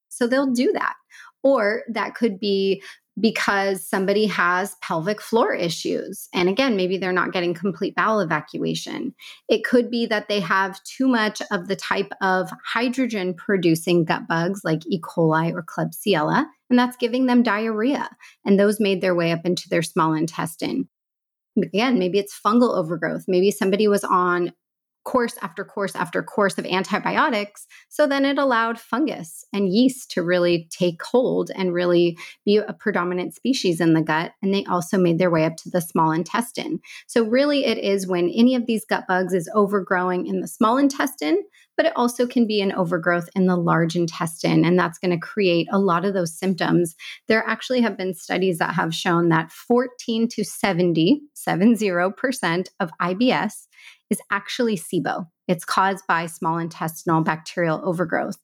So 0.09 0.27
they'll 0.27 0.53
do 0.53 0.73
that. 0.73 0.95
Or 1.43 1.83
that 1.89 2.15
could 2.15 2.39
be 2.39 2.83
because 3.21 3.87
somebody 3.87 4.27
has 4.27 4.77
pelvic 4.81 5.21
floor 5.21 5.55
issues. 5.55 6.29
And 6.33 6.49
again, 6.49 6.77
maybe 6.77 6.97
they're 6.97 7.13
not 7.13 7.33
getting 7.33 7.53
complete 7.53 7.95
bowel 7.95 8.21
evacuation. 8.21 9.15
It 9.49 9.65
could 9.65 9.91
be 9.91 10.07
that 10.07 10.29
they 10.29 10.41
have 10.41 10.83
too 10.85 11.09
much 11.09 11.43
of 11.51 11.69
the 11.69 11.77
type 11.77 12.11
of 12.23 12.51
hydrogen 12.65 13.35
producing 13.35 14.05
gut 14.05 14.27
bugs 14.27 14.63
like 14.65 14.87
E. 14.87 15.01
coli 15.01 15.53
or 15.53 15.63
Klebsiella, 15.63 16.47
and 16.71 16.79
that's 16.79 16.97
giving 16.97 17.27
them 17.27 17.43
diarrhea. 17.43 18.09
And 18.47 18.59
those 18.59 18.81
made 18.81 19.03
their 19.03 19.15
way 19.15 19.31
up 19.31 19.45
into 19.45 19.69
their 19.69 19.83
small 19.83 20.15
intestine. 20.15 20.89
Again, 21.63 21.99
maybe 21.99 22.19
it's 22.19 22.39
fungal 22.45 22.75
overgrowth. 22.75 23.25
Maybe 23.29 23.51
somebody 23.51 23.87
was 23.89 24.05
on 24.05 24.53
course 25.05 25.37
after 25.43 25.65
course 25.65 25.95
after 25.97 26.23
course 26.23 26.59
of 26.59 26.67
antibiotics. 26.67 27.67
So 27.89 28.07
then 28.07 28.25
it 28.25 28.39
allowed 28.39 28.79
fungus 28.79 29.45
and 29.53 29.73
yeast 29.73 30.11
to 30.13 30.23
really 30.23 30.69
take 30.71 31.03
hold 31.03 31.51
and 31.55 31.73
really 31.73 32.17
be 32.45 32.59
a 32.59 32.73
predominant 32.73 33.35
species 33.35 33.81
in 33.81 33.95
the 33.95 34.03
gut. 34.03 34.33
And 34.43 34.55
they 34.55 34.65
also 34.65 34.99
made 34.99 35.19
their 35.19 35.31
way 35.31 35.45
up 35.45 35.57
to 35.59 35.71
the 35.71 35.81
small 35.81 36.13
intestine. 36.13 36.81
So, 37.07 37.25
really, 37.25 37.65
it 37.65 37.79
is 37.79 38.07
when 38.07 38.29
any 38.31 38.55
of 38.55 38.67
these 38.67 38.85
gut 38.85 39.05
bugs 39.09 39.35
is 39.35 39.51
overgrowing 39.55 40.27
in 40.27 40.41
the 40.41 40.49
small 40.49 40.77
intestine, 40.77 41.43
but 41.77 41.87
it 41.87 41.93
also 41.97 42.27
can 42.27 42.47
be 42.47 42.61
an 42.61 42.73
overgrowth 42.73 43.29
in 43.35 43.47
the 43.47 43.57
large 43.57 43.97
intestine. 43.97 44.65
And 44.65 44.79
that's 44.79 44.99
going 44.99 45.11
to 45.11 45.19
create 45.19 45.69
a 45.73 45.79
lot 45.79 46.05
of 46.05 46.15
those 46.15 46.39
symptoms. 46.39 46.95
There 47.29 47.45
actually 47.47 47.81
have 47.81 47.97
been 47.97 48.15
studies 48.15 48.59
that 48.59 48.75
have 48.75 48.95
shown 48.95 49.31
that 49.31 49.51
14 49.51 50.29
to 50.29 50.45
70, 50.45 51.23
70% 51.35 52.69
of 52.81 52.91
IBS 53.01 53.67
is 54.13 54.21
actually 54.31 54.77
SIBO. 54.77 55.27
It's 55.49 55.65
caused 55.65 56.07
by 56.07 56.27
small 56.27 56.59
intestinal 56.59 57.23
bacterial 57.23 57.81
overgrowth. 57.83 58.37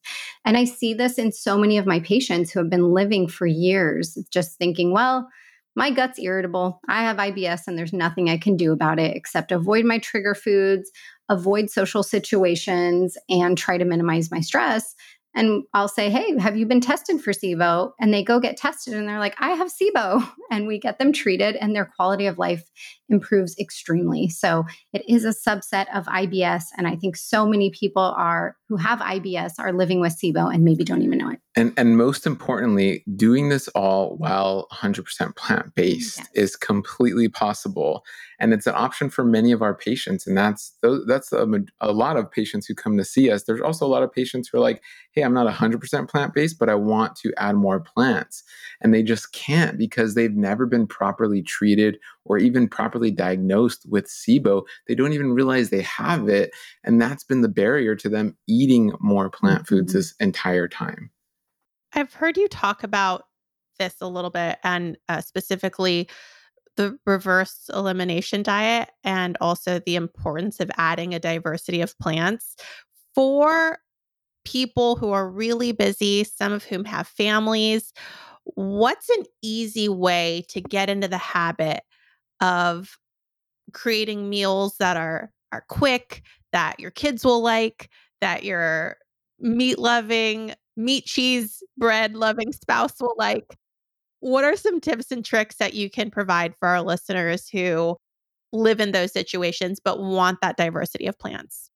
And 0.43 0.57
I 0.57 0.65
see 0.65 0.95
this 0.95 1.19
in 1.19 1.31
so 1.31 1.57
many 1.57 1.77
of 1.77 1.85
my 1.85 1.99
patients 1.99 2.49
who 2.49 2.59
have 2.59 2.71
been 2.71 2.91
living 2.91 3.27
for 3.27 3.45
years, 3.45 4.17
just 4.31 4.57
thinking, 4.57 4.91
well, 4.91 5.29
my 5.75 5.91
gut's 5.91 6.17
irritable. 6.17 6.81
I 6.89 7.03
have 7.03 7.17
IBS 7.17 7.61
and 7.67 7.77
there's 7.77 7.93
nothing 7.93 8.29
I 8.29 8.37
can 8.37 8.57
do 8.57 8.71
about 8.73 8.99
it 8.99 9.15
except 9.15 9.51
avoid 9.51 9.85
my 9.85 9.99
trigger 9.99 10.33
foods, 10.33 10.91
avoid 11.29 11.69
social 11.69 12.01
situations, 12.01 13.15
and 13.29 13.55
try 13.55 13.77
to 13.77 13.85
minimize 13.85 14.31
my 14.31 14.41
stress. 14.41 14.95
And 15.35 15.63
I'll 15.75 15.87
say, 15.87 16.09
Hey, 16.09 16.37
have 16.39 16.57
you 16.57 16.65
been 16.65 16.81
tested 16.81 17.21
for 17.21 17.31
SIBO? 17.31 17.91
And 18.01 18.11
they 18.11 18.23
go 18.23 18.39
get 18.39 18.57
tested 18.57 18.95
and 18.95 19.07
they're 19.07 19.19
like, 19.19 19.35
I 19.37 19.51
have 19.51 19.71
SIBO. 19.71 20.27
And 20.51 20.65
we 20.65 20.79
get 20.79 20.97
them 20.97 21.13
treated 21.13 21.55
and 21.57 21.75
their 21.75 21.85
quality 21.95 22.25
of 22.25 22.39
life 22.39 22.63
improves 23.09 23.57
extremely. 23.59 24.29
So 24.29 24.65
it 24.93 25.03
is 25.07 25.25
a 25.25 25.29
subset 25.29 25.85
of 25.95 26.05
IBS. 26.05 26.65
And 26.77 26.87
I 26.87 26.95
think 26.95 27.15
so 27.15 27.45
many 27.45 27.69
people 27.69 28.03
are 28.17 28.55
who 28.67 28.77
have 28.77 28.99
IBS 28.99 29.53
are 29.59 29.73
living 29.73 29.99
with 29.99 30.17
SIBO 30.17 30.53
and 30.53 30.63
maybe 30.63 30.83
don't 30.83 31.01
even 31.01 31.17
know 31.17 31.31
it. 31.31 31.39
And 31.55 31.73
and 31.77 31.97
most 31.97 32.25
importantly, 32.25 33.03
doing 33.15 33.49
this 33.49 33.67
all 33.69 34.15
while 34.17 34.67
100% 34.71 35.35
plant 35.35 35.73
based 35.75 36.19
yes. 36.19 36.27
is 36.33 36.55
completely 36.55 37.27
possible 37.27 38.03
and 38.39 38.53
it's 38.53 38.67
an 38.67 38.73
option 38.75 39.09
for 39.09 39.23
many 39.23 39.51
of 39.51 39.61
our 39.61 39.75
patients 39.75 40.25
and 40.25 40.37
that's 40.37 40.73
that's 41.05 41.31
a, 41.31 41.47
a, 41.81 41.91
lot 41.91 42.17
of 42.17 42.31
patients 42.31 42.65
who 42.65 42.73
come 42.73 42.97
to 42.97 43.03
see 43.03 43.29
us 43.29 43.43
there's 43.43 43.61
also 43.61 43.85
a 43.85 43.89
lot 43.89 44.03
of 44.03 44.11
patients 44.11 44.47
who 44.47 44.57
are 44.57 44.61
like 44.61 44.81
hey 45.11 45.21
i'm 45.21 45.33
not 45.33 45.51
100% 45.51 46.09
plant-based 46.09 46.57
but 46.57 46.69
i 46.69 46.75
want 46.75 47.15
to 47.15 47.33
add 47.37 47.55
more 47.55 47.79
plants 47.79 48.43
and 48.81 48.93
they 48.93 49.03
just 49.03 49.33
can't 49.33 49.77
because 49.77 50.15
they've 50.15 50.35
never 50.35 50.65
been 50.65 50.87
properly 50.87 51.41
treated 51.41 51.99
or 52.29 52.37
even 52.37 52.67
properly 52.67 53.11
diagnosed 53.11 53.85
with 53.89 54.05
sibo 54.05 54.63
they 54.87 54.95
don't 54.95 55.13
even 55.13 55.33
realize 55.33 55.69
they 55.69 55.81
have 55.81 56.29
it 56.29 56.51
and 56.83 57.01
that's 57.01 57.23
been 57.23 57.41
the 57.41 57.49
barrier 57.49 57.95
to 57.95 58.07
them 58.07 58.37
eating 58.47 58.93
more 58.99 59.29
plant 59.29 59.63
mm-hmm. 59.63 59.75
foods 59.75 59.93
this 59.93 60.15
entire 60.19 60.67
time 60.67 61.09
i've 61.93 62.13
heard 62.13 62.37
you 62.37 62.47
talk 62.47 62.83
about 62.83 63.23
this 63.77 63.95
a 64.01 64.07
little 64.07 64.29
bit 64.29 64.57
and 64.63 64.97
uh, 65.09 65.21
specifically 65.21 66.07
the 66.77 66.97
reverse 67.05 67.69
elimination 67.73 68.41
diet 68.41 68.89
and 69.03 69.35
also 69.41 69.79
the 69.79 69.95
importance 69.95 70.61
of 70.61 70.71
adding 70.77 71.13
a 71.13 71.19
diversity 71.19 71.81
of 71.81 71.97
plants 71.99 72.55
for 73.13 73.79
people 74.45 74.95
who 74.95 75.11
are 75.11 75.29
really 75.29 75.71
busy, 75.71 76.23
some 76.23 76.53
of 76.53 76.63
whom 76.63 76.85
have 76.85 77.07
families. 77.07 77.93
What's 78.45 79.09
an 79.09 79.25
easy 79.41 79.89
way 79.89 80.45
to 80.49 80.61
get 80.61 80.89
into 80.89 81.07
the 81.07 81.17
habit 81.17 81.81
of 82.41 82.97
creating 83.73 84.29
meals 84.29 84.75
that 84.79 84.97
are 84.97 85.31
are 85.51 85.65
quick, 85.69 86.23
that 86.51 86.79
your 86.79 86.91
kids 86.91 87.25
will 87.25 87.41
like, 87.41 87.89
that 88.21 88.43
your 88.43 88.97
meat 89.39 89.79
loving, 89.79 90.53
meat 90.77 91.05
cheese 91.05 91.63
bread 91.77 92.15
loving 92.15 92.51
spouse 92.51 92.93
will 93.01 93.15
like? 93.17 93.57
What 94.21 94.43
are 94.43 94.55
some 94.55 94.81
tips 94.81 95.11
and 95.11 95.23
tricks 95.25 95.55
that 95.57 95.73
you 95.73 95.89
can 95.89 96.11
provide 96.11 96.53
for 96.59 96.67
our 96.67 96.81
listeners 96.81 97.49
who 97.49 97.97
live 98.51 98.79
in 98.79 98.91
those 98.91 99.13
situations 99.13 99.79
but 99.83 99.99
want 99.99 100.39
that 100.41 100.57
diversity 100.57 101.07
of 101.07 101.17
plants? 101.19 101.69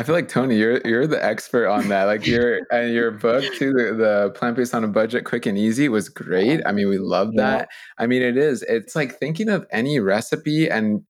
I 0.00 0.02
feel 0.02 0.14
like 0.14 0.28
Toni, 0.28 0.56
you're 0.56 0.80
you're 0.86 1.06
the 1.06 1.22
expert 1.22 1.68
on 1.68 1.88
that. 1.88 2.04
Like 2.04 2.26
your 2.26 2.60
and 2.72 2.94
your 2.94 3.10
book 3.10 3.44
too, 3.58 3.70
the, 3.70 3.92
the 3.92 4.30
plant 4.34 4.56
based 4.56 4.74
on 4.74 4.82
a 4.82 4.88
budget, 4.88 5.26
quick 5.26 5.44
and 5.44 5.58
easy 5.58 5.90
was 5.90 6.08
great. 6.08 6.62
I 6.64 6.72
mean, 6.72 6.88
we 6.88 6.96
love 6.96 7.34
that. 7.34 7.68
Yeah. 7.68 8.02
I 8.02 8.06
mean, 8.06 8.22
it 8.22 8.38
is. 8.38 8.62
It's 8.62 8.96
like 8.96 9.18
thinking 9.18 9.50
of 9.50 9.66
any 9.70 10.00
recipe, 10.00 10.70
and 10.70 11.02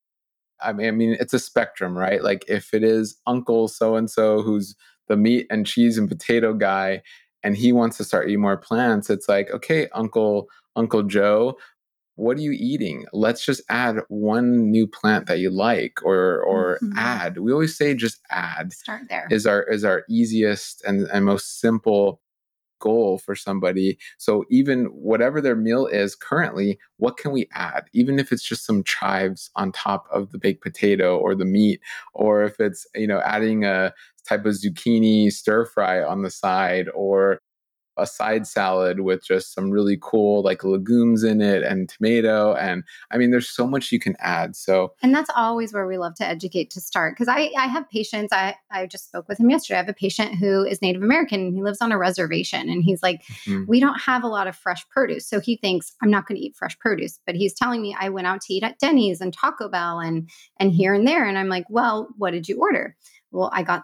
I 0.60 0.72
mean, 0.72 0.88
I 0.88 0.90
mean, 0.90 1.16
it's 1.20 1.32
a 1.32 1.38
spectrum, 1.38 1.96
right? 1.96 2.20
Like 2.20 2.44
if 2.48 2.74
it 2.74 2.82
is 2.82 3.16
Uncle 3.28 3.68
so 3.68 3.94
and 3.94 4.10
so 4.10 4.42
who's 4.42 4.74
the 5.06 5.16
meat 5.16 5.46
and 5.50 5.64
cheese 5.64 5.96
and 5.96 6.08
potato 6.08 6.52
guy, 6.52 7.02
and 7.44 7.56
he 7.56 7.70
wants 7.70 7.96
to 7.98 8.04
start 8.04 8.26
eating 8.26 8.40
more 8.40 8.56
plants, 8.56 9.08
it's 9.08 9.28
like, 9.28 9.52
okay, 9.52 9.86
Uncle 9.92 10.48
Uncle 10.74 11.04
Joe, 11.04 11.56
what 12.20 12.36
are 12.36 12.42
you 12.42 12.52
eating? 12.52 13.06
Let's 13.14 13.44
just 13.44 13.62
add 13.70 14.00
one 14.08 14.70
new 14.70 14.86
plant 14.86 15.26
that 15.26 15.38
you 15.38 15.50
like 15.50 16.00
or 16.02 16.42
or 16.42 16.78
mm-hmm. 16.82 16.98
add. 16.98 17.38
We 17.38 17.50
always 17.50 17.76
say 17.76 17.94
just 17.94 18.20
add. 18.30 18.74
Start 18.74 19.02
there. 19.08 19.26
Is 19.30 19.46
our 19.46 19.62
is 19.62 19.84
our 19.84 20.04
easiest 20.08 20.84
and, 20.84 21.08
and 21.12 21.24
most 21.24 21.60
simple 21.60 22.20
goal 22.78 23.18
for 23.18 23.34
somebody. 23.34 23.98
So 24.18 24.44
even 24.50 24.86
whatever 24.86 25.40
their 25.40 25.56
meal 25.56 25.86
is 25.86 26.14
currently, 26.14 26.78
what 26.98 27.16
can 27.16 27.30
we 27.30 27.48
add? 27.52 27.84
Even 27.92 28.18
if 28.18 28.32
it's 28.32 28.42
just 28.42 28.66
some 28.66 28.84
chives 28.84 29.50
on 29.54 29.72
top 29.72 30.06
of 30.10 30.32
the 30.32 30.38
baked 30.38 30.62
potato 30.62 31.18
or 31.18 31.34
the 31.34 31.44
meat, 31.44 31.80
or 32.14 32.42
if 32.42 32.58
it's, 32.58 32.86
you 32.94 33.06
know, 33.06 33.20
adding 33.20 33.64
a 33.64 33.92
type 34.26 34.46
of 34.46 34.54
zucchini 34.54 35.30
stir 35.30 35.66
fry 35.66 36.02
on 36.02 36.22
the 36.22 36.30
side 36.30 36.88
or 36.94 37.40
a 37.96 38.06
side 38.06 38.46
salad 38.46 39.00
with 39.00 39.24
just 39.24 39.52
some 39.52 39.70
really 39.70 39.98
cool 40.00 40.42
like 40.42 40.64
legumes 40.64 41.22
in 41.22 41.40
it 41.40 41.62
and 41.62 41.88
tomato 41.88 42.54
and 42.54 42.84
i 43.10 43.18
mean 43.18 43.30
there's 43.30 43.48
so 43.48 43.66
much 43.66 43.92
you 43.92 43.98
can 43.98 44.16
add 44.20 44.56
so 44.56 44.92
and 45.02 45.14
that's 45.14 45.30
always 45.36 45.72
where 45.72 45.86
we 45.86 45.98
love 45.98 46.14
to 46.14 46.26
educate 46.26 46.70
to 46.70 46.80
start 46.80 47.14
because 47.14 47.28
I, 47.28 47.50
I 47.58 47.66
have 47.66 47.88
patients 47.90 48.32
I, 48.32 48.54
I 48.70 48.86
just 48.86 49.06
spoke 49.06 49.28
with 49.28 49.38
him 49.38 49.50
yesterday 49.50 49.76
i 49.76 49.82
have 49.82 49.88
a 49.88 49.94
patient 49.94 50.36
who 50.36 50.64
is 50.64 50.80
native 50.80 51.02
american 51.02 51.40
and 51.40 51.54
he 51.54 51.62
lives 51.62 51.80
on 51.80 51.92
a 51.92 51.98
reservation 51.98 52.68
and 52.68 52.82
he's 52.82 53.02
like 53.02 53.22
mm-hmm. 53.44 53.64
we 53.66 53.80
don't 53.80 54.00
have 54.00 54.24
a 54.24 54.28
lot 54.28 54.46
of 54.46 54.56
fresh 54.56 54.88
produce 54.88 55.26
so 55.26 55.40
he 55.40 55.56
thinks 55.56 55.92
i'm 56.02 56.10
not 56.10 56.26
going 56.26 56.36
to 56.36 56.44
eat 56.44 56.56
fresh 56.56 56.78
produce 56.78 57.18
but 57.26 57.34
he's 57.34 57.54
telling 57.54 57.82
me 57.82 57.94
i 57.98 58.08
went 58.08 58.26
out 58.26 58.40
to 58.40 58.54
eat 58.54 58.62
at 58.62 58.78
denny's 58.78 59.20
and 59.20 59.32
taco 59.32 59.68
bell 59.68 59.98
and 59.98 60.28
and 60.58 60.72
here 60.72 60.94
and 60.94 61.06
there 61.06 61.26
and 61.26 61.38
i'm 61.38 61.48
like 61.48 61.64
well 61.68 62.08
what 62.16 62.30
did 62.30 62.48
you 62.48 62.58
order 62.58 62.96
well 63.30 63.50
i 63.52 63.62
got 63.62 63.82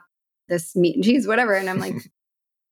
this 0.48 0.76
meat 0.76 0.94
and 0.94 1.04
cheese 1.04 1.26
whatever 1.26 1.54
and 1.54 1.68
i'm 1.68 1.80
like 1.80 1.96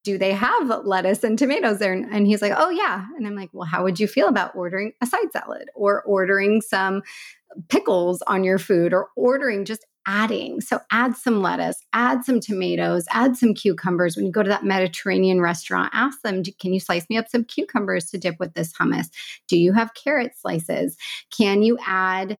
do 0.04 0.18
they 0.18 0.32
have 0.32 0.68
lettuce 0.84 1.24
and 1.24 1.38
tomatoes 1.38 1.78
there? 1.78 1.92
And 1.94 2.26
he's 2.26 2.42
like, 2.42 2.52
oh, 2.54 2.70
yeah. 2.70 3.06
And 3.16 3.26
I'm 3.26 3.34
like, 3.34 3.50
well, 3.52 3.66
how 3.66 3.82
would 3.82 3.98
you 3.98 4.06
feel 4.06 4.28
about 4.28 4.54
ordering 4.54 4.92
a 5.02 5.06
side 5.06 5.32
salad 5.32 5.70
or 5.74 6.02
ordering 6.02 6.60
some 6.60 7.02
pickles 7.68 8.22
on 8.26 8.44
your 8.44 8.58
food 8.58 8.92
or 8.92 9.08
ordering 9.16 9.64
just 9.64 9.86
adding? 10.06 10.60
So 10.60 10.80
add 10.92 11.16
some 11.16 11.40
lettuce, 11.40 11.82
add 11.94 12.24
some 12.24 12.38
tomatoes, 12.38 13.06
add 13.12 13.36
some 13.36 13.54
cucumbers. 13.54 14.14
When 14.14 14.26
you 14.26 14.32
go 14.32 14.42
to 14.42 14.48
that 14.50 14.64
Mediterranean 14.64 15.40
restaurant, 15.40 15.90
ask 15.94 16.20
them, 16.20 16.42
can 16.60 16.74
you 16.74 16.80
slice 16.80 17.08
me 17.08 17.16
up 17.16 17.28
some 17.28 17.44
cucumbers 17.44 18.10
to 18.10 18.18
dip 18.18 18.36
with 18.38 18.52
this 18.52 18.74
hummus? 18.74 19.08
Do 19.48 19.58
you 19.58 19.72
have 19.72 19.94
carrot 19.94 20.32
slices? 20.38 20.98
Can 21.36 21.62
you 21.62 21.78
add 21.86 22.36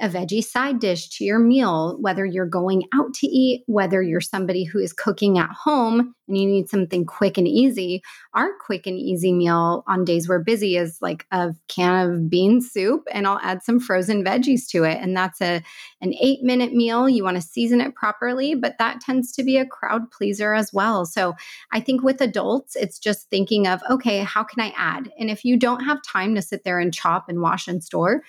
a 0.00 0.08
veggie 0.08 0.42
side 0.42 0.80
dish 0.80 1.08
to 1.08 1.24
your 1.24 1.38
meal, 1.38 1.96
whether 2.00 2.24
you're 2.24 2.46
going 2.46 2.82
out 2.92 3.14
to 3.14 3.28
eat, 3.28 3.62
whether 3.66 4.02
you're 4.02 4.20
somebody 4.20 4.64
who 4.64 4.80
is 4.80 4.92
cooking 4.92 5.38
at 5.38 5.50
home 5.50 6.14
and 6.26 6.38
you 6.38 6.46
need 6.46 6.68
something 6.68 7.04
quick 7.04 7.38
and 7.38 7.46
easy. 7.46 8.02
Our 8.32 8.50
quick 8.58 8.86
and 8.86 8.98
easy 8.98 9.32
meal 9.32 9.84
on 9.86 10.04
days 10.04 10.28
we're 10.28 10.42
busy 10.42 10.76
is 10.76 10.98
like 11.00 11.26
a 11.30 11.54
can 11.68 12.10
of 12.10 12.30
bean 12.30 12.60
soup 12.60 13.04
and 13.12 13.26
I'll 13.26 13.38
add 13.40 13.62
some 13.62 13.78
frozen 13.78 14.24
veggies 14.24 14.66
to 14.70 14.82
it. 14.82 14.98
And 15.00 15.16
that's 15.16 15.40
a 15.40 15.62
an 16.00 16.14
eight 16.20 16.42
minute 16.42 16.72
meal. 16.72 17.08
You 17.08 17.22
want 17.22 17.36
to 17.36 17.42
season 17.42 17.80
it 17.80 17.94
properly, 17.94 18.54
but 18.54 18.76
that 18.78 19.00
tends 19.00 19.30
to 19.32 19.44
be 19.44 19.58
a 19.58 19.66
crowd 19.66 20.10
pleaser 20.10 20.54
as 20.54 20.72
well. 20.72 21.06
So 21.06 21.34
I 21.72 21.78
think 21.80 22.02
with 22.02 22.20
adults, 22.20 22.74
it's 22.74 22.98
just 22.98 23.30
thinking 23.30 23.68
of, 23.68 23.80
okay, 23.88 24.18
how 24.20 24.42
can 24.42 24.60
I 24.60 24.72
add? 24.76 25.10
And 25.18 25.30
if 25.30 25.44
you 25.44 25.56
don't 25.56 25.84
have 25.84 26.02
time 26.02 26.34
to 26.34 26.42
sit 26.42 26.64
there 26.64 26.80
and 26.80 26.92
chop 26.92 27.28
and 27.28 27.40
wash 27.40 27.68
and 27.68 27.82
store, 27.82 28.22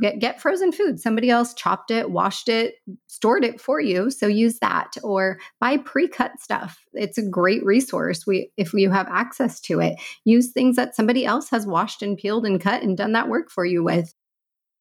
get, 0.00 0.18
get 0.18 0.40
frozen 0.40 0.72
food. 0.72 1.00
Somebody 1.00 1.30
else 1.30 1.54
chopped 1.54 1.90
it, 1.90 2.10
washed 2.10 2.48
it, 2.48 2.74
stored 3.06 3.44
it 3.44 3.60
for 3.60 3.80
you. 3.80 4.10
So 4.10 4.26
use 4.26 4.58
that 4.60 4.92
or 5.02 5.38
buy 5.60 5.76
pre-cut 5.78 6.32
stuff. 6.40 6.78
It's 6.92 7.18
a 7.18 7.28
great 7.28 7.64
resource. 7.64 8.26
We 8.26 8.52
if 8.56 8.72
you 8.72 8.90
have 8.90 9.08
access 9.08 9.60
to 9.62 9.80
it, 9.80 9.94
use 10.24 10.52
things 10.52 10.76
that 10.76 10.94
somebody 10.94 11.24
else 11.24 11.50
has 11.50 11.66
washed 11.66 12.02
and 12.02 12.16
peeled 12.16 12.46
and 12.46 12.60
cut 12.60 12.82
and 12.82 12.96
done 12.96 13.12
that 13.12 13.28
work 13.28 13.50
for 13.50 13.64
you 13.64 13.82
with 13.82 14.14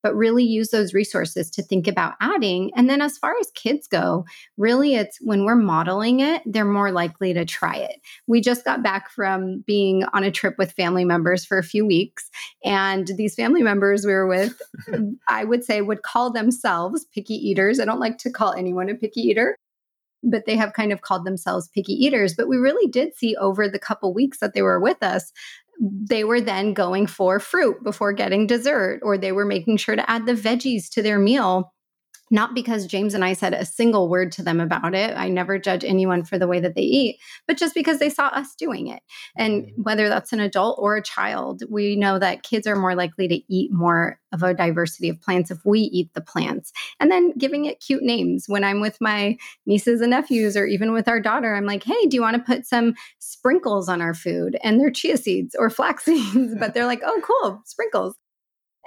but 0.03 0.15
really 0.15 0.43
use 0.43 0.69
those 0.69 0.93
resources 0.93 1.49
to 1.51 1.61
think 1.61 1.87
about 1.87 2.13
adding. 2.21 2.71
And 2.75 2.89
then 2.89 3.01
as 3.01 3.17
far 3.17 3.33
as 3.39 3.51
kids 3.51 3.87
go, 3.87 4.25
really 4.57 4.95
it's 4.95 5.17
when 5.21 5.45
we're 5.45 5.55
modeling 5.55 6.19
it, 6.19 6.41
they're 6.45 6.65
more 6.65 6.91
likely 6.91 7.33
to 7.33 7.45
try 7.45 7.75
it. 7.75 7.99
We 8.27 8.41
just 8.41 8.65
got 8.65 8.83
back 8.83 9.09
from 9.09 9.63
being 9.67 10.03
on 10.13 10.23
a 10.23 10.31
trip 10.31 10.55
with 10.57 10.71
family 10.71 11.05
members 11.05 11.45
for 11.45 11.57
a 11.57 11.63
few 11.63 11.85
weeks. 11.85 12.29
And 12.63 13.07
these 13.17 13.35
family 13.35 13.63
members 13.63 14.05
we 14.05 14.13
were 14.13 14.27
with, 14.27 14.61
I 15.27 15.43
would 15.43 15.63
say, 15.63 15.81
would 15.81 16.03
call 16.03 16.31
themselves 16.31 17.05
picky 17.13 17.35
eaters. 17.35 17.79
I 17.79 17.85
don't 17.85 17.99
like 17.99 18.17
to 18.19 18.29
call 18.29 18.53
anyone 18.53 18.89
a 18.89 18.95
picky 18.95 19.21
eater 19.21 19.55
but 20.23 20.45
they 20.45 20.55
have 20.55 20.73
kind 20.73 20.91
of 20.91 21.01
called 21.01 21.25
themselves 21.25 21.69
picky 21.69 21.93
eaters. 21.93 22.33
But 22.35 22.47
we 22.47 22.57
really 22.57 22.89
did 22.89 23.15
see 23.15 23.35
over 23.37 23.67
the 23.69 23.79
couple 23.79 24.13
weeks 24.13 24.39
that 24.39 24.53
they 24.53 24.61
were 24.61 24.79
with 24.79 25.01
us 25.01 25.31
they 25.79 26.23
were 26.23 26.41
then 26.41 26.73
going 26.73 27.07
for 27.07 27.39
fruit 27.39 27.83
before 27.83 28.13
getting 28.13 28.47
dessert, 28.47 28.99
or 29.03 29.17
they 29.17 29.31
were 29.31 29.45
making 29.45 29.77
sure 29.77 29.95
to 29.95 30.09
add 30.11 30.25
the 30.25 30.33
veggies 30.33 30.89
to 30.91 31.01
their 31.01 31.19
meal 31.19 31.71
not 32.31 32.53
because 32.53 32.85
James 32.85 33.13
and 33.13 33.25
I 33.25 33.33
said 33.33 33.53
a 33.53 33.65
single 33.65 34.09
word 34.09 34.31
to 34.33 34.43
them 34.43 34.59
about 34.59 34.93
it. 34.93 35.15
I 35.17 35.29
never 35.29 35.57
judge 35.57 35.83
anyone 35.83 36.23
for 36.23 36.37
the 36.37 36.47
way 36.47 36.59
that 36.59 36.75
they 36.75 36.81
eat, 36.81 37.19
but 37.47 37.57
just 37.57 37.73
because 37.73 37.99
they 37.99 38.09
saw 38.09 38.27
us 38.27 38.55
doing 38.55 38.87
it. 38.87 39.01
And 39.35 39.63
mm-hmm. 39.63 39.81
whether 39.81 40.09
that's 40.09 40.33
an 40.33 40.39
adult 40.39 40.77
or 40.79 40.95
a 40.95 41.03
child, 41.03 41.63
we 41.69 41.95
know 41.95 42.19
that 42.19 42.43
kids 42.43 42.67
are 42.67 42.75
more 42.75 42.95
likely 42.95 43.27
to 43.27 43.53
eat 43.53 43.71
more 43.71 44.19
of 44.31 44.43
a 44.43 44.53
diversity 44.53 45.09
of 45.09 45.19
plants 45.21 45.49
if 45.49 45.65
we 45.65 45.81
eat 45.81 46.13
the 46.13 46.21
plants. 46.21 46.71
And 46.99 47.11
then 47.11 47.33
giving 47.37 47.65
it 47.65 47.79
cute 47.79 48.03
names. 48.03 48.45
When 48.47 48.63
I'm 48.63 48.79
with 48.79 48.97
my 49.01 49.37
nieces 49.65 50.01
and 50.01 50.11
nephews, 50.11 50.55
or 50.55 50.65
even 50.65 50.93
with 50.93 51.07
our 51.07 51.19
daughter, 51.19 51.55
I'm 51.55 51.65
like, 51.65 51.83
hey, 51.83 52.05
do 52.05 52.15
you 52.15 52.21
want 52.21 52.37
to 52.37 52.43
put 52.43 52.65
some 52.65 52.93
sprinkles 53.17 53.89
on 53.89 54.01
our 54.01 54.13
food? 54.13 54.57
And 54.63 54.79
they're 54.79 54.91
chia 54.91 55.17
seeds 55.17 55.55
or 55.57 55.69
flax 55.69 56.05
seeds, 56.05 56.53
but 56.59 56.73
they're 56.73 56.85
like, 56.85 57.01
oh, 57.03 57.21
cool, 57.23 57.61
sprinkles 57.65 58.15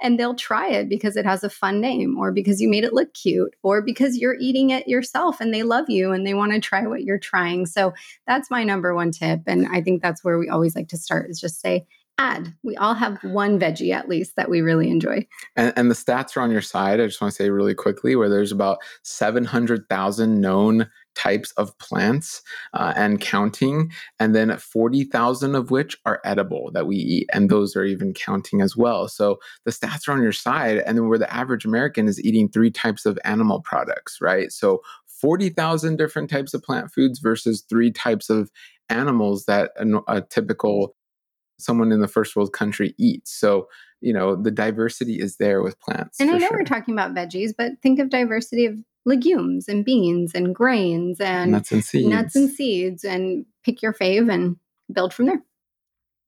and 0.03 0.19
they'll 0.19 0.35
try 0.35 0.67
it 0.67 0.89
because 0.89 1.15
it 1.15 1.25
has 1.25 1.43
a 1.43 1.49
fun 1.49 1.79
name 1.79 2.17
or 2.19 2.31
because 2.31 2.61
you 2.61 2.69
made 2.69 2.83
it 2.83 2.93
look 2.93 3.13
cute 3.13 3.55
or 3.63 3.81
because 3.81 4.17
you're 4.17 4.37
eating 4.39 4.69
it 4.69 4.87
yourself 4.87 5.39
and 5.39 5.53
they 5.53 5.63
love 5.63 5.89
you 5.89 6.11
and 6.11 6.27
they 6.27 6.33
want 6.33 6.51
to 6.51 6.59
try 6.59 6.85
what 6.85 7.03
you're 7.03 7.17
trying. 7.17 7.65
So 7.65 7.93
that's 8.27 8.51
my 8.51 8.63
number 8.63 8.93
one 8.93 9.11
tip. 9.11 9.39
And 9.47 9.65
I 9.71 9.81
think 9.81 10.01
that's 10.01 10.23
where 10.23 10.37
we 10.37 10.49
always 10.49 10.75
like 10.75 10.89
to 10.89 10.97
start 10.97 11.29
is 11.29 11.39
just 11.39 11.61
say, 11.61 11.87
add. 12.19 12.53
We 12.63 12.75
all 12.75 12.93
have 12.93 13.23
one 13.23 13.59
veggie 13.59 13.93
at 13.93 14.07
least 14.07 14.35
that 14.35 14.49
we 14.49 14.61
really 14.61 14.89
enjoy. 14.89 15.25
And, 15.55 15.73
and 15.75 15.89
the 15.89 15.95
stats 15.95 16.37
are 16.37 16.41
on 16.41 16.51
your 16.51 16.61
side. 16.61 16.99
I 16.99 17.07
just 17.07 17.21
want 17.21 17.33
to 17.33 17.35
say 17.35 17.49
really 17.49 17.73
quickly 17.73 18.15
where 18.15 18.29
there's 18.29 18.51
about 18.51 18.79
700,000 19.03 20.39
known 20.39 20.89
types 21.15 21.51
of 21.51 21.77
plants 21.77 22.41
uh, 22.73 22.93
and 22.95 23.21
counting, 23.21 23.91
and 24.19 24.35
then 24.35 24.57
40,000 24.57 25.55
of 25.55 25.71
which 25.71 25.97
are 26.05 26.21
edible 26.23 26.71
that 26.73 26.87
we 26.87 26.95
eat. 26.95 27.29
And 27.33 27.49
those 27.49 27.75
are 27.75 27.85
even 27.85 28.13
counting 28.13 28.61
as 28.61 28.75
well. 28.75 29.07
So 29.07 29.39
the 29.65 29.71
stats 29.71 30.07
are 30.07 30.13
on 30.13 30.21
your 30.21 30.31
side. 30.31 30.77
And 30.79 30.97
then 30.97 31.07
where 31.07 31.19
the 31.19 31.33
average 31.33 31.65
American 31.65 32.07
is 32.07 32.23
eating 32.23 32.49
three 32.49 32.71
types 32.71 33.05
of 33.05 33.19
animal 33.23 33.61
products, 33.61 34.19
right? 34.21 34.51
So 34.51 34.81
40,000 35.07 35.97
different 35.97 36.29
types 36.29 36.53
of 36.53 36.61
plant 36.61 36.91
foods 36.91 37.19
versus 37.19 37.63
three 37.69 37.91
types 37.91 38.29
of 38.29 38.51
animals 38.89 39.45
that 39.45 39.71
a, 39.77 39.87
a 40.07 40.21
typical 40.21 40.95
someone 41.59 41.91
in 41.91 42.01
the 42.01 42.07
first 42.07 42.35
world 42.35 42.51
country 42.51 42.93
eats. 42.97 43.31
So, 43.31 43.67
you 44.01 44.11
know, 44.11 44.35
the 44.35 44.51
diversity 44.51 45.19
is 45.19 45.37
there 45.37 45.61
with 45.61 45.79
plants. 45.79 46.19
And 46.19 46.29
I 46.29 46.33
know 46.33 46.47
sure. 46.47 46.57
we're 46.57 46.65
talking 46.65 46.93
about 46.93 47.13
veggies, 47.13 47.53
but 47.57 47.73
think 47.81 47.99
of 47.99 48.09
diversity 48.09 48.65
of 48.65 48.77
legumes 49.05 49.67
and 49.67 49.83
beans 49.83 50.31
and 50.33 50.55
grains 50.55 51.19
and 51.19 51.51
nuts 51.51 51.71
and 51.71 51.83
seeds. 51.83 52.07
Nuts 52.07 52.35
and 52.35 52.49
seeds 52.49 53.03
and 53.03 53.45
pick 53.63 53.81
your 53.81 53.93
fave 53.93 54.31
and 54.31 54.57
build 54.91 55.13
from 55.13 55.25
there. 55.25 55.41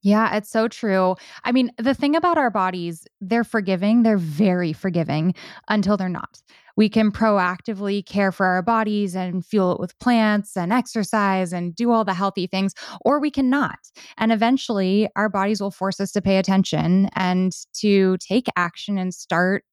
Yeah, 0.02 0.36
it's 0.36 0.52
so 0.52 0.68
true. 0.68 1.16
I 1.44 1.52
mean, 1.52 1.72
the 1.80 1.96
thing 1.96 2.16
about 2.16 2.38
our 2.38 2.52
bodies, 2.52 3.08
they're 3.22 3.44
forgiving, 3.44 4.04
they're 4.04 4.20
very 4.20 4.72
forgiving 4.72 5.34
until 5.68 5.98
they're 5.98 6.10
not. 6.10 6.44
We 6.78 6.90
can 6.90 7.12
proactively 7.12 8.06
care 8.06 8.32
for 8.32 8.46
our 8.46 8.62
bodies 8.62 9.16
and 9.16 9.44
fuel 9.44 9.74
it 9.74 9.80
with 9.80 9.98
plants 9.98 10.56
and 10.56 10.72
exercise 10.72 11.52
and 11.52 11.74
do 11.74 11.90
all 11.90 12.06
the 12.06 12.14
healthy 12.14 12.46
things, 12.46 12.76
or 13.02 13.20
we 13.20 13.32
cannot. 13.32 13.80
And 14.18 14.32
eventually, 14.32 15.10
our 15.16 15.28
bodies 15.28 15.60
will 15.60 15.72
force 15.72 16.00
us 16.00 16.12
to 16.12 16.22
pay 16.22 16.38
attention 16.38 17.10
and 17.16 17.52
to 17.80 18.18
take 18.18 18.46
action 18.56 19.00
and 19.00 19.12
start 19.12 19.64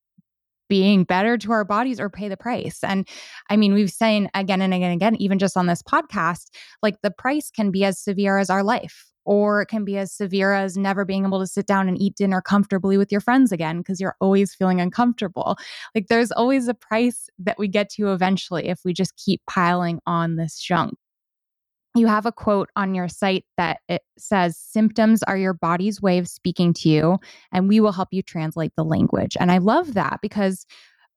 being 0.73 1.05
better 1.05 1.37
to 1.37 1.53
our 1.53 1.67
bodies 1.67 2.01
or 2.01 2.09
pay 2.09 2.31
the 2.31 2.37
price. 2.37 2.79
And 2.83 3.07
I 3.51 3.59
mean, 3.59 3.75
we've 3.75 3.91
seen 3.91 4.31
again 4.33 4.63
and 4.63 4.73
again 4.73 4.91
and 4.91 4.95
again, 4.95 5.17
even 5.17 5.39
just 5.39 5.55
on 5.55 5.67
this 5.67 5.83
podcast, 5.83 6.47
like 6.81 6.97
the 7.03 7.11
price 7.11 7.51
can 7.51 7.71
be 7.71 7.85
as 7.85 7.99
severe 7.99 8.39
as 8.39 8.49
our 8.49 8.63
life. 8.63 9.13
Or 9.27 9.61
it 9.61 9.67
can 9.67 9.85
be 9.85 9.99
as 9.99 10.15
severe 10.15 10.55
as 10.55 10.79
never 10.79 11.05
being 11.05 11.27
able 11.27 11.41
to 11.41 11.47
sit 11.47 11.67
down 11.67 11.89
and 11.89 12.01
eat 12.01 12.17
dinner 12.17 12.41
comfortably 12.41 12.97
with 12.97 13.13
your 13.13 13.21
friends 13.21 13.53
again 13.53 13.79
because 13.79 14.01
you're 14.01 14.17
always 14.19 14.55
feeling 14.55 14.81
uncomfortable. 14.81 15.59
Like 15.95 16.07
there's 16.09 16.33
always 16.33 16.69
a 16.69 16.75
price 16.75 17.29
that 17.39 17.59
we 17.59 17.69
get 17.69 17.91
to 17.91 18.11
eventually 18.15 18.69
if 18.69 18.81
we 18.83 18.95
just 18.95 19.15
keep 19.23 19.43
piling 19.47 20.01
on 20.07 20.37
this 20.37 20.59
junk 20.59 20.95
you 21.95 22.07
have 22.07 22.27
a 22.27 22.33
quote 22.33 22.71
on 22.77 22.95
your 22.95 23.09
site 23.09 23.45
that 23.57 23.79
it 23.89 24.03
says 24.19 24.57
symptoms 24.57 25.23
are 25.23 25.37
your 25.37 25.55
body's 25.55 26.01
way 26.01 26.19
of 26.19 26.29
speaking 26.29 26.73
to 26.73 26.89
you 26.89 27.19
and 27.53 27.69
we 27.69 27.81
will 27.81 27.93
help 27.93 28.09
you 28.13 28.23
translate 28.23 28.73
the 28.77 28.85
language. 28.85 29.37
And 29.39 29.51
i 29.51 29.59
love 29.59 29.95
that 29.95 30.19
because 30.23 30.67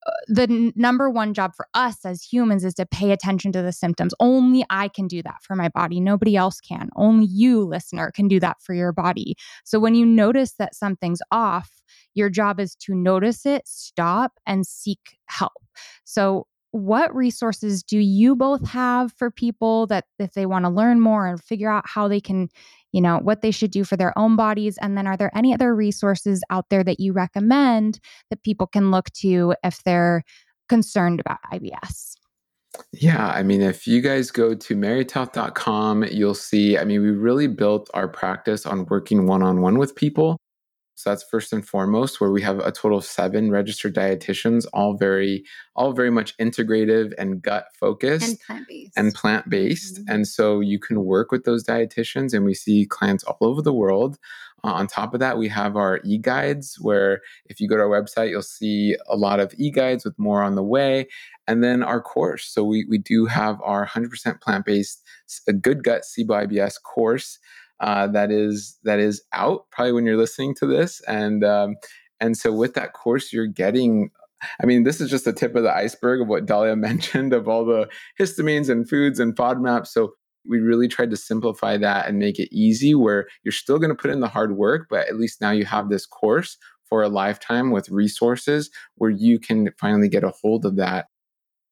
uh, 0.07 0.11
the 0.27 0.43
n- 0.43 0.73
number 0.75 1.09
one 1.09 1.33
job 1.33 1.53
for 1.55 1.67
us 1.73 2.05
as 2.05 2.21
humans 2.21 2.63
is 2.63 2.75
to 2.75 2.85
pay 2.85 3.11
attention 3.11 3.51
to 3.53 3.61
the 3.61 3.71
symptoms. 3.71 4.13
Only 4.19 4.65
i 4.69 4.87
can 4.89 5.07
do 5.07 5.21
that 5.23 5.41
for 5.41 5.55
my 5.55 5.69
body. 5.69 5.99
Nobody 5.99 6.35
else 6.35 6.59
can. 6.59 6.89
Only 6.95 7.25
you 7.25 7.61
listener 7.61 8.11
can 8.11 8.27
do 8.27 8.39
that 8.41 8.57
for 8.61 8.73
your 8.73 8.91
body. 8.91 9.35
So 9.63 9.79
when 9.79 9.95
you 9.95 10.05
notice 10.05 10.53
that 10.53 10.75
something's 10.75 11.21
off 11.31 11.71
your 12.13 12.29
job 12.29 12.59
is 12.59 12.75
to 12.75 12.95
notice 12.95 13.45
it 13.45 13.67
stop 13.67 14.33
and 14.45 14.65
seek 14.65 15.17
help. 15.27 15.53
So 16.03 16.47
what 16.75 17.15
resources 17.15 17.83
do 17.83 17.97
you 17.97 18.35
both 18.35 18.67
have 18.67 19.13
for 19.13 19.31
people 19.31 19.87
that 19.87 20.03
if 20.19 20.33
they 20.33 20.45
want 20.45 20.65
to 20.65 20.69
learn 20.69 20.99
more 20.99 21.25
and 21.25 21.41
figure 21.41 21.71
out 21.71 21.85
how 21.87 22.05
they 22.05 22.19
can 22.19 22.49
you 22.91 22.99
know 22.99 23.17
what 23.19 23.41
they 23.41 23.49
should 23.49 23.71
do 23.71 23.85
for 23.85 23.95
their 23.95 24.17
own 24.17 24.35
bodies 24.35 24.77
and 24.81 24.97
then 24.97 25.07
are 25.07 25.15
there 25.15 25.31
any 25.33 25.53
other 25.53 25.73
resources 25.73 26.43
out 26.49 26.65
there 26.69 26.83
that 26.83 26.99
you 26.99 27.13
recommend 27.13 28.01
that 28.29 28.43
people 28.43 28.67
can 28.67 28.91
look 28.91 29.09
to 29.11 29.55
if 29.63 29.81
they're 29.85 30.21
concerned 30.67 31.21
about 31.21 31.37
IBS 31.53 32.15
Yeah, 32.91 33.29
I 33.29 33.41
mean, 33.41 33.61
if 33.61 33.87
you 33.87 34.01
guys 34.01 34.29
go 34.29 34.53
to 34.53 34.75
marriedtohealth.com, 34.75 36.03
you'll 36.11 36.33
see, 36.33 36.77
I 36.77 36.83
mean, 36.83 37.01
we 37.01 37.11
really 37.11 37.47
built 37.47 37.89
our 37.93 38.09
practice 38.09 38.65
on 38.65 38.85
working 38.87 39.27
one 39.27 39.41
on 39.41 39.61
one 39.61 39.77
with 39.77 39.95
people. 39.95 40.35
So 40.95 41.09
that's 41.09 41.23
first 41.23 41.51
and 41.51 41.67
foremost, 41.67 42.21
where 42.21 42.31
we 42.31 42.41
have 42.41 42.59
a 42.59 42.71
total 42.71 42.99
of 42.99 43.05
seven 43.05 43.51
registered 43.51 43.93
dietitians, 43.93 44.65
all 44.73 44.95
very, 44.95 45.43
all 45.75 45.91
very 45.91 46.09
much 46.09 46.37
integrative 46.37 47.13
and 47.17 47.41
gut 47.41 47.67
focused 47.77 48.29
and 48.29 48.39
plant 48.39 48.67
based. 48.67 48.97
And 48.97 49.13
plant 49.13 49.49
based. 49.49 49.95
Mm-hmm. 49.95 50.13
And 50.13 50.27
so 50.27 50.61
you 50.61 50.79
can 50.79 51.03
work 51.03 51.31
with 51.31 51.43
those 51.43 51.65
dietitians, 51.65 52.33
and 52.33 52.45
we 52.45 52.53
see 52.53 52.85
clients 52.85 53.25
all 53.25 53.37
over 53.41 53.61
the 53.61 53.73
world. 53.73 54.17
Uh, 54.63 54.71
on 54.71 54.87
top 54.87 55.13
of 55.13 55.19
that, 55.19 55.37
we 55.37 55.49
have 55.49 55.75
our 55.75 55.99
e 56.05 56.17
guides, 56.17 56.77
where 56.79 57.21
if 57.47 57.59
you 57.59 57.67
go 57.67 57.75
to 57.75 57.83
our 57.83 57.89
website, 57.89 58.29
you'll 58.29 58.41
see 58.41 58.95
a 59.07 59.17
lot 59.17 59.41
of 59.41 59.53
e 59.57 59.69
guides 59.69 60.05
with 60.05 60.17
more 60.17 60.41
on 60.41 60.55
the 60.55 60.63
way. 60.63 61.07
And 61.45 61.61
then 61.61 61.83
our 61.83 62.01
course. 62.01 62.47
So 62.47 62.63
we, 62.63 62.85
we 62.89 62.97
do 62.97 63.25
have 63.25 63.59
our 63.61 63.85
100% 63.85 64.41
plant 64.41 64.65
based, 64.65 65.03
a 65.47 65.53
good 65.53 65.83
gut 65.83 66.03
SIBO 66.03 66.47
IBS 66.47 66.81
course 66.81 67.37
uh, 67.79 68.07
that 68.07 68.31
is 68.31 68.77
that 68.83 68.99
is 68.99 69.21
out 69.33 69.65
probably 69.71 69.91
when 69.91 70.05
you're 70.05 70.17
listening 70.17 70.55
to 70.55 70.65
this 70.65 71.01
and 71.07 71.43
um, 71.43 71.75
and 72.19 72.37
so 72.37 72.51
with 72.51 72.73
that 72.73 72.93
course 72.93 73.33
you're 73.33 73.47
getting 73.47 74.09
I 74.61 74.65
mean, 74.65 74.83
this 74.83 75.01
is 75.01 75.09
just 75.09 75.25
the 75.25 75.33
tip 75.33 75.55
of 75.55 75.63
the 75.63 75.73
iceberg 75.73 76.21
of 76.21 76.27
what 76.27 76.45
Dahlia 76.45 76.75
mentioned 76.75 77.33
of 77.33 77.47
all 77.47 77.65
the 77.65 77.89
histamines 78.19 78.69
and 78.69 78.87
foods 78.87 79.19
and 79.19 79.35
FODMAPs. 79.35 79.87
So 79.87 80.11
we 80.47 80.59
really 80.59 80.87
tried 80.87 81.09
to 81.09 81.17
simplify 81.17 81.77
that 81.77 82.07
and 82.07 82.19
make 82.19 82.39
it 82.39 82.55
easy 82.55 82.93
where 82.93 83.27
you're 83.43 83.51
still 83.51 83.79
going 83.79 83.89
to 83.89 83.95
put 83.95 84.11
in 84.11 84.19
the 84.19 84.27
hard 84.27 84.55
work, 84.55 84.87
but 84.89 85.07
at 85.07 85.17
least 85.17 85.41
now 85.41 85.51
you 85.51 85.65
have 85.65 85.89
this 85.89 86.05
course 86.05 86.57
for 86.87 87.01
a 87.01 87.09
lifetime 87.09 87.71
with 87.71 87.89
resources 87.89 88.69
where 88.95 89.09
you 89.09 89.39
can 89.39 89.71
finally 89.79 90.07
get 90.07 90.23
a 90.23 90.33
hold 90.41 90.65
of 90.65 90.75
that 90.75 91.07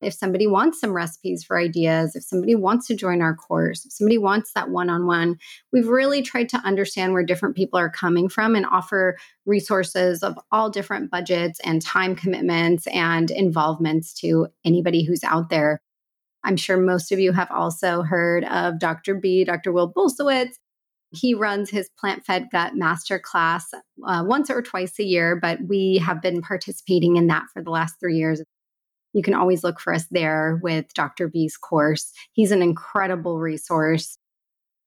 if 0.04 0.14
somebody 0.14 0.47
wants 0.47 0.80
some 0.80 0.93
recipes 0.93 1.43
for 1.43 1.58
ideas, 1.58 2.16
if 2.16 2.24
somebody 2.24 2.56
wants 2.56 2.88
to 2.88 2.95
join 2.95 3.22
our 3.22 3.36
course, 3.36 3.86
if 3.86 3.91
somebody 3.91 4.18
wants 4.18 4.51
that 4.54 4.70
one 4.70 4.89
on 4.89 5.06
one, 5.06 5.38
we've 5.72 5.88
really 5.88 6.22
tried 6.22 6.49
to 6.49 6.58
understand 6.58 7.14
where 7.14 7.24
different 7.24 7.56
people 7.56 7.80
are 7.80 7.89
coming 7.89 8.30
from 8.30 8.56
and 8.56 8.66
offer 8.66 9.18
resources 9.45 10.24
of 10.24 10.38
all 10.51 10.70
different 10.70 11.12
budgets 11.12 11.60
and 11.64 11.82
time 11.82 12.16
commitments 12.16 12.88
and 12.88 13.32
involvements 13.32 14.14
to 14.14 14.47
anybody 14.66 15.04
who's 15.04 15.24
out 15.24 15.49
there. 15.49 15.82
I'm 16.43 16.58
sure 16.58 16.78
most 16.78 17.12
of 17.12 17.20
you 17.20 17.32
have 17.32 17.51
also 17.51 18.01
heard 18.01 18.43
of 18.45 18.80
Dr. 18.80 19.16
B, 19.16 19.43
Dr. 19.43 19.72
Will 19.72 19.91
Bulsiewicz. 19.91 20.56
He 21.12 21.36
runs 21.36 21.70
his 21.70 21.89
plant 21.99 22.26
fed 22.26 22.47
gut 22.51 22.74
masterclass 22.74 23.64
uh, 24.06 24.24
once 24.26 24.49
or 24.49 24.62
twice 24.62 24.97
a 24.99 25.04
year, 25.04 25.36
but 25.39 25.60
we 25.68 26.01
have 26.04 26.22
been 26.22 26.41
participating 26.41 27.18
in 27.18 27.28
that 27.28 27.43
for 27.54 27.62
the 27.62 27.70
last 27.70 27.99
three 27.99 28.18
years 28.18 28.41
you 29.14 29.24
can 29.24 29.34
always 29.34 29.64
look 29.64 29.80
for 29.80 29.93
us 29.93 30.05
there 30.11 30.59
with 30.61 30.93
Dr. 30.93 31.28
B's 31.28 31.55
course. 31.57 32.11
He's 32.34 32.51
an 32.51 32.61
incredible 32.61 33.39
resource. 33.39 34.18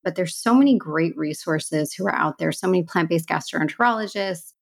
But 0.05 0.15
there's 0.15 0.37
so 0.37 0.55
many 0.55 0.77
great 0.79 1.17
resources 1.17 1.93
who 1.93 2.07
are 2.07 2.15
out 2.15 2.39
there, 2.39 2.53
so 2.53 2.69
many 2.69 2.85
plant-based 2.85 3.29
gastroenterologists, 3.29 4.53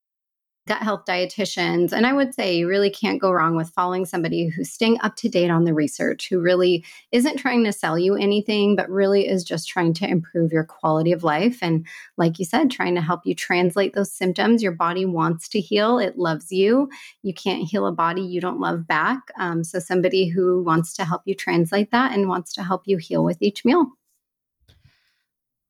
gut 0.67 0.81
health 0.81 1.05
dietitians. 1.05 1.91
And 1.91 2.07
I 2.07 2.13
would 2.13 2.33
say 2.33 2.55
you 2.55 2.67
really 2.67 2.89
can't 2.89 3.21
go 3.21 3.31
wrong 3.31 3.55
with 3.55 3.69
following 3.69 4.05
somebody 4.05 4.47
who's 4.47 4.71
staying 4.71 4.97
up 5.01 5.15
to 5.17 5.29
date 5.29 5.51
on 5.51 5.63
the 5.63 5.75
research, 5.75 6.27
who 6.27 6.39
really 6.39 6.83
isn't 7.11 7.37
trying 7.37 7.63
to 7.65 7.71
sell 7.71 7.99
you 7.99 8.15
anything, 8.15 8.75
but 8.75 8.89
really 8.89 9.27
is 9.27 9.43
just 9.43 9.67
trying 9.67 9.93
to 9.93 10.07
improve 10.07 10.51
your 10.51 10.63
quality 10.63 11.11
of 11.11 11.23
life. 11.23 11.59
And 11.61 11.85
like 12.17 12.39
you 12.39 12.45
said, 12.45 12.71
trying 12.71 12.95
to 12.95 13.01
help 13.01 13.21
you 13.25 13.35
translate 13.35 13.93
those 13.93 14.11
symptoms. 14.11 14.63
Your 14.63 14.71
body 14.71 15.05
wants 15.05 15.47
to 15.49 15.59
heal, 15.59 15.99
it 15.99 16.17
loves 16.17 16.51
you. 16.51 16.89
You 17.21 17.33
can't 17.33 17.67
heal 17.67 17.85
a 17.85 17.91
body 17.91 18.21
you 18.21 18.41
don't 18.41 18.59
love 18.59 18.87
back. 18.87 19.19
Um, 19.39 19.63
so, 19.63 19.77
somebody 19.79 20.27
who 20.27 20.63
wants 20.63 20.93
to 20.95 21.05
help 21.05 21.21
you 21.25 21.35
translate 21.35 21.91
that 21.91 22.11
and 22.11 22.27
wants 22.27 22.53
to 22.53 22.63
help 22.63 22.83
you 22.85 22.97
heal 22.97 23.23
with 23.23 23.37
each 23.41 23.63
meal. 23.65 23.85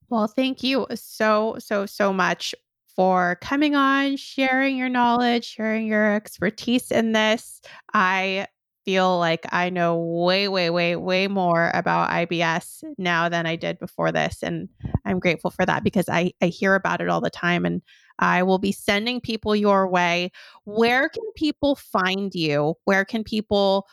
Well, 0.10 0.28
thank 0.28 0.64
you 0.64 0.86
so, 0.94 1.56
so, 1.60 1.86
so 1.86 2.14
much 2.14 2.54
for 2.96 3.38
coming 3.42 3.76
on, 3.76 4.18
sharing 4.18 4.78
your 4.78 4.90
knowledge, 4.90 5.46
sharing 5.46 5.88
your 5.88 6.14
expertise 6.16 6.92
in 6.92 7.12
this. 7.12 7.62
I 7.94 8.48
feel 8.86 9.18
like 9.18 9.46
I 9.52 9.70
know 9.70 9.98
way, 9.98 10.48
way, 10.48 10.70
way, 10.70 10.96
way 10.96 11.28
more 11.28 11.72
about 11.74 12.10
IBS 12.12 12.84
now 12.98 13.28
than 13.28 13.48
I 13.48 13.56
did 13.56 13.80
before 13.80 14.12
this. 14.12 14.44
And 14.44 14.70
I'm 15.06 15.20
grateful 15.20 15.50
for 15.50 15.66
that 15.66 15.84
because 15.84 16.08
I, 16.08 16.32
I 16.42 16.48
hear 16.48 16.76
about 16.76 17.02
it 17.02 17.10
all 17.10 17.20
the 17.20 17.32
time 17.32 17.66
and 17.66 17.82
I 18.20 18.44
will 18.44 18.60
be 18.60 18.72
sending 18.72 19.20
people 19.20 19.56
your 19.56 19.88
way. 19.90 20.32
Where 20.66 21.10
can 21.10 21.24
people 21.36 21.76
find 21.76 22.34
you? 22.34 22.76
Where 22.86 23.04
can 23.04 23.24
people 23.24 23.88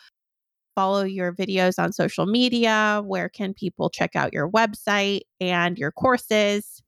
follow 0.75 1.03
your 1.03 1.33
videos 1.33 1.83
on 1.83 1.93
social 1.93 2.27
media? 2.27 3.03
Where 3.05 3.29
can 3.29 3.55
people 3.55 3.91
check 3.91 4.15
out 4.15 4.33
your 4.33 4.51
website 4.51 5.23
and 5.41 5.79
your 5.79 5.91
courses? 5.91 6.82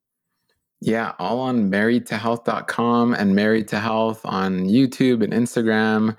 Yeah, 0.84 1.12
all 1.18 1.40
on 1.40 1.70
marriedtohealth.com 1.70 3.14
and 3.14 3.34
married 3.34 3.68
to 3.68 3.80
health 3.80 4.20
on 4.24 4.66
YouTube 4.66 5.24
and 5.24 5.32
Instagram 5.32 6.14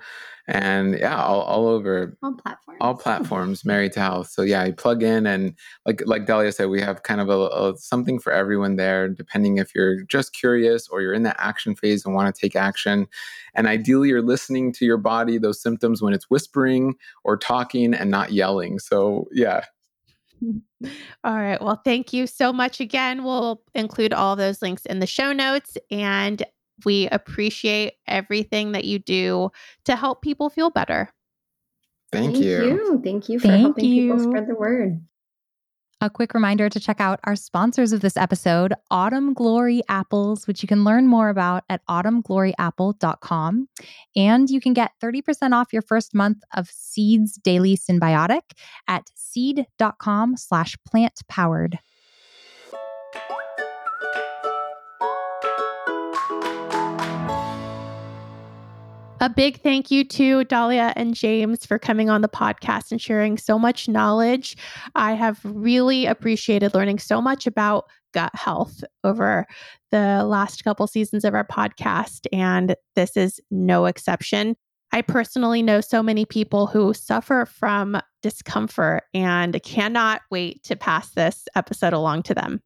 and 0.48 0.98
yeah, 0.98 1.22
all, 1.22 1.40
all 1.42 1.68
over 1.68 2.16
all 2.22 2.34
platforms. 2.34 2.78
All 2.80 2.94
platforms, 2.94 3.64
married 3.64 3.92
to 3.92 4.00
health. 4.00 4.28
So 4.28 4.42
yeah, 4.42 4.64
you 4.64 4.72
plug 4.72 5.04
in 5.04 5.24
and 5.24 5.54
like 5.86 6.02
like 6.04 6.26
Dahlia 6.26 6.50
said, 6.50 6.68
we 6.68 6.80
have 6.80 7.04
kind 7.04 7.20
of 7.20 7.28
a, 7.28 7.46
a, 7.48 7.76
something 7.78 8.18
for 8.18 8.32
everyone 8.32 8.74
there, 8.74 9.08
depending 9.08 9.58
if 9.58 9.72
you're 9.72 10.02
just 10.02 10.34
curious 10.34 10.88
or 10.88 11.00
you're 11.00 11.14
in 11.14 11.22
that 11.22 11.36
action 11.38 11.76
phase 11.76 12.04
and 12.04 12.14
want 12.14 12.34
to 12.34 12.40
take 12.40 12.56
action. 12.56 13.06
And 13.54 13.68
ideally, 13.68 14.08
you're 14.08 14.20
listening 14.20 14.72
to 14.74 14.84
your 14.84 14.98
body, 14.98 15.38
those 15.38 15.62
symptoms 15.62 16.02
when 16.02 16.12
it's 16.12 16.28
whispering 16.28 16.94
or 17.22 17.36
talking 17.36 17.94
and 17.94 18.10
not 18.10 18.32
yelling. 18.32 18.80
So 18.80 19.26
yeah, 19.30 19.64
all 21.24 21.36
right. 21.36 21.60
Well, 21.60 21.80
thank 21.84 22.12
you 22.12 22.26
so 22.26 22.52
much 22.52 22.80
again. 22.80 23.24
We'll 23.24 23.62
include 23.74 24.12
all 24.12 24.36
those 24.36 24.62
links 24.62 24.84
in 24.86 24.98
the 24.98 25.06
show 25.06 25.32
notes. 25.32 25.76
And 25.90 26.42
we 26.84 27.08
appreciate 27.08 27.94
everything 28.06 28.72
that 28.72 28.84
you 28.84 28.98
do 28.98 29.50
to 29.84 29.96
help 29.96 30.22
people 30.22 30.50
feel 30.50 30.70
better. 30.70 31.10
Thank, 32.12 32.34
Thank 32.34 32.44
you. 32.44 32.64
you. 32.64 33.00
Thank 33.02 33.28
you 33.28 33.38
for 33.38 33.48
Thank 33.48 33.62
helping 33.62 33.84
you. 33.86 34.12
people 34.12 34.22
spread 34.22 34.46
the 34.46 34.54
word. 34.54 35.00
A 36.02 36.10
quick 36.10 36.34
reminder 36.34 36.68
to 36.68 36.78
check 36.78 37.00
out 37.00 37.20
our 37.24 37.34
sponsors 37.34 37.90
of 37.92 38.02
this 38.02 38.18
episode, 38.18 38.74
Autumn 38.90 39.32
Glory 39.32 39.80
Apples, 39.88 40.46
which 40.46 40.62
you 40.62 40.68
can 40.68 40.84
learn 40.84 41.06
more 41.06 41.30
about 41.30 41.64
at 41.70 41.80
autumngloryapple.com. 41.88 43.68
And 44.14 44.50
you 44.50 44.60
can 44.60 44.74
get 44.74 44.92
30% 45.02 45.54
off 45.54 45.72
your 45.72 45.80
first 45.80 46.14
month 46.14 46.42
of 46.54 46.68
Seeds 46.68 47.36
Daily 47.42 47.78
Synbiotic 47.78 48.42
at 48.86 49.08
seed.com 49.14 50.36
slash 50.36 50.76
plant 50.86 51.22
powered. 51.28 51.78
A 59.26 59.28
big 59.28 59.60
thank 59.60 59.90
you 59.90 60.04
to 60.04 60.44
Dahlia 60.44 60.92
and 60.94 61.12
James 61.12 61.66
for 61.66 61.80
coming 61.80 62.08
on 62.08 62.20
the 62.20 62.28
podcast 62.28 62.92
and 62.92 63.02
sharing 63.02 63.36
so 63.38 63.58
much 63.58 63.88
knowledge. 63.88 64.56
I 64.94 65.14
have 65.14 65.40
really 65.42 66.06
appreciated 66.06 66.74
learning 66.74 67.00
so 67.00 67.20
much 67.20 67.44
about 67.44 67.86
gut 68.14 68.30
health 68.36 68.84
over 69.02 69.44
the 69.90 70.22
last 70.24 70.62
couple 70.62 70.86
seasons 70.86 71.24
of 71.24 71.34
our 71.34 71.44
podcast, 71.44 72.28
and 72.32 72.76
this 72.94 73.16
is 73.16 73.40
no 73.50 73.86
exception. 73.86 74.54
I 74.92 75.02
personally 75.02 75.60
know 75.60 75.80
so 75.80 76.04
many 76.04 76.24
people 76.24 76.68
who 76.68 76.94
suffer 76.94 77.46
from 77.46 78.00
discomfort 78.22 79.02
and 79.12 79.60
cannot 79.64 80.20
wait 80.30 80.62
to 80.62 80.76
pass 80.76 81.10
this 81.14 81.48
episode 81.56 81.94
along 81.94 82.22
to 82.24 82.34
them. 82.34 82.62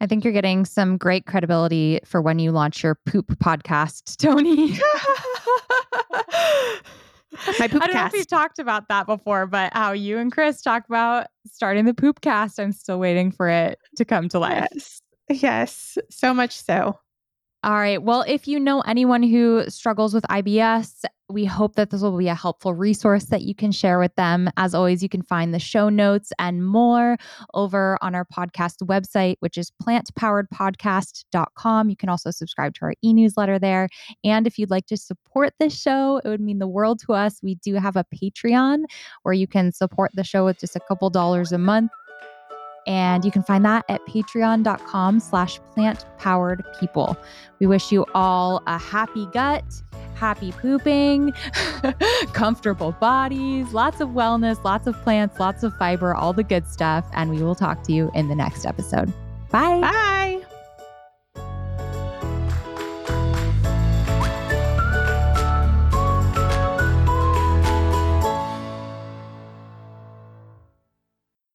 I 0.00 0.06
think 0.06 0.24
you're 0.24 0.32
getting 0.32 0.64
some 0.64 0.96
great 0.96 1.26
credibility 1.26 2.00
for 2.06 2.22
when 2.22 2.38
you 2.38 2.52
launch 2.52 2.82
your 2.82 2.98
poop 3.04 3.38
podcast, 3.38 4.16
Toni. 4.16 4.78
My 7.58 7.68
poop 7.68 7.82
I 7.82 7.86
don't 7.86 7.94
know 7.94 8.06
if 8.06 8.12
we 8.12 8.24
talked 8.24 8.58
about 8.58 8.88
that 8.88 9.06
before, 9.06 9.46
but 9.46 9.72
how 9.72 9.92
you 9.92 10.18
and 10.18 10.32
Chris 10.32 10.60
talk 10.62 10.84
about 10.88 11.28
starting 11.46 11.84
the 11.84 11.94
poop 11.94 12.20
cast. 12.20 12.58
I'm 12.58 12.72
still 12.72 12.98
waiting 12.98 13.30
for 13.30 13.48
it 13.48 13.78
to 13.96 14.04
come 14.04 14.28
to 14.30 14.38
life. 14.38 14.68
Yes. 14.72 15.02
Yes. 15.28 15.98
So 16.10 16.34
much 16.34 16.56
so. 16.60 16.98
All 17.62 17.74
right. 17.74 18.02
Well, 18.02 18.24
if 18.26 18.48
you 18.48 18.58
know 18.58 18.80
anyone 18.80 19.22
who 19.22 19.68
struggles 19.68 20.14
with 20.14 20.24
IBS, 20.24 21.04
we 21.28 21.44
hope 21.44 21.74
that 21.74 21.90
this 21.90 22.00
will 22.00 22.16
be 22.16 22.28
a 22.28 22.34
helpful 22.34 22.74
resource 22.74 23.26
that 23.26 23.42
you 23.42 23.54
can 23.54 23.70
share 23.70 23.98
with 23.98 24.14
them. 24.14 24.48
As 24.56 24.74
always, 24.74 25.02
you 25.02 25.10
can 25.10 25.20
find 25.22 25.52
the 25.52 25.58
show 25.58 25.90
notes 25.90 26.32
and 26.38 26.66
more 26.66 27.18
over 27.52 27.98
on 28.00 28.14
our 28.14 28.24
podcast 28.24 28.76
website, 28.84 29.36
which 29.40 29.58
is 29.58 29.70
plantpoweredpodcast.com. 29.82 31.90
You 31.90 31.96
can 31.96 32.08
also 32.08 32.30
subscribe 32.30 32.72
to 32.76 32.86
our 32.86 32.94
e 33.04 33.12
newsletter 33.12 33.58
there. 33.58 33.90
And 34.24 34.46
if 34.46 34.58
you'd 34.58 34.70
like 34.70 34.86
to 34.86 34.96
support 34.96 35.52
this 35.60 35.78
show, 35.78 36.22
it 36.24 36.28
would 36.28 36.40
mean 36.40 36.60
the 36.60 36.66
world 36.66 37.00
to 37.06 37.12
us. 37.12 37.40
We 37.42 37.56
do 37.56 37.74
have 37.74 37.96
a 37.96 38.04
Patreon 38.04 38.84
where 39.22 39.34
you 39.34 39.46
can 39.46 39.70
support 39.70 40.12
the 40.14 40.24
show 40.24 40.46
with 40.46 40.60
just 40.60 40.76
a 40.76 40.80
couple 40.80 41.10
dollars 41.10 41.52
a 41.52 41.58
month. 41.58 41.90
And 42.90 43.24
you 43.24 43.30
can 43.30 43.44
find 43.44 43.64
that 43.64 43.84
at 43.88 44.04
patreon.com 44.06 45.20
slash 45.20 45.60
plant 45.74 46.04
powered 46.18 46.64
people. 46.80 47.16
We 47.60 47.68
wish 47.68 47.92
you 47.92 48.04
all 48.16 48.64
a 48.66 48.78
happy 48.78 49.26
gut, 49.26 49.62
happy 50.16 50.50
pooping, 50.50 51.32
comfortable 52.32 52.90
bodies, 52.90 53.72
lots 53.72 54.00
of 54.00 54.08
wellness, 54.08 54.64
lots 54.64 54.88
of 54.88 55.00
plants, 55.02 55.38
lots 55.38 55.62
of 55.62 55.72
fiber, 55.78 56.16
all 56.16 56.32
the 56.32 56.42
good 56.42 56.66
stuff. 56.66 57.06
And 57.12 57.30
we 57.30 57.44
will 57.44 57.54
talk 57.54 57.84
to 57.84 57.92
you 57.92 58.10
in 58.16 58.26
the 58.26 58.34
next 58.34 58.66
episode. 58.66 59.12
Bye. 59.52 59.80
Bye. 59.80 60.49